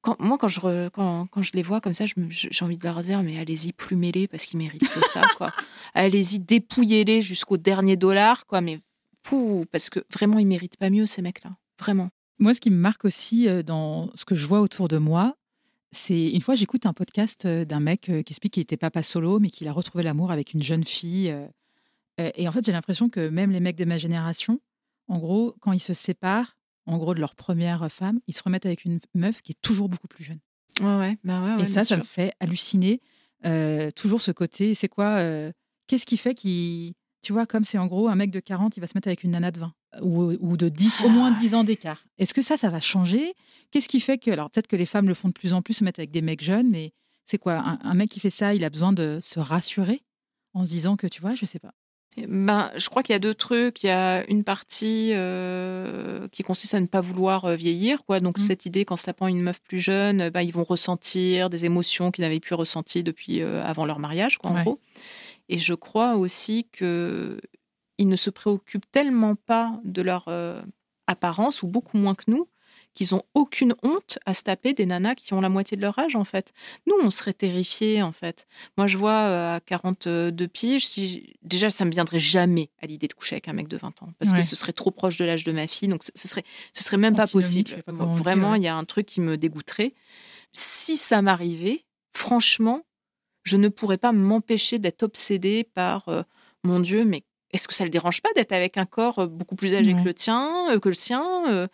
Quand, 0.00 0.20
moi, 0.20 0.38
quand 0.38 0.46
je, 0.46 0.88
quand, 0.90 1.26
quand, 1.26 1.42
je 1.42 1.50
les 1.54 1.62
vois 1.62 1.80
comme 1.80 1.92
ça, 1.92 2.04
j'ai 2.06 2.64
envie 2.64 2.78
de 2.78 2.84
leur 2.84 3.02
dire, 3.02 3.22
mais 3.24 3.38
allez-y, 3.38 3.72
plumez-les 3.72 4.28
parce 4.28 4.46
qu'ils 4.46 4.58
méritent 4.58 4.88
que 4.88 5.08
ça, 5.08 5.22
quoi. 5.36 5.50
allez-y, 5.94 6.38
dépouillez-les 6.38 7.20
jusqu'au 7.20 7.56
dernier 7.56 7.96
dollar, 7.96 8.46
quoi. 8.46 8.60
Mais 8.60 8.78
pou, 9.22 9.64
parce 9.72 9.90
que 9.90 10.00
vraiment, 10.12 10.38
ils 10.38 10.46
méritent 10.46 10.76
pas 10.76 10.90
mieux, 10.90 11.06
ces 11.06 11.20
mecs-là. 11.20 11.50
Vraiment. 11.80 12.10
Moi, 12.38 12.54
ce 12.54 12.60
qui 12.60 12.70
me 12.70 12.76
marque 12.76 13.04
aussi 13.04 13.48
euh, 13.48 13.62
dans 13.64 14.10
ce 14.14 14.24
que 14.24 14.36
je 14.36 14.46
vois 14.46 14.60
autour 14.60 14.86
de 14.86 14.98
moi, 14.98 15.34
c'est 15.90 16.30
une 16.30 16.40
fois, 16.40 16.54
j'écoute 16.54 16.86
un 16.86 16.92
podcast 16.92 17.44
euh, 17.44 17.64
d'un 17.64 17.80
mec 17.80 18.08
euh, 18.08 18.22
qui 18.22 18.32
explique 18.32 18.54
qu'il 18.54 18.62
était 18.62 18.76
papa 18.76 19.02
solo, 19.02 19.40
mais 19.40 19.48
qu'il 19.48 19.66
a 19.66 19.72
retrouvé 19.72 20.04
l'amour 20.04 20.30
avec 20.30 20.54
une 20.54 20.62
jeune 20.62 20.84
fille 20.84 21.34
et 22.18 22.48
en 22.48 22.52
fait, 22.52 22.64
j'ai 22.64 22.72
l'impression 22.72 23.08
que 23.08 23.28
même 23.28 23.50
les 23.50 23.60
mecs 23.60 23.76
de 23.76 23.84
ma 23.84 23.96
génération, 23.96 24.60
en 25.08 25.18
gros, 25.18 25.54
quand 25.60 25.72
ils 25.72 25.80
se 25.80 25.94
séparent, 25.94 26.56
en 26.86 26.96
gros, 26.96 27.14
de 27.14 27.20
leur 27.20 27.34
première 27.34 27.90
femme, 27.92 28.20
ils 28.26 28.34
se 28.34 28.42
remettent 28.42 28.66
avec 28.66 28.84
une 28.84 28.98
meuf 29.14 29.42
qui 29.42 29.52
est 29.52 29.60
toujours 29.60 29.88
beaucoup 29.88 30.08
plus 30.08 30.24
jeune. 30.24 30.40
Ouais, 30.80 30.98
ouais. 30.98 31.18
Bah 31.24 31.56
ouais, 31.56 31.62
et 31.62 31.66
ça, 31.66 31.84
ça 31.84 31.96
me 31.96 32.02
fait 32.02 32.32
halluciner. 32.40 33.00
Euh, 33.44 33.90
toujours 33.90 34.20
ce 34.20 34.30
côté, 34.30 34.74
c'est 34.74 34.88
quoi 34.88 35.18
euh, 35.18 35.52
Qu'est-ce 35.86 36.06
qui 36.06 36.16
fait 36.16 36.34
qu'il. 36.34 36.94
Tu 37.20 37.32
vois, 37.32 37.46
comme 37.46 37.64
c'est 37.64 37.78
en 37.78 37.86
gros 37.86 38.08
un 38.08 38.14
mec 38.14 38.30
de 38.30 38.40
40, 38.40 38.76
il 38.76 38.80
va 38.80 38.86
se 38.86 38.92
mettre 38.94 39.08
avec 39.08 39.24
une 39.24 39.32
nana 39.32 39.50
de 39.50 39.58
20 39.58 39.72
ou, 40.02 40.56
de 40.56 40.68
10, 40.68 41.02
au 41.04 41.08
moins 41.08 41.32
10 41.32 41.54
ans 41.54 41.64
d'écart. 41.64 42.04
Est-ce 42.18 42.32
que 42.32 42.42
ça, 42.42 42.56
ça 42.56 42.70
va 42.70 42.78
changer? 42.78 43.32
Qu'est-ce 43.70 43.88
qui 43.88 44.00
fait 44.00 44.18
que. 44.18 44.30
Alors, 44.30 44.50
peut-être 44.50 44.68
que 44.68 44.76
les 44.76 44.86
femmes 44.86 45.08
le 45.08 45.14
font 45.14 45.28
de 45.28 45.32
plus 45.32 45.52
en 45.52 45.62
plus, 45.62 45.74
se 45.74 45.84
mettre 45.84 45.98
avec 45.98 46.10
des 46.10 46.22
mecs 46.22 46.42
jeunes, 46.42 46.68
mais 46.70 46.92
c'est 47.24 47.38
quoi? 47.38 47.56
Un, 47.58 47.78
un, 47.82 47.94
mec 47.94 48.08
qui 48.10 48.20
fait 48.20 48.30
ça, 48.30 48.54
il 48.54 48.64
a 48.64 48.70
besoin 48.70 48.92
de 48.92 49.18
se 49.20 49.40
rassurer 49.40 50.02
en 50.54 50.64
se 50.64 50.70
disant 50.70 50.96
que, 50.96 51.06
tu 51.06 51.20
vois, 51.20 51.34
je 51.34 51.44
sais 51.44 51.58
pas. 51.58 51.74
Ben, 52.16 52.70
je 52.76 52.88
crois 52.88 53.02
qu'il 53.02 53.12
y 53.12 53.16
a 53.16 53.20
deux 53.20 53.34
trucs. 53.34 53.82
Il 53.84 53.86
y 53.86 53.90
a 53.90 54.28
une 54.28 54.44
partie 54.44 55.10
euh, 55.12 56.26
qui 56.28 56.42
consiste 56.42 56.74
à 56.74 56.80
ne 56.80 56.86
pas 56.86 57.00
vouloir 57.00 57.44
euh, 57.44 57.54
vieillir. 57.54 58.04
Quoi. 58.04 58.20
Donc, 58.20 58.38
mmh. 58.38 58.42
cette 58.42 58.66
idée 58.66 58.84
qu'en 58.84 58.96
se 58.96 59.04
tapant 59.04 59.28
une 59.28 59.40
meuf 59.40 59.60
plus 59.60 59.80
jeune, 59.80 60.30
ben, 60.30 60.42
ils 60.42 60.52
vont 60.52 60.64
ressentir 60.64 61.50
des 61.50 61.64
émotions 61.64 62.10
qu'ils 62.10 62.22
n'avaient 62.22 62.40
plus 62.40 62.54
ressenties 62.54 63.02
depuis 63.02 63.42
euh, 63.42 63.62
avant 63.64 63.86
leur 63.86 63.98
mariage, 63.98 64.38
quoi, 64.38 64.50
en 64.50 64.62
gros. 64.62 64.80
Et 65.48 65.58
je 65.58 65.74
crois 65.74 66.16
aussi 66.16 66.68
qu'ils 66.76 67.38
ne 68.00 68.16
se 68.16 68.30
préoccupent 68.30 68.90
tellement 68.90 69.34
pas 69.34 69.80
de 69.84 70.02
leur 70.02 70.28
apparence, 71.06 71.62
ou 71.62 71.68
beaucoup 71.68 71.96
moins 71.96 72.14
que 72.14 72.24
nous, 72.26 72.48
qu'ils 72.94 73.14
ont 73.14 73.22
aucune 73.34 73.74
honte 73.82 74.18
à 74.26 74.34
se 74.34 74.42
taper 74.42 74.72
des 74.74 74.86
nanas 74.86 75.14
qui 75.14 75.32
ont 75.32 75.40
la 75.40 75.48
moitié 75.48 75.76
de 75.76 75.82
leur 75.82 75.98
âge, 75.98 76.16
en 76.16 76.24
fait. 76.24 76.52
Nous, 76.86 76.94
on 77.00 77.10
serait 77.10 77.32
terrifiés, 77.32 78.02
en 78.02 78.12
fait. 78.12 78.46
Moi, 78.76 78.86
je 78.86 78.98
vois 78.98 79.12
euh, 79.12 79.56
à 79.56 79.60
42 79.60 80.48
piges, 80.48 80.86
si... 80.86 81.34
déjà, 81.42 81.70
ça 81.70 81.84
me 81.84 81.90
viendrait 81.90 82.18
jamais 82.18 82.70
à 82.82 82.86
l'idée 82.86 83.06
de 83.06 83.12
coucher 83.12 83.36
avec 83.36 83.48
un 83.48 83.52
mec 83.52 83.68
de 83.68 83.76
20 83.76 84.02
ans, 84.02 84.12
parce 84.18 84.32
que 84.32 84.42
ce 84.42 84.56
serait 84.56 84.72
trop 84.72 84.90
proche 84.90 85.16
de 85.16 85.24
l'âge 85.24 85.44
de 85.44 85.52
ma 85.52 85.66
fille, 85.66 85.88
donc 85.88 86.02
ce 86.02 86.28
serait, 86.28 86.44
ce 86.72 86.82
serait 86.82 86.96
même 86.96 87.14
pas 87.14 87.26
possible. 87.26 87.76
Vraiment, 87.86 88.54
il 88.54 88.62
y 88.62 88.68
a 88.68 88.76
un 88.76 88.84
truc 88.84 89.06
qui 89.06 89.20
me 89.20 89.36
dégoûterait. 89.36 89.94
Si 90.52 90.96
ça 90.96 91.22
m'arrivait, 91.22 91.84
franchement, 92.12 92.82
je 93.44 93.56
ne 93.56 93.68
pourrais 93.68 93.98
pas 93.98 94.12
m'empêcher 94.12 94.78
d'être 94.78 95.04
obsédée 95.04 95.64
par 95.64 96.08
euh, 96.08 96.22
mon 96.64 96.80
Dieu, 96.80 97.04
mais 97.04 97.22
est-ce 97.52 97.68
que 97.68 97.74
ça 97.74 97.84
le 97.84 97.90
dérange 97.90 98.20
pas 98.20 98.32
d'être 98.34 98.52
avec 98.52 98.76
un 98.76 98.86
corps 98.86 99.20
euh, 99.20 99.26
beaucoup 99.26 99.54
plus 99.54 99.74
âgé 99.74 99.94
que 99.94 100.02
le 100.02 100.14
tien, 100.14 100.66
que 100.82 100.88
le 100.88 100.94
sien 100.94 101.68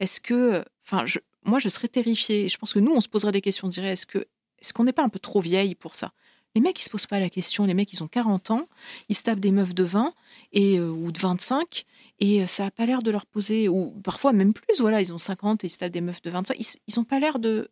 est-ce 0.00 0.20
que, 0.20 0.64
enfin, 0.84 1.04
moi, 1.44 1.58
je 1.58 1.68
serais 1.68 1.88
terrifiée. 1.88 2.44
Et 2.44 2.48
je 2.48 2.58
pense 2.58 2.72
que 2.72 2.78
nous, 2.78 2.92
on 2.92 3.00
se 3.00 3.08
poserait 3.08 3.32
des 3.32 3.40
questions. 3.40 3.66
On 3.66 3.70
dirait, 3.70 3.90
est-ce 3.90 4.06
que, 4.06 4.18
est-ce 4.18 4.72
qu'on 4.72 4.84
n'est 4.84 4.92
pas 4.92 5.04
un 5.04 5.08
peu 5.08 5.18
trop 5.18 5.40
vieille 5.40 5.74
pour 5.74 5.94
ça? 5.94 6.12
Les 6.54 6.62
mecs, 6.62 6.80
ils 6.80 6.84
se 6.84 6.90
posent 6.90 7.06
pas 7.06 7.20
la 7.20 7.28
question. 7.28 7.66
Les 7.66 7.74
mecs, 7.74 7.92
ils 7.92 8.02
ont 8.02 8.08
40 8.08 8.50
ans, 8.50 8.66
ils 9.10 9.14
se 9.14 9.22
tapent 9.22 9.40
des 9.40 9.50
meufs 9.50 9.74
de 9.74 9.84
20 9.84 10.14
et 10.52 10.78
euh, 10.78 10.88
ou 10.88 11.12
de 11.12 11.18
25, 11.18 11.84
et 12.18 12.42
euh, 12.42 12.46
ça 12.46 12.64
a 12.64 12.70
pas 12.70 12.86
l'air 12.86 13.02
de 13.02 13.10
leur 13.10 13.26
poser, 13.26 13.68
ou 13.68 13.90
parfois 14.02 14.32
même 14.32 14.54
plus. 14.54 14.80
Voilà, 14.80 15.02
ils 15.02 15.12
ont 15.12 15.18
50 15.18 15.64
et 15.64 15.66
ils 15.66 15.70
se 15.70 15.78
tapent 15.78 15.92
des 15.92 16.00
meufs 16.00 16.22
de 16.22 16.30
25. 16.30 16.56
Ils, 16.58 16.64
ils 16.88 16.98
ont 16.98 17.04
pas 17.04 17.20
l'air 17.20 17.38
de, 17.38 17.68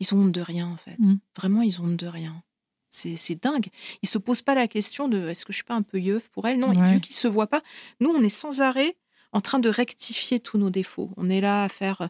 ils 0.00 0.14
ont 0.14 0.18
honte 0.18 0.32
de 0.32 0.40
rien 0.42 0.68
en 0.68 0.76
fait. 0.76 0.98
Mmh. 0.98 1.16
Vraiment, 1.34 1.62
ils 1.62 1.80
ont 1.80 1.84
honte 1.84 1.96
de 1.96 2.06
rien. 2.06 2.42
C'est 2.90 3.42
dingue. 3.42 3.68
Ils 4.02 4.08
se 4.08 4.18
posent 4.18 4.42
pas 4.42 4.54
la 4.54 4.66
question 4.68 5.08
de 5.08 5.28
est-ce 5.28 5.44
que 5.44 5.52
je 5.52 5.56
suis 5.56 5.64
pas 5.64 5.74
un 5.74 5.82
peu 5.82 6.00
yeuf 6.00 6.28
pour 6.28 6.46
elle. 6.48 6.58
Non, 6.58 6.72
vu 6.72 7.00
qu'ils 7.00 7.16
se 7.16 7.28
voient 7.28 7.46
pas, 7.46 7.62
nous 8.00 8.10
on 8.10 8.22
est 8.22 8.28
sans 8.28 8.60
arrêt 8.60 8.96
en 9.32 9.40
train 9.40 9.58
de 9.58 9.68
rectifier 9.68 10.40
tous 10.40 10.58
nos 10.58 10.70
défauts. 10.70 11.10
On 11.16 11.28
est 11.28 11.40
là 11.40 11.64
à 11.64 11.68
faire 11.68 12.08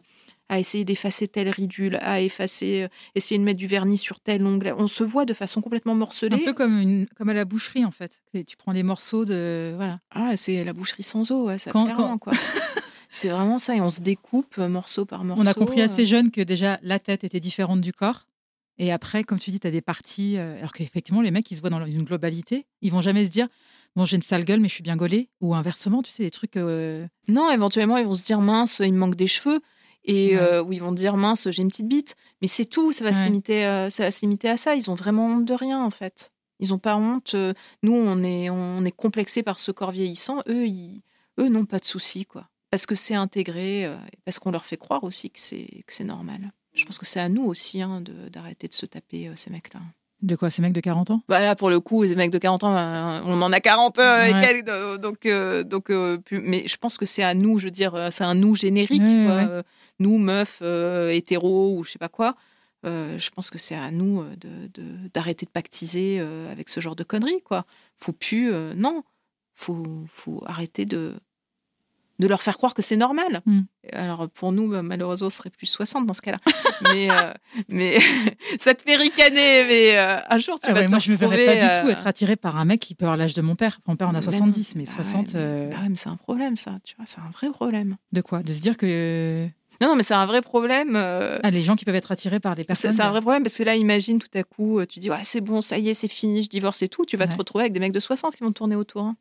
à 0.49 0.57
essayer 0.57 0.83
d'effacer 0.83 1.27
tel 1.27 1.47
ridule, 1.49 1.99
à 2.01 2.21
effacer, 2.21 2.83
euh, 2.83 2.87
essayer 3.13 3.37
de 3.37 3.43
mettre 3.43 3.59
du 3.59 3.67
vernis 3.67 3.99
sur 3.99 4.19
tel 4.19 4.45
ongle. 4.45 4.73
On 4.77 4.87
se 4.87 5.03
voit 5.03 5.25
de 5.25 5.33
façon 5.33 5.61
complètement 5.61 5.93
morcelée. 5.93 6.41
Un 6.41 6.45
peu 6.45 6.53
comme, 6.53 6.77
une, 6.77 7.07
comme 7.15 7.29
à 7.29 7.33
la 7.33 7.45
boucherie, 7.45 7.85
en 7.85 7.91
fait. 7.91 8.21
Tu 8.33 8.57
prends 8.57 8.71
les 8.71 8.83
morceaux 8.83 9.25
de. 9.25 9.73
Voilà. 9.75 9.99
Ah, 10.11 10.35
c'est 10.35 10.63
la 10.63 10.73
boucherie 10.73 11.03
sans 11.03 11.31
eau, 11.31 11.55
ça 11.57 11.71
clairement, 11.71 12.17
quoi. 12.17 12.33
c'est 13.11 13.29
vraiment 13.29 13.59
ça, 13.59 13.75
et 13.75 13.81
on 13.81 13.91
se 13.91 14.01
découpe 14.01 14.55
euh, 14.57 14.67
morceau 14.67 15.05
par 15.05 15.23
morceau. 15.23 15.43
On 15.43 15.45
a 15.45 15.53
compris 15.53 15.81
assez 15.81 16.03
euh. 16.03 16.07
jeune 16.07 16.31
que 16.31 16.41
déjà 16.41 16.79
la 16.81 16.97
tête 16.97 17.23
était 17.23 17.39
différente 17.39 17.79
du 17.79 17.93
corps. 17.93 18.25
Et 18.79 18.91
après, 18.91 19.23
comme 19.23 19.39
tu 19.39 19.51
dis, 19.51 19.59
tu 19.59 19.67
as 19.67 19.71
des 19.71 19.81
parties. 19.81 20.37
alors 20.37 20.71
qu'effectivement, 20.71 21.21
les 21.21 21.31
mecs, 21.31 21.51
ils 21.51 21.55
se 21.55 21.59
voient 21.59 21.69
dans 21.69 21.85
une 21.85 22.03
globalité. 22.03 22.65
Ils 22.81 22.91
vont 22.93 23.01
jamais 23.01 23.25
se 23.25 23.29
dire 23.29 23.49
bon, 23.95 24.05
j'ai 24.05 24.15
une 24.15 24.21
sale 24.21 24.45
gueule, 24.45 24.59
mais 24.59 24.69
je 24.69 24.73
suis 24.73 24.83
bien 24.83 24.95
gaulée. 24.95 25.29
Ou 25.41 25.55
inversement, 25.55 26.01
tu 26.01 26.11
sais, 26.11 26.23
des 26.23 26.31
trucs. 26.31 26.57
Euh, 26.57 27.07
non, 27.27 27.51
éventuellement, 27.51 27.97
ils 27.97 28.05
vont 28.05 28.15
se 28.15 28.25
dire 28.25 28.41
mince, 28.41 28.81
il 28.83 28.93
me 28.93 28.99
manque 28.99 29.15
des 29.15 29.27
cheveux. 29.27 29.61
Et 30.05 30.37
euh, 30.37 30.63
ou 30.63 30.71
ils 30.71 30.79
vont 30.79 30.93
dire 30.93 31.17
mince, 31.17 31.49
j'ai 31.51 31.61
une 31.61 31.67
petite 31.67 31.87
bite. 31.87 32.15
Mais 32.41 32.47
c'est 32.47 32.65
tout, 32.65 32.93
ça 32.93 33.03
va 33.03 33.13
s'imiter 33.13 33.65
euh, 33.65 33.89
va 33.97 34.11
s'imiter 34.11 34.49
à 34.49 34.57
ça. 34.57 34.75
Ils 34.75 34.89
ont 34.89 34.95
vraiment 34.95 35.27
honte 35.27 35.45
de 35.45 35.53
rien, 35.53 35.83
en 35.83 35.89
fait. 35.89 36.31
Ils 36.59 36.69
n'ont 36.69 36.79
pas 36.79 36.95
honte. 36.97 37.35
Nous, 37.83 37.93
on 37.93 38.23
est, 38.23 38.49
on 38.49 38.83
est 38.85 38.91
complexés 38.91 39.43
par 39.43 39.59
ce 39.59 39.71
corps 39.71 39.91
vieillissant. 39.91 40.41
Eux, 40.47 40.67
ils, 40.67 41.01
eux 41.39 41.49
n'ont 41.49 41.65
pas 41.65 41.79
de 41.79 41.85
soucis, 41.85 42.25
quoi. 42.25 42.49
Parce 42.71 42.85
que 42.85 42.95
c'est 42.95 43.15
intégré, 43.15 43.89
parce 44.25 44.39
qu'on 44.39 44.51
leur 44.51 44.65
fait 44.65 44.77
croire 44.77 45.03
aussi 45.03 45.31
que 45.31 45.39
c'est 45.39 46.03
normal. 46.03 46.51
Je 46.73 46.85
pense 46.85 46.97
que 46.97 47.05
c'est 47.05 47.19
à 47.19 47.29
nous 47.29 47.43
aussi 47.43 47.81
hein, 47.81 48.01
d'arrêter 48.31 48.67
de, 48.67 48.73
se 48.73 48.85
taper 48.85 49.31
ces 49.35 49.49
mecs-là. 49.49 49.81
De 50.21 50.35
quoi 50.35 50.49
Ces 50.49 50.61
mecs 50.61 50.73
de 50.73 50.81
40 50.81 51.11
ans? 51.11 51.21
Voilà, 51.29 51.55
pour 51.55 51.69
le 51.69 51.79
coup, 51.79 52.05
ces 52.05 52.15
mecs 52.15 52.31
de 52.31 52.37
40 52.37 52.65
ans, 52.65 52.73
ben, 52.73 53.21
on 53.25 53.41
en 53.41 53.53
a 53.53 53.59
40 53.61 53.97
euh, 53.99 54.97
donc, 54.97 55.25
euh, 55.25 55.63
donc 55.63 55.89
euh, 55.89 56.17
mais 56.31 56.67
je 56.67 56.75
pense 56.75 56.97
que 56.97 57.05
c'est 57.05 57.23
à 57.23 57.33
nous, 57.33 57.57
je 57.57 57.65
veux 57.65 57.71
dire, 57.71 58.09
c'est 58.11 58.25
un 58.25 58.35
nous 58.35 58.55
générique, 58.55 59.01
quoi. 59.01 59.63
nous, 59.99 60.17
meufs, 60.17 60.61
hétéros 60.61 61.77
ou 61.77 61.83
je 61.85 61.91
sais 61.91 61.99
pas 61.99 62.09
quoi. 62.09 62.35
je 62.83 63.29
pense 63.29 63.49
que 63.49 63.57
c'est 63.57 63.75
à 63.75 63.91
nous 63.91 64.23
d'arrêter 65.13 65.45
de, 65.45 65.49
de, 65.49 65.53
pactiser 65.53 66.19
avec 66.51 66.67
ce 66.67 66.81
genre 66.81 66.97
de 66.97 67.03
conneries, 67.03 67.41
quoi. 67.41 67.65
Faut 67.95 68.13
plus, 68.13 68.51
non, 68.75 69.03
faut, 69.55 70.05
faut 70.09 70.43
arrêter 70.45 70.85
de, 70.85 71.15
de 72.19 72.27
leur 72.27 72.41
faire 72.41 72.57
croire 72.57 72.73
que 72.73 72.81
c'est 72.81 72.97
normal. 72.97 73.41
Hmm. 73.45 73.61
Alors 73.93 74.29
pour 74.29 74.51
nous, 74.51 74.69
bah, 74.69 74.83
malheureusement, 74.83 75.29
ce 75.29 75.37
serait 75.37 75.49
plus 75.49 75.65
60 75.65 76.05
dans 76.05 76.13
ce 76.13 76.21
cas-là. 76.21 76.37
mais 76.93 77.09
euh, 77.09 77.33
mais 77.69 77.97
ça 78.59 78.75
te 78.75 78.83
fait 78.83 78.97
ricaner. 78.97 79.65
Mais 79.67 79.97
euh, 79.97 80.17
un 80.29 80.37
jour, 80.37 80.59
tu 80.59 80.69
ah 80.69 80.73
vas 80.73 80.83
te 80.83 80.89
Moi, 80.89 80.99
je 80.99 81.09
ne 81.09 81.15
me 81.15 81.19
verrais 81.19 81.45
pas 81.45 81.55
du 81.55 81.81
tout 81.81 81.87
euh, 81.87 81.91
être 81.91 82.05
attiré 82.05 82.35
par 82.35 82.57
un 82.57 82.65
mec 82.65 82.81
qui 82.81 82.93
peut 82.93 83.05
avoir 83.05 83.17
l'âge 83.17 83.33
de 83.33 83.41
mon 83.41 83.55
père. 83.55 83.79
Mon 83.87 83.95
père 83.95 84.09
en 84.09 84.15
a 84.15 84.21
70, 84.21 84.75
mais 84.75 84.85
60. 84.85 85.33
Bah 85.33 85.39
bah 85.71 85.77
c'est 85.95 86.09
un 86.09 86.17
problème, 86.17 86.55
ça. 86.55 86.75
Tu 86.83 86.95
vois, 86.97 87.05
c'est 87.07 87.19
un 87.19 87.29
vrai 87.31 87.49
problème. 87.49 87.95
De 88.11 88.21
quoi? 88.21 88.43
De 88.43 88.53
se 88.53 88.59
dire 88.59 88.75
que. 88.75 89.47
Non, 89.81 89.87
non, 89.87 89.95
mais 89.95 90.03
c'est 90.03 90.13
un 90.13 90.25
vrai 90.25 90.41
problème. 90.41 90.97
Ah, 90.97 91.51
les 91.51 91.63
gens 91.63 91.77
qui 91.77 91.85
peuvent 91.85 91.95
être 91.95 92.11
attirés 92.11 92.41
par 92.41 92.55
des 92.55 92.65
personnes. 92.65 92.91
C'est 92.91 93.01
un 93.01 93.11
vrai 93.11 93.21
problème 93.21 93.43
parce 93.43 93.55
que 93.55 93.63
là, 93.63 93.77
imagine 93.77 94.19
tout 94.19 94.27
à 94.37 94.43
coup, 94.43 94.85
tu 94.87 94.99
dis, 94.99 95.09
ouais, 95.09 95.23
c'est 95.23 95.39
bon, 95.39 95.61
ça 95.61 95.77
y 95.77 95.87
est, 95.87 95.93
c'est 95.93 96.09
fini, 96.09 96.43
je 96.43 96.49
divorce 96.49 96.81
et 96.81 96.89
tout. 96.89 97.05
Tu 97.05 97.15
vas 97.15 97.27
te 97.27 97.37
retrouver 97.37 97.63
avec 97.63 97.73
des 97.73 97.79
mecs 97.79 97.93
de 97.93 98.01
60 98.01 98.35
qui 98.35 98.43
vont 98.43 98.51
tourner 98.51 98.75
autour. 98.75 99.03
Hein. 99.03 99.15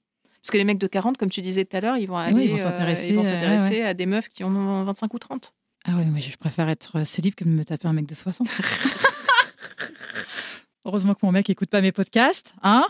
Parce 0.49 0.55
que 0.55 0.59
les 0.61 0.65
mecs 0.65 0.79
de 0.79 0.87
40, 0.87 1.19
comme 1.19 1.29
tu 1.29 1.43
disais 1.43 1.67
tout 1.67 1.77
à 1.77 1.83
l'heure, 1.83 1.99
ils 1.99 2.09
vont 2.09 2.17
aller, 2.17 2.45
ils 2.45 2.51
vont 2.51 2.57
s'intéresser 2.57 3.83
à 3.83 3.93
des 3.93 4.07
meufs 4.07 4.31
qui 4.31 4.45
en 4.45 4.57
ont 4.57 4.83
25 4.85 5.13
ou 5.13 5.19
30. 5.19 5.53
Ah 5.85 5.95
ouais, 5.95 6.07
mais 6.07 6.23
je 6.23 6.35
préfère 6.39 6.71
être 6.71 7.05
célib 7.05 7.35
que 7.35 7.45
de 7.45 7.51
me 7.51 7.63
taper 7.63 7.87
un 7.87 7.93
mec 7.93 8.07
de 8.07 8.15
60. 8.15 8.49
Heureusement 10.87 11.13
que 11.13 11.21
mon 11.23 11.33
mec 11.33 11.51
écoute 11.51 11.69
pas 11.69 11.83
mes 11.83 11.93
podcasts, 11.93 12.55
hein? 12.63 12.87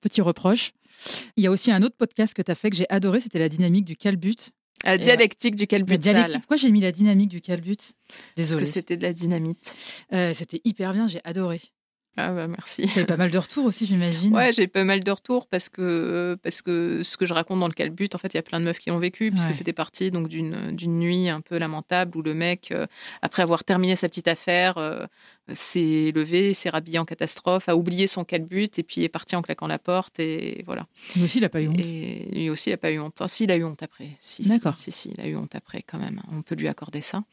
Petit 0.00 0.22
reproche. 0.22 0.72
Il 1.36 1.44
y 1.44 1.46
a 1.46 1.50
aussi 1.50 1.70
un 1.70 1.82
autre 1.82 1.94
podcast 1.94 2.32
que 2.32 2.40
tu 2.40 2.50
as 2.50 2.54
fait 2.54 2.70
que 2.70 2.76
j'ai 2.76 2.88
adoré, 2.88 3.20
c'était 3.20 3.38
la 3.38 3.50
dynamique 3.50 3.84
du 3.84 3.96
calbut. 3.96 4.36
La 4.86 4.96
dialectique 4.96 5.56
du 5.56 5.66
calbut. 5.66 5.98
dialectique. 5.98 6.38
Pourquoi 6.38 6.56
j'ai 6.56 6.70
mis 6.70 6.80
la 6.80 6.92
dynamique 6.92 7.28
du 7.28 7.42
calbut? 7.42 7.76
Désolée. 8.34 8.60
Parce 8.60 8.70
que 8.70 8.72
c'était 8.72 8.96
de 8.96 9.04
la 9.04 9.12
dynamite. 9.12 9.76
Euh, 10.14 10.32
c'était 10.32 10.62
hyper 10.64 10.94
bien, 10.94 11.06
j'ai 11.06 11.20
adoré. 11.24 11.60
Ah 12.16 12.32
bah 12.32 12.46
merci. 12.46 12.86
Pas 13.08 13.16
mal 13.16 13.30
de 13.30 13.38
retours 13.38 13.64
aussi, 13.64 13.86
j'imagine. 13.86 14.34
Ouais, 14.34 14.52
j'ai 14.52 14.68
pas 14.68 14.84
mal 14.84 15.02
de 15.02 15.10
retours 15.10 15.48
parce 15.48 15.68
que, 15.68 16.38
parce 16.42 16.62
que 16.62 17.02
ce 17.02 17.16
que 17.16 17.26
je 17.26 17.34
raconte 17.34 17.58
dans 17.58 17.66
le 17.66 17.74
calbut, 17.74 18.08
en 18.14 18.18
fait, 18.18 18.32
il 18.34 18.36
y 18.36 18.38
a 18.38 18.42
plein 18.42 18.60
de 18.60 18.64
meufs 18.64 18.78
qui 18.78 18.90
l'ont 18.90 18.98
vécu, 18.98 19.30
puisque 19.30 19.52
c'était 19.52 19.72
parti 19.72 20.10
donc 20.10 20.28
d'une 20.28 20.98
nuit 20.98 21.28
un 21.28 21.40
peu 21.40 21.58
lamentable 21.58 22.16
où 22.16 22.22
le 22.22 22.34
mec, 22.34 22.70
euh, 22.70 22.86
après 23.22 23.42
avoir 23.42 23.64
terminé 23.64 23.96
sa 23.96 24.08
petite 24.08 24.28
affaire, 24.28 24.78
euh, 24.78 25.06
s'est 25.52 26.12
levé, 26.14 26.54
s'est 26.54 26.70
rhabillé 26.70 26.98
en 26.98 27.04
catastrophe, 27.04 27.68
a 27.68 27.76
oublié 27.76 28.06
son 28.06 28.24
calbut 28.24 28.70
et 28.78 28.82
puis 28.82 29.02
est 29.02 29.08
parti 29.08 29.34
en 29.36 29.42
claquant 29.42 29.66
la 29.66 29.78
porte 29.78 30.20
et 30.20 30.62
voilà. 30.66 30.86
Lui 31.16 31.24
aussi, 31.24 31.38
il 31.38 31.42
n'a 31.42 31.48
pas 31.48 31.60
eu 31.60 31.68
honte. 31.68 31.80
Et 31.80 32.28
lui 32.32 32.50
aussi, 32.50 32.70
il 32.70 32.72
n'a 32.72 32.78
pas 32.78 32.90
eu 32.90 32.98
honte. 33.00 33.18
Ah, 33.20 33.28
si, 33.28 33.44
il 33.44 33.50
a 33.50 33.56
eu 33.56 33.64
honte 33.64 33.82
après. 33.82 34.08
Si, 34.20 34.48
D'accord. 34.48 34.78
Si, 34.78 34.92
si, 34.92 35.10
il 35.16 35.20
a 35.20 35.26
eu 35.26 35.36
honte 35.36 35.54
après 35.54 35.82
quand 35.82 35.98
même. 35.98 36.22
On 36.32 36.42
peut 36.42 36.54
lui 36.54 36.68
accorder 36.68 37.02
ça. 37.02 37.24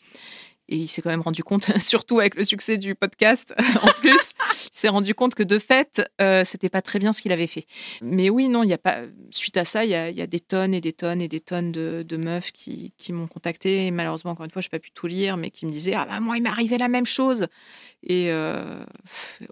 Et 0.72 0.78
il 0.78 0.88
s'est 0.88 1.02
quand 1.02 1.10
même 1.10 1.22
rendu 1.22 1.44
compte, 1.44 1.78
surtout 1.80 2.20
avec 2.20 2.36
le 2.36 2.44
succès 2.44 2.78
du 2.78 2.96
podcast 2.96 3.54
en 3.82 3.92
plus, 4.00 4.32
il 4.64 4.70
s'est 4.72 4.88
rendu 4.88 5.14
compte 5.14 5.36
que 5.36 5.44
de 5.44 5.60
fait, 5.60 6.02
euh, 6.22 6.44
c'était 6.46 6.70
pas 6.70 6.82
très 6.82 6.98
bien 6.98 7.12
ce 7.12 7.22
qu'il 7.22 7.34
avait 7.34 7.48
fait. 7.48 7.66
Mais 8.02 8.30
oui, 8.30 8.48
non, 8.48 8.64
il 8.64 8.70
y 8.70 8.74
a 8.74 8.78
pas. 8.78 9.00
Suite 9.32 9.58
à 9.58 9.66
ça, 9.66 9.84
il 9.84 9.92
y 9.92 9.96
a, 9.96 10.28
des 10.28 10.40
tonnes 10.40 10.74
et 10.74 10.80
des 10.80 10.94
tonnes 10.94 11.22
et 11.22 11.28
des 11.28 11.42
tonnes 11.42 11.74
de, 11.74 12.18
meufs 12.18 12.54
qui, 12.54 12.94
m'ont 13.10 13.28
contacté. 13.28 13.92
Malheureusement, 13.92 14.32
encore 14.32 14.46
une 14.46 14.52
fois, 14.52 14.62
je 14.62 14.68
n'ai 14.68 14.72
pas 14.72 14.80
pu 14.80 14.92
tout 14.92 15.08
lire, 15.08 15.36
mais 15.36 15.52
qui 15.52 15.66
me 15.66 15.72
disaient 15.72 15.94
ah 15.94 16.06
bah 16.06 16.22
moi, 16.22 16.38
il 16.38 16.44
m'est 16.44 16.50
arrivé 16.50 16.78
la 16.78 16.88
même 16.88 17.06
chose. 17.06 17.48
Et 18.04 18.32
euh, 18.32 18.84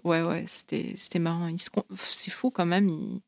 ouais, 0.04 0.22
ouais, 0.22 0.44
c'était 0.46 1.18
marrant. 1.18 1.54
C'est 1.98 2.30
fou 2.30 2.50
quand 2.50 2.66
même. 2.66 2.88
Il, 2.88 3.20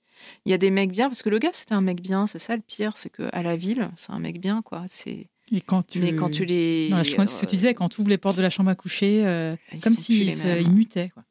il 0.47 0.51
y 0.51 0.55
a 0.55 0.59
des 0.59 0.71
mecs 0.71 0.93
bien 0.93 1.09
parce 1.09 1.23
que 1.23 1.31
le 1.31 1.39
gars 1.39 1.53
c'était 1.53 1.75
un 1.75 1.83
mec 1.83 2.01
bien. 2.01 2.27
C'est 2.27 2.39
ça 2.39 2.57
le 2.57 2.63
pire, 2.63 2.97
c'est 2.97 3.11
que 3.11 3.29
à 3.33 3.43
la 3.43 3.57
ville, 3.57 3.91
c'est 3.97 4.13
un 4.13 4.19
mec 4.19 4.41
bien 4.41 4.63
quoi. 4.63 4.85
C'est 4.89 5.29
quand 5.61 5.87
tu... 5.87 6.01
Mais 6.01 6.15
quand 6.15 6.31
tu 6.31 6.45
les. 6.45 6.89
Non, 6.91 7.03
je 7.03 7.13
crois 7.13 7.27
ce 7.27 7.41
que 7.41 7.47
tu 7.47 7.57
disais, 7.57 7.75
quand 7.75 7.89
tu 7.89 8.01
ouvres 8.01 8.11
les 8.11 8.19
portes 8.19 8.37
de 8.37 8.43
la 8.43 8.51
chambre 8.51 8.71
à 8.71 8.75
coucher, 8.75 9.23
euh, 9.27 9.53
comme 9.83 9.95
s'ils 9.95 10.35
si 10.35 10.47
mutaient. 10.69 11.11
Quoi. 11.11 11.25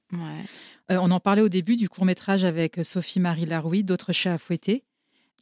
Euh, 0.92 0.98
on 1.02 1.12
en 1.12 1.20
parlait 1.20 1.42
au 1.42 1.50
début 1.50 1.76
du 1.76 1.90
court 1.90 2.06
métrage 2.06 2.44
avec 2.44 2.80
Sophie-Marie 2.84 3.46
Laroui, 3.46 3.84
D'autres 3.84 4.14
chats 4.14 4.34
à 4.34 4.38
fouetter. 4.38 4.84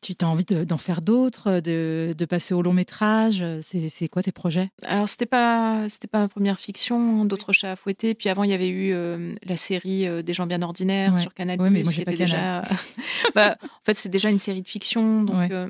Tu 0.02 0.14
as 0.22 0.28
envie 0.28 0.46
d'en 0.46 0.78
faire 0.78 1.02
d'autres, 1.02 1.60
de, 1.60 2.14
de, 2.18 2.26
passer 2.26 2.54
au 2.54 2.62
long 2.62 2.72
métrage 2.72 3.44
C'est 3.62 4.08
quoi 4.08 4.24
tes 4.24 4.32
projets? 4.32 4.70
Alors, 4.84 5.10
c'était 5.10 5.26
pas, 5.26 5.90
c'était 5.90 6.08
pas 6.08 6.20
ma 6.20 6.28
première 6.30 6.58
fiction, 6.58 7.26
D'autres 7.26 7.52
chats 7.52 7.74
à 7.74 7.76
fouetter. 7.76 8.16
Puis 8.16 8.30
avant, 8.30 8.44
il 8.44 8.50
y 8.50 8.54
avait 8.54 8.70
eu 8.70 8.94
euh, 8.94 9.36
la 9.44 9.58
série 9.58 10.08
Des 10.24 10.34
gens 10.34 10.48
bien 10.48 10.62
ordinaires 10.62 11.18
sur 11.18 11.34
Canal+. 11.34 11.60
Oui, 11.62 11.70
mais 11.70 11.84
moi, 11.84 11.92
pas 12.06 12.14
déjà... 12.14 12.64
bah, 13.36 13.58
en 13.62 13.84
fait, 13.86 13.94
c'est 13.96 14.08
déjà 14.08 14.30
une 14.30 14.38
série 14.38 14.62
de 14.62 14.68
fiction. 14.70 15.24
Donc, 15.24 15.36
Ouais, 15.36 15.68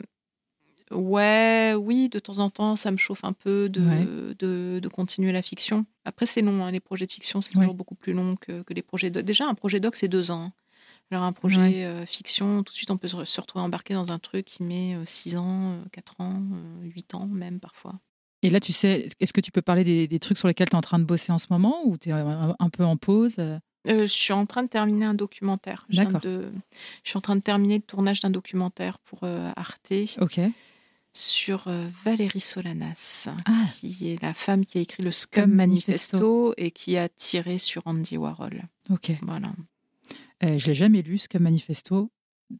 oui, 0.92 2.10
de 2.10 2.20
temps 2.20 2.40
en 2.40 2.50
temps, 2.50 2.76
ça 2.76 2.92
me 2.92 2.98
chauffe 2.98 3.24
un 3.24 3.34
peu 3.34 3.70
de, 3.70 4.34
de, 4.40 4.88
continuer 4.88 5.32
la 5.32 5.42
fiction. 5.42 5.86
Après, 6.06 6.26
c'est 6.26 6.42
long, 6.42 6.64
hein, 6.64 6.72
les 6.72 6.80
projets 6.80 7.06
de 7.06 7.12
fiction, 7.12 7.42
c'est 7.42 7.54
toujours 7.54 7.74
beaucoup 7.74 7.96
plus 7.96 8.14
long 8.14 8.36
que, 8.36 8.64
que 8.64 8.74
les 8.74 8.82
projets 8.82 9.10
doc. 9.10 9.24
Déjà, 9.24 9.48
un 9.48 9.54
projet 9.54 9.80
doc, 9.80 9.96
c'est 9.96 10.08
deux 10.08 10.32
ans. 10.32 10.46
Hein. 10.46 10.54
Alors, 11.12 11.24
un 11.24 11.32
projet 11.32 11.86
euh, 11.86 12.06
fiction, 12.06 12.58
tout 12.64 12.72
de 12.72 12.76
suite, 12.76 12.92
on 12.92 12.98
peut 12.98 13.08
se 13.08 13.42
retrouver 13.42 13.66
embarqué 13.66 13.96
dans 13.96 14.12
un 14.12 14.20
truc 14.20 14.46
qui 14.46 14.64
met 14.64 14.96
euh, 14.96 15.04
six 15.06 15.38
ans, 15.38 15.72
euh, 15.72 15.84
quatre 15.92 16.16
ans, 16.20 16.42
huit 16.84 17.16
ans, 17.16 17.26
même 17.26 17.60
parfois. 17.60 18.00
Et 18.44 18.50
là, 18.50 18.60
tu 18.60 18.74
sais, 18.74 19.08
est-ce 19.20 19.34
que 19.34 19.42
tu 19.42 19.52
peux 19.52 19.64
parler 19.64 19.84
des, 19.84 20.08
des 20.08 20.20
trucs 20.20 20.38
sur 20.38 20.48
lesquels 20.48 20.70
tu 20.70 20.76
es 20.76 20.78
en 20.78 20.82
train 20.82 21.00
de 21.00 21.04
bosser 21.04 21.32
en 21.32 21.40
ce 21.40 21.48
moment 21.50 21.82
ou 21.84 21.98
tu 21.98 22.10
es 22.10 22.12
un, 22.12 22.70
peu 22.72 22.86
en 22.86 22.98
pause 22.98 23.38
je 23.88 24.06
suis 24.06 24.34
en 24.34 24.46
train 24.46 24.64
de 24.64 24.68
terminer 24.68 25.06
un 25.06 25.14
documentaire. 25.14 25.88
D'accord. 25.90 26.20
Je 26.22 26.52
suis 27.04 27.18
en 27.18 27.22
train 27.22 27.38
de 27.38 27.42
terminer 27.42 27.78
le 27.78 27.82
tournage 27.82 28.20
d'un 28.20 28.30
documentaire 28.30 29.00
pour 29.00 29.24
Arte. 29.24 29.94
Ok 30.20 30.42
sur 31.14 31.68
euh, 31.68 31.88
Valérie 32.03 32.39
Solanas, 32.39 33.30
ah. 33.45 33.51
qui 33.80 34.12
est 34.12 34.22
la 34.22 34.34
femme 34.34 34.66
qui 34.66 34.78
a 34.78 34.82
écrit 34.82 35.03
le 35.03 35.12
Scum 35.12 35.51
Manifesto, 35.53 36.53
et 36.57 36.72
qui 36.72 36.97
a 36.97 37.10
tiré 37.10 37.57
sur 37.57 37.82
Andy 37.86 38.18
Warhol. 38.18 38.64
Ok. 38.89 39.12
Voilà. 39.24 39.51
Euh, 40.43 40.57
je 40.57 40.68
l'ai 40.68 40.76
jamais 40.76 41.01
lu, 41.01 41.18
Scum 41.18 41.43
Manifesto. 41.43 42.12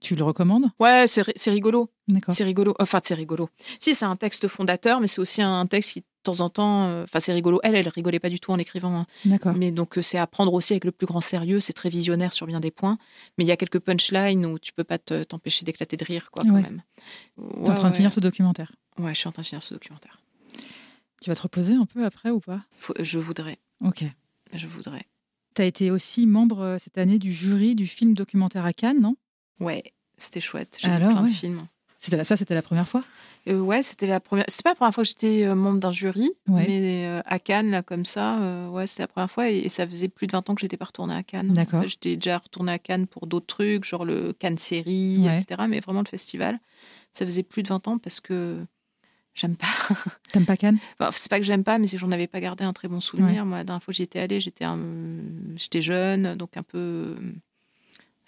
Tu 0.02 0.16
le 0.16 0.24
recommandes? 0.24 0.70
Ouais, 0.80 1.06
c'est 1.08 1.50
rigolo. 1.50 1.90
D'accord. 2.08 2.34
C'est 2.36 2.44
rigolo. 2.44 2.76
Enfin, 2.80 3.00
c'est 3.04 3.16
rigolo. 3.16 3.50
Si, 3.80 3.96
c'est 3.96 4.06
un 4.06 4.16
texte 4.16 4.48
fondateur, 4.48 5.00
mais 5.02 5.08
c'est 5.08 5.20
aussi 5.20 5.42
un 5.42 5.66
texte 5.66 5.94
qui, 5.94 6.04
temps 6.24 6.40
en 6.40 6.50
temps, 6.50 6.86
euh, 6.86 7.04
enfin, 7.04 7.20
c'est 7.20 7.34
rigolo. 7.34 7.60
Elle, 7.64 7.76
elle 7.76 7.88
rigolait 7.88 8.20
pas 8.20 8.30
du 8.30 8.40
tout 8.40 8.52
en 8.52 8.58
écrivant. 8.58 8.96
Hein. 8.96 9.06
D'accord. 9.26 9.54
Mais 9.56 9.72
donc, 9.72 9.98
euh, 9.98 10.02
c'est 10.02 10.18
à 10.18 10.28
prendre 10.28 10.54
aussi 10.54 10.74
avec 10.74 10.86
le 10.86 10.92
plus 10.92 11.08
grand 11.08 11.22
sérieux. 11.22 11.60
C'est 11.60 11.74
très 11.74 11.90
visionnaire 11.90 12.34
sur 12.34 12.46
bien 12.48 12.60
des 12.60 12.72
points. 12.72 12.98
Mais 13.38 13.44
il 13.44 13.48
y 13.48 13.52
a 13.52 13.58
quelques 13.58 13.80
punchlines 13.80 14.46
où 14.46 14.60
tu 14.60 14.74
peux 14.74 14.84
pas 14.84 14.98
t'empêcher 14.98 15.66
d'éclater 15.66 15.98
de 15.98 16.06
rire, 16.06 16.32
quoi, 16.32 16.44
quand 16.44 16.52
même. 16.52 16.82
Tu 17.38 17.66
es 17.66 17.70
en 17.70 17.74
train 17.74 17.90
de 17.90 17.96
finir 17.96 18.12
ce 18.12 18.20
documentaire 18.20 18.72
Ouais, 18.98 19.14
je 19.14 19.20
suis 19.20 19.30
en 19.30 19.32
train 19.32 19.44
de 19.44 19.48
finir 19.48 19.64
ce 19.64 19.74
documentaire. 19.74 20.20
Tu 21.22 21.30
vas 21.30 21.36
te 21.36 21.42
reposer 21.42 21.74
un 21.74 21.86
peu 21.86 22.06
après 22.06 22.30
ou 22.30 22.40
pas? 22.40 22.62
Je 23.00 23.20
voudrais. 23.20 23.58
Ok. 23.84 24.04
Je 24.54 24.68
voudrais. 24.68 25.06
Tu 25.56 25.62
as 25.62 25.66
été 25.66 25.92
aussi 25.92 26.26
membre 26.26 26.60
euh, 26.62 26.78
cette 26.80 26.98
année 26.98 27.20
du 27.20 27.32
jury 27.32 27.76
du 27.76 27.88
film 27.88 28.14
documentaire 28.14 28.66
à 28.66 28.74
Cannes, 28.74 29.02
non? 29.02 29.16
Ouais, 29.60 29.84
c'était 30.18 30.42
chouette. 30.42 30.78
J'ai 30.82 30.90
vu 30.90 30.98
plein 30.98 31.24
de 31.24 31.28
films. 31.28 31.68
C'était 32.00 32.24
ça, 32.24 32.38
c'était 32.38 32.56
la 32.56 32.62
première 32.62 32.88
fois? 32.88 33.04
Euh, 33.50 33.60
ouais, 33.60 33.82
c'était 33.82 34.08
la 34.08 34.22
première. 34.22 34.46
C'était 34.48 34.64
pas 34.64 34.72
la 34.72 34.76
première 34.76 34.94
fois 34.94 35.04
que 35.04 35.10
j'étais 35.10 35.46
euh, 35.46 35.54
membre 35.54 35.80
d'un 35.80 35.92
jury, 35.92 36.32
mais 36.48 37.06
euh, 37.06 37.22
à 37.26 37.40
Cannes 37.40 37.72
là 37.72 37.84
comme 37.84 38.06
ça, 38.06 38.40
euh, 38.42 38.70
ouais, 38.70 38.88
c'était 38.88 39.04
la 39.04 39.08
première 39.08 39.30
fois 39.30 39.50
et, 39.50 39.68
ça 39.68 39.86
faisait 39.86 40.08
plus 40.08 40.28
de 40.28 40.32
20 40.32 40.50
ans 40.50 40.56
que 40.56 40.62
j'étais 40.62 40.78
pas 40.78 40.86
retournée 40.86 41.16
à 41.16 41.24
Cannes. 41.24 41.52
D'accord. 41.52 41.86
J'étais 41.86 42.16
déjà 42.16 42.38
retournée 42.38 42.72
à 42.72 42.80
Cannes 42.80 43.06
pour 43.06 43.28
d'autres 43.28 43.48
trucs, 43.48 43.84
genre 43.84 44.06
le 44.06 44.32
Cannes 44.34 44.58
série, 44.58 45.28
etc. 45.28 45.64
Mais 45.68 45.82
vraiment 45.82 46.02
le 46.02 46.10
festival, 46.10 46.60
ça 47.12 47.26
faisait 47.26 47.44
plus 47.44 47.64
de 47.64 47.68
20 47.68 47.88
ans 47.90 47.98
parce 47.98 48.22
que 48.22 48.60
j'aime 49.34 49.58
pas. 49.58 49.68
T'aimes 50.32 50.46
pas 50.46 50.56
Cannes? 50.56 50.80
Bah, 51.00 51.10
C'est 51.14 51.30
pas 51.30 51.40
que 51.40 51.46
j'aime 51.46 51.66
pas, 51.66 51.80
mais 51.80 51.88
c'est 51.88 51.98
que 51.98 52.02
j'en 52.02 52.12
avais 52.12 52.28
pas 52.28 52.40
gardé 52.40 52.64
un 52.64 52.74
très 52.74 52.88
bon 52.88 53.02
souvenir. 53.02 53.46
Moi, 53.46 53.58
la 53.58 53.64
dernière 53.66 53.84
fois 53.84 53.92
que 53.92 53.98
j'y 53.98 54.04
étais 54.04 54.20
allée, 54.20 54.40
j'étais 54.40 54.66
j'étais 55.56 55.82
jeune, 55.82 56.36
donc 56.36 56.56
un 56.56 56.64
peu 56.64 57.16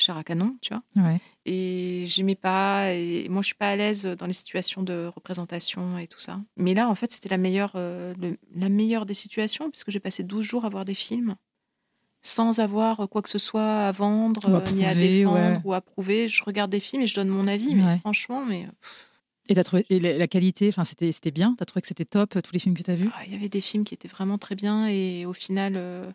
char 0.02 0.18
à 0.18 0.24
canon, 0.24 0.58
tu 0.62 0.74
vois. 0.74 0.84
Ouais. 1.04 1.20
Et 1.46 2.04
j'aimais 2.08 2.36
pas. 2.36 2.94
Et 2.94 3.28
moi, 3.30 3.42
je 3.42 3.48
suis 3.48 3.56
pas 3.56 3.70
à 3.70 3.76
l'aise 3.76 4.06
dans 4.06 4.28
les 4.28 4.34
situations 4.34 4.84
de 4.84 5.10
représentation 5.14 5.98
et 5.98 6.08
tout 6.08 6.20
ça. 6.20 6.40
Mais 6.58 6.74
là, 6.74 6.90
en 6.90 6.96
fait, 6.96 7.12
c'était 7.12 7.30
la 7.30 7.38
meilleure, 7.38 7.74
euh, 7.76 8.14
la 8.56 8.70
meilleure 8.70 9.06
des 9.06 9.14
situations, 9.14 9.70
puisque 9.70 9.92
j'ai 9.92 10.00
passé 10.00 10.24
12 10.24 10.46
jours 10.46 10.66
à 10.66 10.70
voir 10.70 10.86
des 10.86 10.94
films 10.94 11.36
sans 12.24 12.60
avoir 12.60 13.10
quoi 13.10 13.22
que 13.22 13.30
ce 13.30 13.40
soit 13.40 13.88
à 13.88 13.92
vendre, 13.92 14.64
ni 14.74 14.86
à 14.86 14.94
défendre 14.94 15.60
ou 15.64 15.74
à 15.74 15.82
prouver. 15.82 16.28
Je 16.28 16.44
regarde 16.44 16.72
des 16.72 16.80
films 16.80 17.02
et 17.02 17.08
je 17.08 17.16
donne 17.16 17.30
mon 17.30 17.48
avis, 17.48 17.76
mais 17.76 18.00
franchement, 18.00 18.46
mais. 18.46 18.68
Et, 19.50 19.58
as 19.58 19.64
trouvé, 19.64 19.86
la 19.90 20.28
qualité, 20.28 20.70
enfin 20.70 20.86
c'était, 20.86 21.12
c'était 21.12 21.32
bien? 21.32 21.56
Tu 21.58 21.64
as 21.64 21.66
trouvé 21.66 21.82
que 21.82 21.88
c'était 21.88 22.06
top, 22.06 22.42
tous 22.42 22.54
les 22.54 22.60
films 22.60 22.76
que 22.76 22.84
tu 22.84 22.92
as 22.92 22.96
vus? 22.96 23.10
Ah, 23.14 23.24
Il 23.26 23.34
y 23.34 23.36
avait 23.36 23.50
des 23.50 23.60
films 23.60 23.84
qui 23.84 23.94
étaient 23.94 24.08
vraiment 24.08 24.38
très 24.38 24.56
bien 24.56 24.88
et 24.88 25.26
au 25.26 25.34
final, 25.34 25.74
euh, 25.76 26.10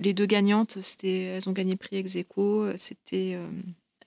les 0.00 0.14
deux 0.14 0.26
gagnantes, 0.26 0.78
c'était, 0.80 1.22
elles 1.22 1.48
ont 1.48 1.52
gagné 1.52 1.76
prix 1.76 1.96
ex 1.96 2.16
aequo. 2.16 2.76
C'était 2.76 3.34
euh, 3.34 3.46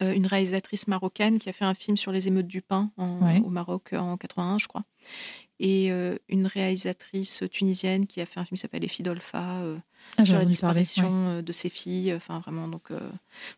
euh, 0.02 0.14
une 0.14 0.26
réalisatrice 0.26 0.88
marocaine 0.88 1.38
qui 1.38 1.50
a 1.50 1.54
fait 1.54 1.66
un 1.66 1.74
film 1.74 1.98
sur 1.98 2.12
les 2.12 2.28
émeutes 2.28 2.48
du 2.48 2.62
pain 2.62 2.92
au 2.98 3.50
Maroc 3.50 3.94
en 3.94 4.18
81, 4.18 4.58
je 4.58 4.68
crois. 4.68 4.84
Et 5.60 5.92
euh, 5.92 6.18
une 6.30 6.48
réalisatrice 6.48 7.44
tunisienne 7.52 8.08
qui 8.08 8.20
a 8.20 8.26
fait 8.26 8.40
un 8.40 8.46
film 8.46 8.56
qui 8.56 8.62
s'appelle 8.62 8.82
Les 8.82 8.88
filles 8.88 9.06
d'Olpha, 9.06 9.62
ah, 10.18 10.26
sur 10.26 10.36
la 10.36 10.46
disparition 10.46 11.42
de 11.42 11.52
ses 11.52 11.70
filles. 11.70 12.14
Enfin, 12.14 12.40
vraiment, 12.40 12.68
donc 12.68 12.92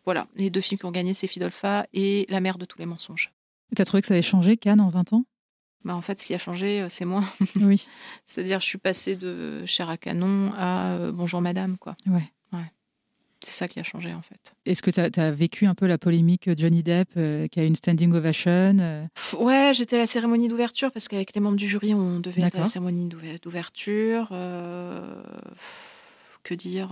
voilà, 0.04 0.26
les 0.36 0.50
deux 0.50 0.60
films 0.60 0.78
qui 0.78 0.84
ont 0.84 0.92
gagné, 0.92 1.14
c'est 1.14 1.26
filles 1.26 1.42
d'Olpha 1.42 1.86
et 1.94 2.26
La 2.28 2.40
mère 2.40 2.58
de 2.58 2.66
tous 2.66 2.78
les 2.78 2.86
mensonges. 2.86 3.32
Tu 3.74 3.82
as 3.82 3.84
trouvé 3.84 4.02
que 4.02 4.06
ça 4.06 4.14
avait 4.14 4.22
changé, 4.22 4.56
Cannes, 4.56 4.80
en 4.80 4.90
20 4.90 5.14
ans? 5.14 5.24
Bah, 5.86 5.94
en 5.94 6.02
fait, 6.02 6.20
ce 6.20 6.26
qui 6.26 6.34
a 6.34 6.38
changé, 6.38 6.86
c'est 6.90 7.04
moi. 7.04 7.24
Oui. 7.60 7.86
C'est-à-dire, 8.24 8.60
je 8.60 8.66
suis 8.66 8.78
passée 8.78 9.16
de 9.16 9.64
chair 9.66 9.88
à 9.88 9.96
canon 9.96 10.52
à 10.56 11.10
bonjour 11.12 11.40
madame, 11.40 11.76
quoi. 11.78 11.96
Ouais. 12.06 12.30
C'est 13.46 13.52
ça 13.52 13.68
qui 13.68 13.78
a 13.78 13.82
changé 13.82 14.12
en 14.12 14.22
fait. 14.22 14.54
Est-ce 14.64 14.82
que 14.82 14.90
tu 14.90 15.20
as, 15.20 15.30
vécu 15.30 15.66
un 15.66 15.74
peu 15.74 15.86
la 15.86 15.98
polémique 15.98 16.48
Johnny 16.56 16.82
Depp 16.82 17.10
euh, 17.16 17.46
qui 17.46 17.60
a 17.60 17.64
une 17.64 17.76
standing 17.76 18.12
ovation 18.12 18.76
euh? 18.80 19.06
Ouais, 19.38 19.72
j'étais 19.74 19.96
à 19.96 20.00
la 20.00 20.06
cérémonie 20.06 20.48
d'ouverture 20.48 20.90
parce 20.90 21.06
qu'avec 21.06 21.34
les 21.34 21.40
membres 21.40 21.56
du 21.56 21.68
jury, 21.68 21.94
on 21.94 22.18
devait 22.18 22.42
être 22.42 22.56
à 22.56 22.60
la 22.60 22.66
cérémonie 22.66 23.08
d'ouverture. 23.40 24.28
Euh, 24.32 25.22
que 26.42 26.54
dire 26.54 26.88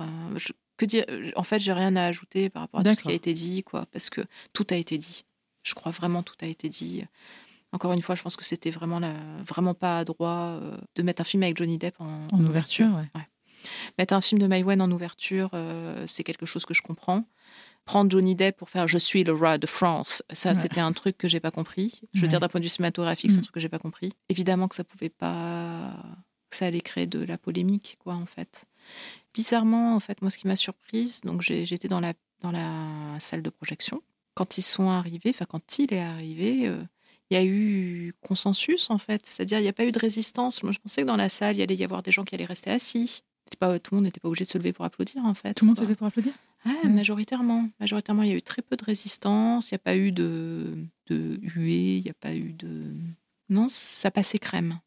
que 0.76 0.86
dire 0.86 1.05
En 1.36 1.42
fait, 1.42 1.59
j'ai 1.59 1.72
rien 1.72 1.97
à 1.97 2.05
ajouter 2.05 2.51
par 2.51 2.62
rapport 2.62 2.80
à 2.80 2.84
tout 2.84 2.95
ce 2.95 3.03
qui 3.03 3.11
a 3.11 3.14
été 3.14 3.32
dit, 3.32 3.62
quoi, 3.62 3.86
parce 3.90 4.11
que 4.11 4.20
tout 4.53 4.66
a 4.70 4.76
été 4.76 4.99
dit. 4.99 5.24
Je 5.62 5.74
crois 5.74 5.92
vraiment 5.92 6.22
tout 6.22 6.36
a 6.42 6.47
été 6.47 6.68
dit. 6.68 7.05
Encore 7.75 7.93
une 7.93 8.01
fois, 8.01 8.14
je 8.14 8.22
pense 8.22 8.37
que 8.37 8.45
c'était 8.45 8.70
vraiment, 8.70 9.01
la, 9.01 9.12
vraiment 9.45 9.75
pas 9.75 9.99
à 9.99 10.05
droit 10.05 10.61
de 10.95 11.03
mettre 11.03 11.20
un 11.20 11.25
film 11.25 11.43
avec 11.43 11.59
Johnny 11.59 11.77
Depp 11.77 12.01
en, 12.01 12.29
en 12.33 12.45
ouverture. 12.47 12.87
ouais. 12.87 13.22
Mettre 13.99 14.14
un 14.14 14.20
film 14.20 14.41
de 14.41 14.47
Maïwen 14.47 14.81
en 14.81 14.91
ouverture, 14.91 15.51
euh, 15.55 16.05
c'est 16.07 16.25
quelque 16.25 16.47
chose 16.47 16.64
que 16.64 16.75
je 16.75 16.83
comprends. 16.83 17.25
Prendre 17.85 18.11
Johnny 18.11 18.35
Depp 18.35 18.57
pour 18.57 18.70
faire 18.70 18.89
Je 18.89 18.99
suis 18.99 19.25
le 19.25 19.33
roi 19.33 19.59
de 19.59 19.66
France, 19.66 20.22
ça, 20.33 20.55
c'était 20.55 20.81
un 20.81 20.93
truc 20.93 21.18
que 21.18 21.29
j'ai 21.29 21.41
pas 21.41 21.51
compris. 21.51 22.01
Je 22.14 22.22
veux 22.22 22.29
dire, 22.29 22.41
d'un 22.41 22.49
point 22.49 22.61
de 22.61 22.64
vue 22.64 22.70
cinématographique, 22.70 23.31
c'est 23.31 23.37
un 23.37 23.41
mm. 23.41 23.45
truc 23.45 23.55
que 23.55 23.61
j'ai 23.61 23.68
pas 23.68 23.79
compris. 23.79 24.12
Évidemment 24.31 24.68
que 24.68 24.75
ça 24.75 24.85
pouvait 24.85 25.11
pas. 25.11 25.95
que 26.49 26.57
ça 26.57 26.66
allait 26.66 26.81
créer 26.81 27.07
de 27.07 27.22
la 27.22 27.37
polémique, 27.37 27.99
quoi, 28.03 28.14
en 28.14 28.27
fait. 28.27 28.64
Bizarrement, 29.35 29.95
en 29.95 30.01
fait, 30.01 30.22
moi, 30.22 30.31
ce 30.31 30.39
qui 30.39 30.47
m'a 30.47 30.57
surprise, 30.57 31.20
donc 31.22 31.43
j'étais 31.43 31.89
dans 31.89 32.01
la, 32.01 32.14
dans 32.41 32.53
la 32.53 33.20
salle 33.20 33.43
de 33.43 33.51
projection. 33.51 34.03
Quand 34.35 34.57
ils 34.57 34.62
sont 34.62 34.89
arrivés, 34.89 35.31
enfin, 35.31 35.45
quand 35.45 35.79
il 35.79 35.93
est 35.93 36.01
arrivé, 36.01 36.66
euh, 36.66 36.83
il 37.31 37.35
y 37.35 37.37
a 37.41 37.45
eu 37.45 38.12
consensus, 38.20 38.91
en 38.91 38.99
fait. 38.99 39.25
C'est-à-dire, 39.27 39.59
il 39.59 39.62
n'y 39.62 39.68
a 39.68 39.72
pas 39.72 39.85
eu 39.85 39.93
de 39.93 39.99
résistance. 39.99 40.62
Moi, 40.62 40.72
je 40.72 40.79
pensais 40.79 41.03
que 41.03 41.07
dans 41.07 41.16
la 41.16 41.29
salle, 41.29 41.57
il 41.57 41.61
y 41.61 41.62
allait 41.62 41.77
y 41.77 41.85
avoir 41.85 42.03
des 42.03 42.12
gens 42.12 42.25
qui 42.25 42.35
allaient 42.35 42.45
rester 42.45 42.70
assis. 42.70 43.22
Pas, 43.59 43.79
tout 43.79 43.95
le 43.95 43.99
monde 43.99 44.07
n'était 44.07 44.20
pas 44.20 44.29
obligé 44.29 44.45
de 44.45 44.51
se 44.51 44.59
lever 44.59 44.72
pour 44.72 44.85
applaudir, 44.85 45.25
en 45.25 45.35
fait. 45.35 45.55
Tout 45.55 45.64
le 45.64 45.68
monde 45.68 45.77
se 45.77 45.83
levait 45.83 45.95
pour 45.95 46.07
applaudir? 46.07 46.33
Ah, 46.64 46.89
Majoritairement. 46.89 47.68
Majoritairement, 47.79 48.22
il 48.22 48.31
y 48.31 48.33
a 48.33 48.37
eu 48.37 48.43
très 48.43 48.62
peu 48.62 48.77
de 48.77 48.85
résistance. 48.85 49.70
Il 49.70 49.75
n'y 49.75 49.77
a 49.77 49.79
pas 49.79 49.97
eu 49.97 50.12
de, 50.12 50.77
de 51.07 51.39
huée. 51.41 51.99
Il 51.99 52.03
n'y 52.03 52.11
a 52.11 52.14
pas 52.14 52.35
eu 52.35 52.53
de. 52.53 52.93
Non, 53.49 53.66
ça 53.68 54.11
passait 54.11 54.39
crème. 54.39 54.81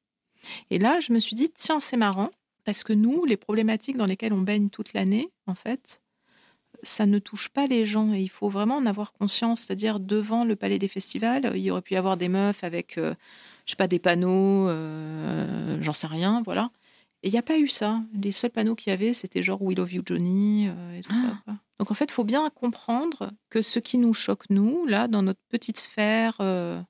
Et 0.69 0.79
là, 0.79 0.99
je 0.99 1.13
me 1.13 1.19
suis 1.19 1.35
dit, 1.35 1.49
tiens, 1.53 1.79
c'est 1.79 1.97
marrant, 1.97 2.29
parce 2.63 2.83
que 2.83 2.93
nous, 2.93 3.25
les 3.25 3.37
problématiques 3.37 3.97
dans 3.97 4.05
lesquelles 4.05 4.33
on 4.33 4.41
baigne 4.41 4.69
toute 4.69 4.93
l'année, 4.93 5.29
en 5.45 5.55
fait, 5.55 6.01
ça 6.83 7.05
ne 7.05 7.19
touche 7.19 7.49
pas 7.49 7.67
les 7.67 7.85
gens 7.85 8.13
et 8.13 8.21
il 8.21 8.29
faut 8.29 8.49
vraiment 8.49 8.75
en 8.75 8.85
avoir 8.85 9.13
conscience. 9.13 9.61
C'est-à-dire, 9.61 9.99
devant 9.99 10.45
le 10.45 10.55
palais 10.55 10.79
des 10.79 10.87
festivals, 10.87 11.51
il 11.55 11.61
y 11.61 11.71
aurait 11.71 11.81
pu 11.81 11.93
y 11.93 11.97
avoir 11.97 12.17
des 12.17 12.29
meufs 12.29 12.63
avec, 12.63 12.97
euh, 12.97 13.13
je 13.65 13.71
sais 13.71 13.75
pas, 13.75 13.87
des 13.87 13.99
panneaux, 13.99 14.67
euh, 14.69 15.77
j'en 15.81 15.93
sais 15.93 16.07
rien, 16.07 16.41
voilà. 16.43 16.71
Et 17.23 17.29
il 17.29 17.31
n'y 17.31 17.39
a 17.39 17.43
pas 17.43 17.57
eu 17.57 17.67
ça. 17.67 18.01
Les 18.13 18.31
seuls 18.31 18.51
panneaux 18.51 18.75
qu'il 18.75 18.91
y 18.91 18.93
avait, 18.93 19.13
c'était 19.13 19.41
genre 19.41 19.61
We 19.61 19.75
Love 19.75 19.93
You 19.93 20.03
Johnny 20.05 20.67
euh, 20.67 20.97
et 20.97 21.01
tout 21.01 21.15
ça. 21.15 21.39
Ah. 21.47 21.55
Donc 21.79 21.91
en 21.91 21.93
fait, 21.93 22.05
il 22.05 22.11
faut 22.11 22.23
bien 22.23 22.49
comprendre 22.51 23.31
que 23.49 23.61
ce 23.61 23.79
qui 23.79 23.97
nous 23.97 24.13
choque, 24.13 24.49
nous, 24.49 24.85
là, 24.85 25.07
dans 25.07 25.23
notre 25.23 25.41
petite 25.49 25.79
sphère 25.79 26.37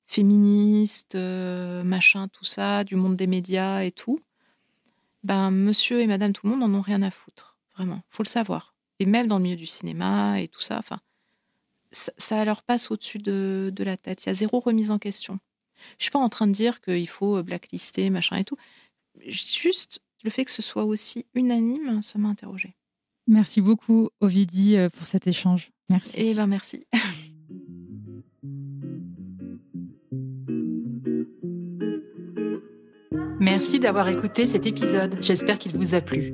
féministe, 0.06 1.16
machin, 1.16 2.28
tout 2.30 2.46
ça, 2.46 2.86
du 2.86 2.96
monde 2.96 3.18
des 3.18 3.28
médias 3.28 3.82
et 3.82 3.92
tout, 3.92 4.20
ben 5.24 5.52
monsieur 5.52 6.00
et 6.00 6.08
madame 6.08 6.32
tout 6.32 6.48
le 6.48 6.56
monde 6.56 6.70
n'en 6.70 6.78
ont 6.78 6.82
rien 6.82 7.02
à 7.02 7.12
foutre. 7.12 7.58
Vraiment, 7.76 8.00
faut 8.08 8.24
le 8.24 8.30
savoir 8.30 8.77
et 9.00 9.06
même 9.06 9.28
dans 9.28 9.38
le 9.38 9.44
milieu 9.44 9.56
du 9.56 9.66
cinéma 9.66 10.42
et 10.42 10.48
tout 10.48 10.62
ça, 10.62 10.78
enfin, 10.78 11.00
ça, 11.92 12.46
leur 12.46 12.64
passe 12.64 12.92
au-dessus 12.92 13.18
de, 13.18 13.72
la 13.78 13.98
tête. 13.98 14.24
Il 14.26 14.28
y 14.28 14.30
a 14.30 14.34
zéro 14.34 14.60
remise 14.60 14.92
en 14.92 15.00
question. 15.00 15.40
Je 15.98 16.06
suis 16.06 16.12
pas 16.12 16.20
en 16.20 16.30
train 16.30 16.48
de 16.48 16.52
dire 16.52 16.82
qu'il 16.82 17.08
faut 17.08 17.42
blacklister, 17.44 18.10
machin 18.10 18.38
et 18.38 18.44
tout. 18.44 18.58
Juste 19.26 20.02
le 20.24 20.30
fait 20.30 20.46
que 20.46 20.52
ce 20.52 20.62
soit 20.62 20.86
aussi 20.86 21.26
unanime, 21.34 22.02
ça 22.02 22.20
m'a 22.20 22.30
interrogée. 22.30 22.76
Merci 23.28 23.62
beaucoup, 23.62 24.10
Ovidie, 24.22 24.78
euh, 24.78 24.90
pour 24.90 25.06
cet 25.06 25.28
échange. 25.28 25.72
Merci. 25.90 26.18
Eh 26.20 26.34
ben, 26.34 26.48
merci. 26.48 26.86
Merci 33.40 33.80
d'avoir 33.80 34.08
écouté 34.10 34.48
cet 34.48 34.66
épisode. 34.66 35.18
J'espère 35.22 35.60
qu'il 35.60 35.76
vous 35.76 35.94
a 35.94 36.02
plu. 36.02 36.34